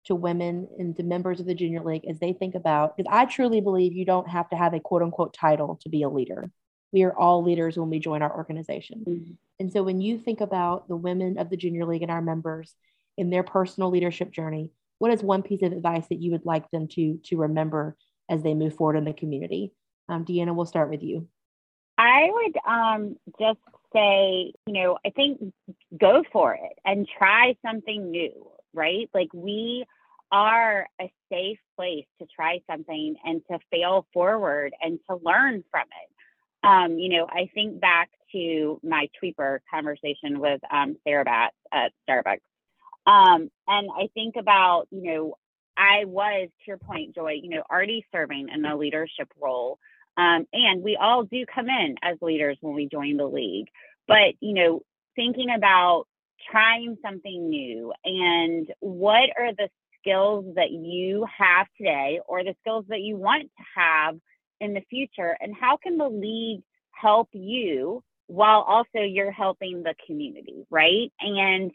to 0.06 0.16
women 0.16 0.66
and 0.76 0.96
to 0.96 1.04
members 1.04 1.38
of 1.38 1.46
the 1.46 1.54
junior 1.54 1.84
league 1.84 2.08
as 2.10 2.18
they 2.18 2.32
think 2.32 2.56
about, 2.56 2.96
because 2.96 3.08
I 3.12 3.26
truly 3.26 3.60
believe 3.60 3.92
you 3.92 4.04
don't 4.04 4.28
have 4.28 4.48
to 4.50 4.56
have 4.56 4.74
a 4.74 4.80
quote 4.80 5.02
unquote 5.02 5.32
title 5.32 5.78
to 5.82 5.88
be 5.88 6.02
a 6.02 6.08
leader. 6.08 6.50
We 6.92 7.02
are 7.04 7.16
all 7.16 7.42
leaders 7.42 7.78
when 7.78 7.90
we 7.90 7.98
join 7.98 8.22
our 8.22 8.36
organization. 8.36 9.04
Mm-hmm. 9.06 9.32
And 9.60 9.72
so 9.72 9.82
when 9.82 10.00
you 10.00 10.18
think 10.18 10.40
about 10.40 10.88
the 10.88 10.96
women 10.96 11.38
of 11.38 11.50
the 11.50 11.56
junior 11.56 11.84
league 11.84 12.02
and 12.02 12.10
our 12.10 12.22
members 12.22 12.74
in 13.16 13.30
their 13.30 13.42
personal 13.42 13.90
leadership 13.90 14.32
journey, 14.32 14.70
what 14.98 15.12
is 15.12 15.22
one 15.22 15.42
piece 15.42 15.62
of 15.62 15.72
advice 15.72 16.06
that 16.08 16.20
you 16.20 16.32
would 16.32 16.44
like 16.44 16.70
them 16.70 16.88
to 16.88 17.18
to 17.24 17.36
remember 17.36 17.96
as 18.28 18.42
they 18.42 18.54
move 18.54 18.74
forward 18.74 18.96
in 18.96 19.04
the 19.04 19.12
community? 19.12 19.72
Um, 20.08 20.24
Deanna, 20.24 20.54
we'll 20.54 20.66
start 20.66 20.90
with 20.90 21.02
you. 21.02 21.28
I 21.98 22.30
would 22.32 22.56
um, 22.66 23.16
just 23.38 23.58
say, 23.92 24.52
you 24.66 24.72
know, 24.72 24.98
I 25.04 25.10
think 25.10 25.52
go 25.98 26.24
for 26.32 26.54
it 26.54 26.78
and 26.84 27.06
try 27.18 27.56
something 27.64 28.10
new, 28.10 28.50
right? 28.72 29.10
Like 29.12 29.28
we 29.34 29.84
are 30.32 30.86
a 31.00 31.12
safe 31.30 31.58
place 31.76 32.06
to 32.20 32.26
try 32.34 32.60
something 32.70 33.16
and 33.24 33.42
to 33.50 33.58
fail 33.70 34.06
forward 34.12 34.72
and 34.80 34.98
to 35.08 35.16
learn 35.16 35.64
from 35.70 35.82
it. 35.82 36.16
Um, 36.62 36.98
you 36.98 37.08
know, 37.08 37.26
I 37.28 37.48
think 37.54 37.80
back 37.80 38.10
to 38.32 38.80
my 38.82 39.08
tweeper 39.22 39.58
conversation 39.72 40.38
with 40.40 40.60
um, 40.70 40.96
Sarah 41.04 41.24
Batts 41.24 41.56
at 41.72 41.92
Starbucks. 42.08 42.40
Um, 43.06 43.50
and 43.66 43.88
I 43.96 44.08
think 44.14 44.36
about, 44.36 44.86
you 44.90 45.02
know, 45.02 45.34
I 45.76 46.04
was, 46.04 46.48
to 46.48 46.64
your 46.66 46.76
point, 46.76 47.14
Joy, 47.14 47.40
you 47.42 47.48
know, 47.48 47.62
already 47.70 48.04
serving 48.12 48.48
in 48.54 48.64
a 48.64 48.76
leadership 48.76 49.28
role 49.40 49.78
um, 50.16 50.46
and 50.52 50.82
we 50.82 50.98
all 51.00 51.24
do 51.24 51.44
come 51.46 51.68
in 51.68 51.96
as 52.02 52.18
leaders 52.20 52.58
when 52.60 52.74
we 52.74 52.88
join 52.88 53.16
the 53.16 53.26
league. 53.26 53.68
But, 54.06 54.34
you 54.40 54.54
know, 54.54 54.82
thinking 55.16 55.48
about 55.54 56.04
trying 56.50 56.96
something 57.02 57.48
new 57.48 57.92
and 58.04 58.68
what 58.80 59.30
are 59.38 59.52
the 59.56 59.68
skills 60.00 60.46
that 60.56 60.70
you 60.70 61.26
have 61.38 61.66
today 61.76 62.20
or 62.26 62.42
the 62.42 62.54
skills 62.60 62.86
that 62.88 63.00
you 63.00 63.16
want 63.16 63.44
to 63.44 63.64
have 63.76 64.16
in 64.60 64.74
the 64.74 64.82
future 64.90 65.36
and 65.40 65.54
how 65.54 65.76
can 65.76 65.96
the 65.96 66.08
league 66.08 66.62
help 66.92 67.28
you 67.32 68.02
while 68.26 68.60
also 68.60 69.00
you're 69.00 69.32
helping 69.32 69.82
the 69.82 69.94
community 70.06 70.64
right 70.70 71.12
and 71.20 71.72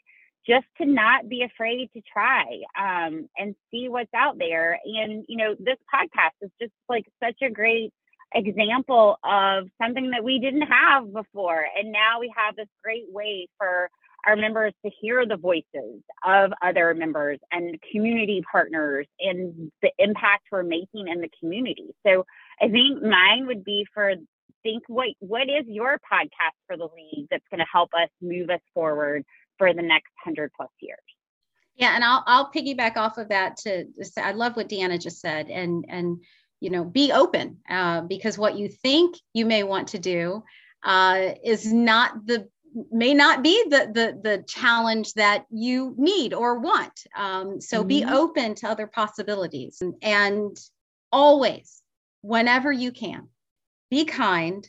just 0.47 0.65
to 0.77 0.85
not 0.85 1.27
be 1.27 1.43
afraid 1.43 1.89
to 1.93 2.01
try 2.01 2.43
um, 2.79 3.27
and 3.37 3.55
see 3.71 3.89
what's 3.89 4.13
out 4.13 4.37
there. 4.37 4.79
And, 4.85 5.25
you 5.27 5.37
know, 5.37 5.55
this 5.57 5.77
podcast 5.93 6.35
is 6.41 6.51
just 6.61 6.73
like 6.87 7.05
such 7.23 7.41
a 7.41 7.49
great 7.49 7.91
example 8.33 9.17
of 9.23 9.67
something 9.81 10.11
that 10.11 10.23
we 10.23 10.39
didn't 10.39 10.63
have 10.63 11.11
before. 11.11 11.65
And 11.77 11.91
now 11.91 12.19
we 12.19 12.31
have 12.35 12.55
this 12.55 12.67
great 12.83 13.05
way 13.09 13.47
for 13.57 13.89
our 14.25 14.35
members 14.35 14.73
to 14.83 14.91
hear 15.01 15.25
the 15.25 15.37
voices 15.37 16.01
of 16.25 16.51
other 16.63 16.93
members 16.93 17.39
and 17.51 17.79
community 17.91 18.43
partners 18.51 19.07
and 19.19 19.71
the 19.81 19.91
impact 19.99 20.47
we're 20.51 20.63
making 20.63 21.07
in 21.07 21.21
the 21.21 21.29
community. 21.39 21.93
So 22.05 22.25
I 22.61 22.69
think 22.69 23.01
mine 23.01 23.47
would 23.47 23.63
be 23.63 23.85
for 23.93 24.13
think 24.63 24.83
what 24.87 25.09
what 25.19 25.43
is 25.43 25.65
your 25.67 25.99
podcast 26.11 26.57
for 26.67 26.75
the 26.75 26.89
league 26.95 27.27
that's 27.29 27.45
going 27.49 27.59
to 27.59 27.67
help 27.71 27.91
us 27.93 28.09
move 28.21 28.49
us 28.49 28.61
forward 28.73 29.23
for 29.57 29.73
the 29.73 29.81
next 29.81 30.11
100 30.23 30.51
plus 30.55 30.69
years. 30.79 30.99
Yeah, 31.75 31.93
and 31.95 32.03
I'll 32.03 32.23
I'll 32.25 32.51
piggyback 32.51 32.95
off 32.95 33.17
of 33.17 33.29
that 33.29 33.57
to, 33.57 33.85
say 34.01 34.21
I 34.21 34.31
love 34.31 34.55
what 34.55 34.69
Deanna 34.69 35.01
just 35.01 35.19
said, 35.19 35.49
and 35.49 35.85
and 35.89 36.21
you 36.61 36.69
know 36.69 36.85
be 36.85 37.11
open 37.11 37.57
uh, 37.69 38.01
because 38.01 38.37
what 38.37 38.57
you 38.57 38.69
think 38.69 39.15
you 39.33 39.45
may 39.45 39.63
want 39.63 39.89
to 39.89 39.99
do 39.99 40.43
uh, 40.83 41.31
is 41.43 41.71
not 41.71 42.25
the 42.25 42.47
may 42.91 43.13
not 43.13 43.43
be 43.43 43.61
the 43.69 43.91
the 43.93 44.19
the 44.23 44.43
challenge 44.47 45.13
that 45.13 45.45
you 45.51 45.95
need 45.97 46.33
or 46.33 46.59
want. 46.59 46.97
Um, 47.15 47.59
so 47.59 47.79
mm-hmm. 47.79 47.87
be 47.87 48.05
open 48.05 48.55
to 48.55 48.69
other 48.69 48.87
possibilities 48.87 49.79
and, 49.81 49.95
and 50.01 50.57
always, 51.11 51.81
whenever 52.25 52.71
you 52.71 52.91
can, 52.91 53.27
be 53.91 54.03
kind 54.03 54.67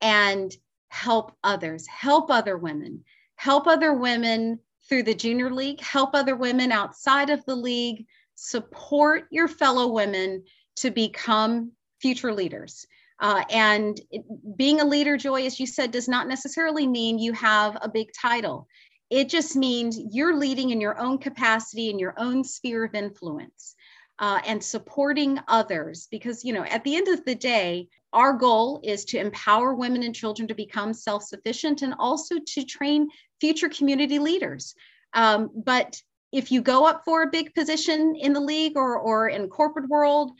and 0.00 0.54
help 0.88 1.32
others, 1.44 1.86
help 1.86 2.30
other 2.30 2.56
women. 2.56 3.04
Help 3.36 3.66
other 3.66 3.92
women 3.92 4.58
through 4.88 5.02
the 5.02 5.14
junior 5.14 5.50
league, 5.50 5.80
help 5.80 6.14
other 6.14 6.36
women 6.36 6.72
outside 6.72 7.28
of 7.28 7.44
the 7.44 7.54
league, 7.54 8.06
support 8.36 9.26
your 9.30 9.48
fellow 9.48 9.88
women 9.88 10.44
to 10.76 10.90
become 10.90 11.72
future 12.00 12.32
leaders. 12.32 12.86
Uh, 13.20 13.42
and 13.50 14.00
it, 14.10 14.24
being 14.56 14.80
a 14.80 14.84
leader, 14.84 15.16
Joy, 15.16 15.44
as 15.44 15.60
you 15.60 15.66
said, 15.66 15.90
does 15.90 16.08
not 16.08 16.26
necessarily 16.26 16.86
mean 16.86 17.18
you 17.18 17.32
have 17.34 17.76
a 17.82 17.88
big 17.88 18.08
title. 18.18 18.66
It 19.10 19.28
just 19.28 19.56
means 19.56 20.00
you're 20.10 20.36
leading 20.36 20.70
in 20.70 20.80
your 20.80 20.98
own 20.98 21.18
capacity, 21.18 21.90
in 21.90 21.98
your 21.98 22.14
own 22.18 22.44
sphere 22.44 22.84
of 22.84 22.94
influence, 22.94 23.74
uh, 24.18 24.40
and 24.46 24.62
supporting 24.62 25.38
others. 25.48 26.08
Because, 26.10 26.44
you 26.44 26.52
know, 26.52 26.64
at 26.64 26.84
the 26.84 26.96
end 26.96 27.08
of 27.08 27.24
the 27.24 27.34
day, 27.34 27.88
our 28.12 28.32
goal 28.32 28.80
is 28.84 29.04
to 29.06 29.18
empower 29.18 29.74
women 29.74 30.02
and 30.02 30.14
children 30.14 30.48
to 30.48 30.54
become 30.54 30.94
self 30.94 31.24
sufficient 31.24 31.82
and 31.82 31.94
also 31.98 32.36
to 32.46 32.64
train 32.64 33.08
future 33.40 33.68
community 33.68 34.18
leaders. 34.18 34.74
Um, 35.12 35.50
but 35.54 36.00
if 36.32 36.50
you 36.50 36.62
go 36.62 36.84
up 36.84 37.02
for 37.04 37.22
a 37.22 37.30
big 37.30 37.54
position 37.54 38.16
in 38.16 38.32
the 38.32 38.40
league 38.40 38.76
or, 38.76 38.98
or 38.98 39.28
in 39.28 39.48
corporate 39.48 39.88
world, 39.88 40.32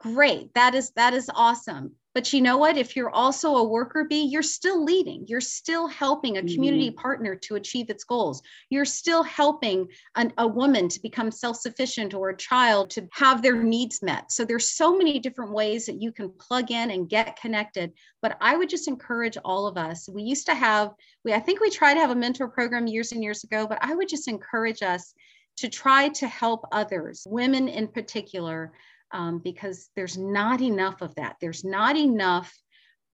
great. 0.00 0.52
That 0.54 0.74
is 0.74 0.90
that 0.96 1.14
is 1.14 1.30
awesome. 1.34 1.92
But 2.16 2.32
you 2.32 2.40
know 2.40 2.56
what? 2.56 2.78
If 2.78 2.96
you're 2.96 3.10
also 3.10 3.56
a 3.56 3.62
worker 3.62 4.04
bee, 4.04 4.22
you're 4.22 4.42
still 4.42 4.82
leading. 4.82 5.26
You're 5.28 5.42
still 5.42 5.86
helping 5.86 6.38
a 6.38 6.40
community 6.40 6.88
mm-hmm. 6.88 6.98
partner 6.98 7.36
to 7.36 7.56
achieve 7.56 7.90
its 7.90 8.04
goals. 8.04 8.40
You're 8.70 8.86
still 8.86 9.22
helping 9.22 9.88
an, 10.14 10.32
a 10.38 10.48
woman 10.48 10.88
to 10.88 11.02
become 11.02 11.30
self 11.30 11.58
sufficient 11.58 12.14
or 12.14 12.30
a 12.30 12.36
child 12.38 12.88
to 12.92 13.06
have 13.12 13.42
their 13.42 13.62
needs 13.62 14.02
met. 14.02 14.32
So 14.32 14.46
there's 14.46 14.70
so 14.70 14.96
many 14.96 15.18
different 15.18 15.52
ways 15.52 15.84
that 15.84 16.00
you 16.00 16.10
can 16.10 16.30
plug 16.30 16.70
in 16.70 16.90
and 16.90 17.06
get 17.06 17.38
connected. 17.38 17.92
But 18.22 18.38
I 18.40 18.56
would 18.56 18.70
just 18.70 18.88
encourage 18.88 19.36
all 19.44 19.66
of 19.66 19.76
us. 19.76 20.08
We 20.08 20.22
used 20.22 20.46
to 20.46 20.54
have, 20.54 20.94
we 21.22 21.34
I 21.34 21.40
think 21.40 21.60
we 21.60 21.68
tried 21.68 21.94
to 21.94 22.00
have 22.00 22.12
a 22.12 22.14
mentor 22.14 22.48
program 22.48 22.86
years 22.86 23.12
and 23.12 23.22
years 23.22 23.44
ago, 23.44 23.66
but 23.66 23.78
I 23.82 23.94
would 23.94 24.08
just 24.08 24.26
encourage 24.26 24.80
us 24.80 25.12
to 25.58 25.68
try 25.68 26.08
to 26.08 26.28
help 26.28 26.66
others, 26.72 27.26
women 27.28 27.68
in 27.68 27.88
particular, 27.88 28.72
um, 29.12 29.38
because 29.38 29.88
there's 29.96 30.18
not 30.18 30.60
enough 30.60 31.02
of 31.02 31.14
that. 31.14 31.36
There's 31.40 31.64
not 31.64 31.96
enough, 31.96 32.52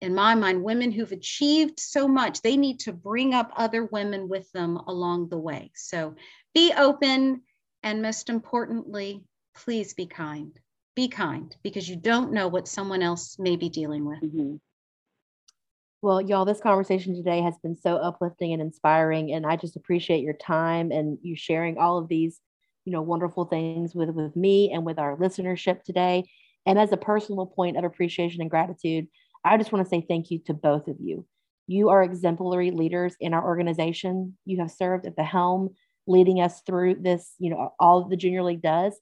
in 0.00 0.14
my 0.14 0.34
mind, 0.34 0.62
women 0.62 0.90
who've 0.90 1.12
achieved 1.12 1.78
so 1.78 2.08
much. 2.08 2.42
They 2.42 2.56
need 2.56 2.80
to 2.80 2.92
bring 2.92 3.34
up 3.34 3.52
other 3.56 3.84
women 3.84 4.28
with 4.28 4.50
them 4.52 4.76
along 4.76 5.28
the 5.28 5.38
way. 5.38 5.70
So 5.74 6.14
be 6.54 6.72
open, 6.76 7.42
and 7.82 8.02
most 8.02 8.28
importantly, 8.28 9.22
please 9.54 9.94
be 9.94 10.06
kind. 10.06 10.58
Be 10.96 11.08
kind 11.08 11.54
because 11.62 11.88
you 11.88 11.96
don't 11.96 12.32
know 12.32 12.48
what 12.48 12.68
someone 12.68 13.02
else 13.02 13.38
may 13.38 13.56
be 13.56 13.68
dealing 13.68 14.04
with. 14.04 14.20
Mm-hmm. 14.20 14.56
Well, 16.02 16.20
y'all, 16.22 16.46
this 16.46 16.60
conversation 16.60 17.14
today 17.14 17.42
has 17.42 17.54
been 17.62 17.76
so 17.76 17.96
uplifting 17.96 18.54
and 18.54 18.62
inspiring. 18.62 19.32
And 19.32 19.44
I 19.44 19.56
just 19.56 19.76
appreciate 19.76 20.22
your 20.22 20.34
time 20.34 20.90
and 20.92 21.18
you 21.22 21.36
sharing 21.36 21.76
all 21.76 21.98
of 21.98 22.08
these 22.08 22.40
you 22.84 22.92
know 22.92 23.02
wonderful 23.02 23.44
things 23.44 23.94
with 23.94 24.10
with 24.10 24.36
me 24.36 24.70
and 24.72 24.84
with 24.84 24.98
our 24.98 25.16
listenership 25.16 25.82
today. 25.82 26.24
And 26.66 26.78
as 26.78 26.92
a 26.92 26.96
personal 26.96 27.46
point 27.46 27.76
of 27.76 27.84
appreciation 27.84 28.40
and 28.40 28.50
gratitude 28.50 29.06
i 29.44 29.56
just 29.56 29.72
want 29.72 29.84
to 29.84 29.88
say 29.88 30.04
thank 30.06 30.30
you 30.30 30.38
to 30.46 30.54
both 30.54 30.88
of 30.88 30.96
you. 31.00 31.26
You 31.66 31.88
are 31.90 32.02
exemplary 32.02 32.72
leaders 32.72 33.14
in 33.20 33.32
our 33.32 33.44
organization. 33.44 34.36
You 34.44 34.58
have 34.58 34.70
served 34.70 35.06
at 35.06 35.16
the 35.16 35.24
helm 35.24 35.70
leading 36.06 36.40
us 36.40 36.62
through 36.66 36.96
this 36.96 37.34
you 37.38 37.50
know 37.50 37.72
all 37.78 38.08
the 38.08 38.16
junior 38.16 38.42
league 38.42 38.62
does. 38.62 38.98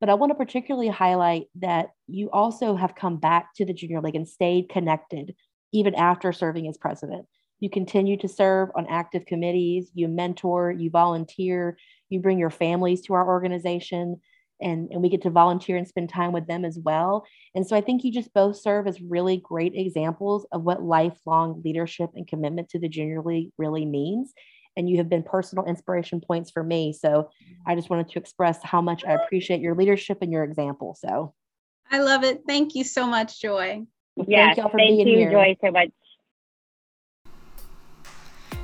But 0.00 0.10
i 0.10 0.14
want 0.14 0.30
to 0.30 0.34
particularly 0.34 0.88
highlight 0.88 1.46
that 1.56 1.90
you 2.06 2.30
also 2.30 2.76
have 2.76 2.94
come 2.94 3.16
back 3.16 3.54
to 3.56 3.64
the 3.64 3.74
junior 3.74 4.00
league 4.00 4.16
and 4.16 4.28
stayed 4.28 4.68
connected 4.68 5.34
even 5.72 5.94
after 5.94 6.32
serving 6.32 6.68
as 6.68 6.78
president. 6.78 7.26
You 7.58 7.70
continue 7.70 8.16
to 8.18 8.28
serve 8.28 8.68
on 8.76 8.86
active 8.88 9.26
committees. 9.26 9.90
You 9.94 10.08
mentor 10.08 10.70
you 10.70 10.90
volunteer 10.90 11.76
you 12.08 12.20
bring 12.20 12.38
your 12.38 12.50
families 12.50 13.02
to 13.02 13.14
our 13.14 13.26
organization 13.26 14.20
and, 14.60 14.88
and 14.90 15.02
we 15.02 15.08
get 15.08 15.22
to 15.22 15.30
volunteer 15.30 15.76
and 15.76 15.86
spend 15.86 16.08
time 16.08 16.32
with 16.32 16.46
them 16.46 16.64
as 16.64 16.78
well. 16.78 17.26
And 17.54 17.66
so 17.66 17.76
I 17.76 17.80
think 17.80 18.04
you 18.04 18.12
just 18.12 18.32
both 18.32 18.56
serve 18.56 18.86
as 18.86 19.00
really 19.00 19.36
great 19.36 19.74
examples 19.74 20.46
of 20.52 20.62
what 20.62 20.82
lifelong 20.82 21.60
leadership 21.64 22.10
and 22.14 22.26
commitment 22.26 22.68
to 22.70 22.78
the 22.78 22.88
junior 22.88 23.22
league 23.22 23.50
really 23.58 23.84
means. 23.84 24.32
And 24.76 24.88
you 24.88 24.96
have 24.98 25.08
been 25.08 25.22
personal 25.22 25.66
inspiration 25.66 26.20
points 26.20 26.50
for 26.50 26.62
me. 26.62 26.92
So 26.92 27.30
I 27.66 27.74
just 27.74 27.90
wanted 27.90 28.08
to 28.10 28.18
express 28.18 28.58
how 28.62 28.80
much 28.80 29.04
I 29.04 29.12
appreciate 29.12 29.60
your 29.60 29.74
leadership 29.74 30.18
and 30.20 30.32
your 30.32 30.44
example. 30.44 30.96
So 30.98 31.34
I 31.90 32.00
love 32.00 32.24
it. 32.24 32.42
Thank 32.46 32.74
you 32.74 32.82
so 32.84 33.06
much, 33.06 33.40
Joy. 33.40 33.82
Well, 34.16 34.26
yes, 34.28 34.56
thank, 34.56 34.72
thank 34.72 34.98
you, 35.00 35.04
here. 35.04 35.30
Joy, 35.30 35.56
so 35.60 35.70
much. 35.70 35.90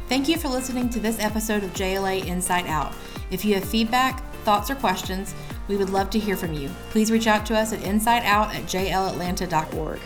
Thank 0.09 0.28
you 0.28 0.36
for 0.38 0.49
listening 0.49 0.88
to 0.91 1.01
this 1.01 1.20
episode 1.20 1.62
of 1.62 1.72
JLA 1.74 2.26
Inside 2.26 2.66
Out. 2.66 2.93
If 3.30 3.44
you 3.44 3.54
have 3.54 3.64
feedback, 3.64 4.22
thoughts, 4.44 4.70
or 4.70 4.74
questions, 4.74 5.34
we 5.68 5.76
would 5.76 5.90
love 5.90 6.10
to 6.10 6.18
hear 6.18 6.36
from 6.36 6.52
you. 6.52 6.68
Please 6.90 7.10
reach 7.10 7.26
out 7.26 7.46
to 7.46 7.56
us 7.56 7.72
at 7.72 7.80
insideout 7.80 8.54
at 8.54 8.64
jlatlanta.org. 8.64 10.00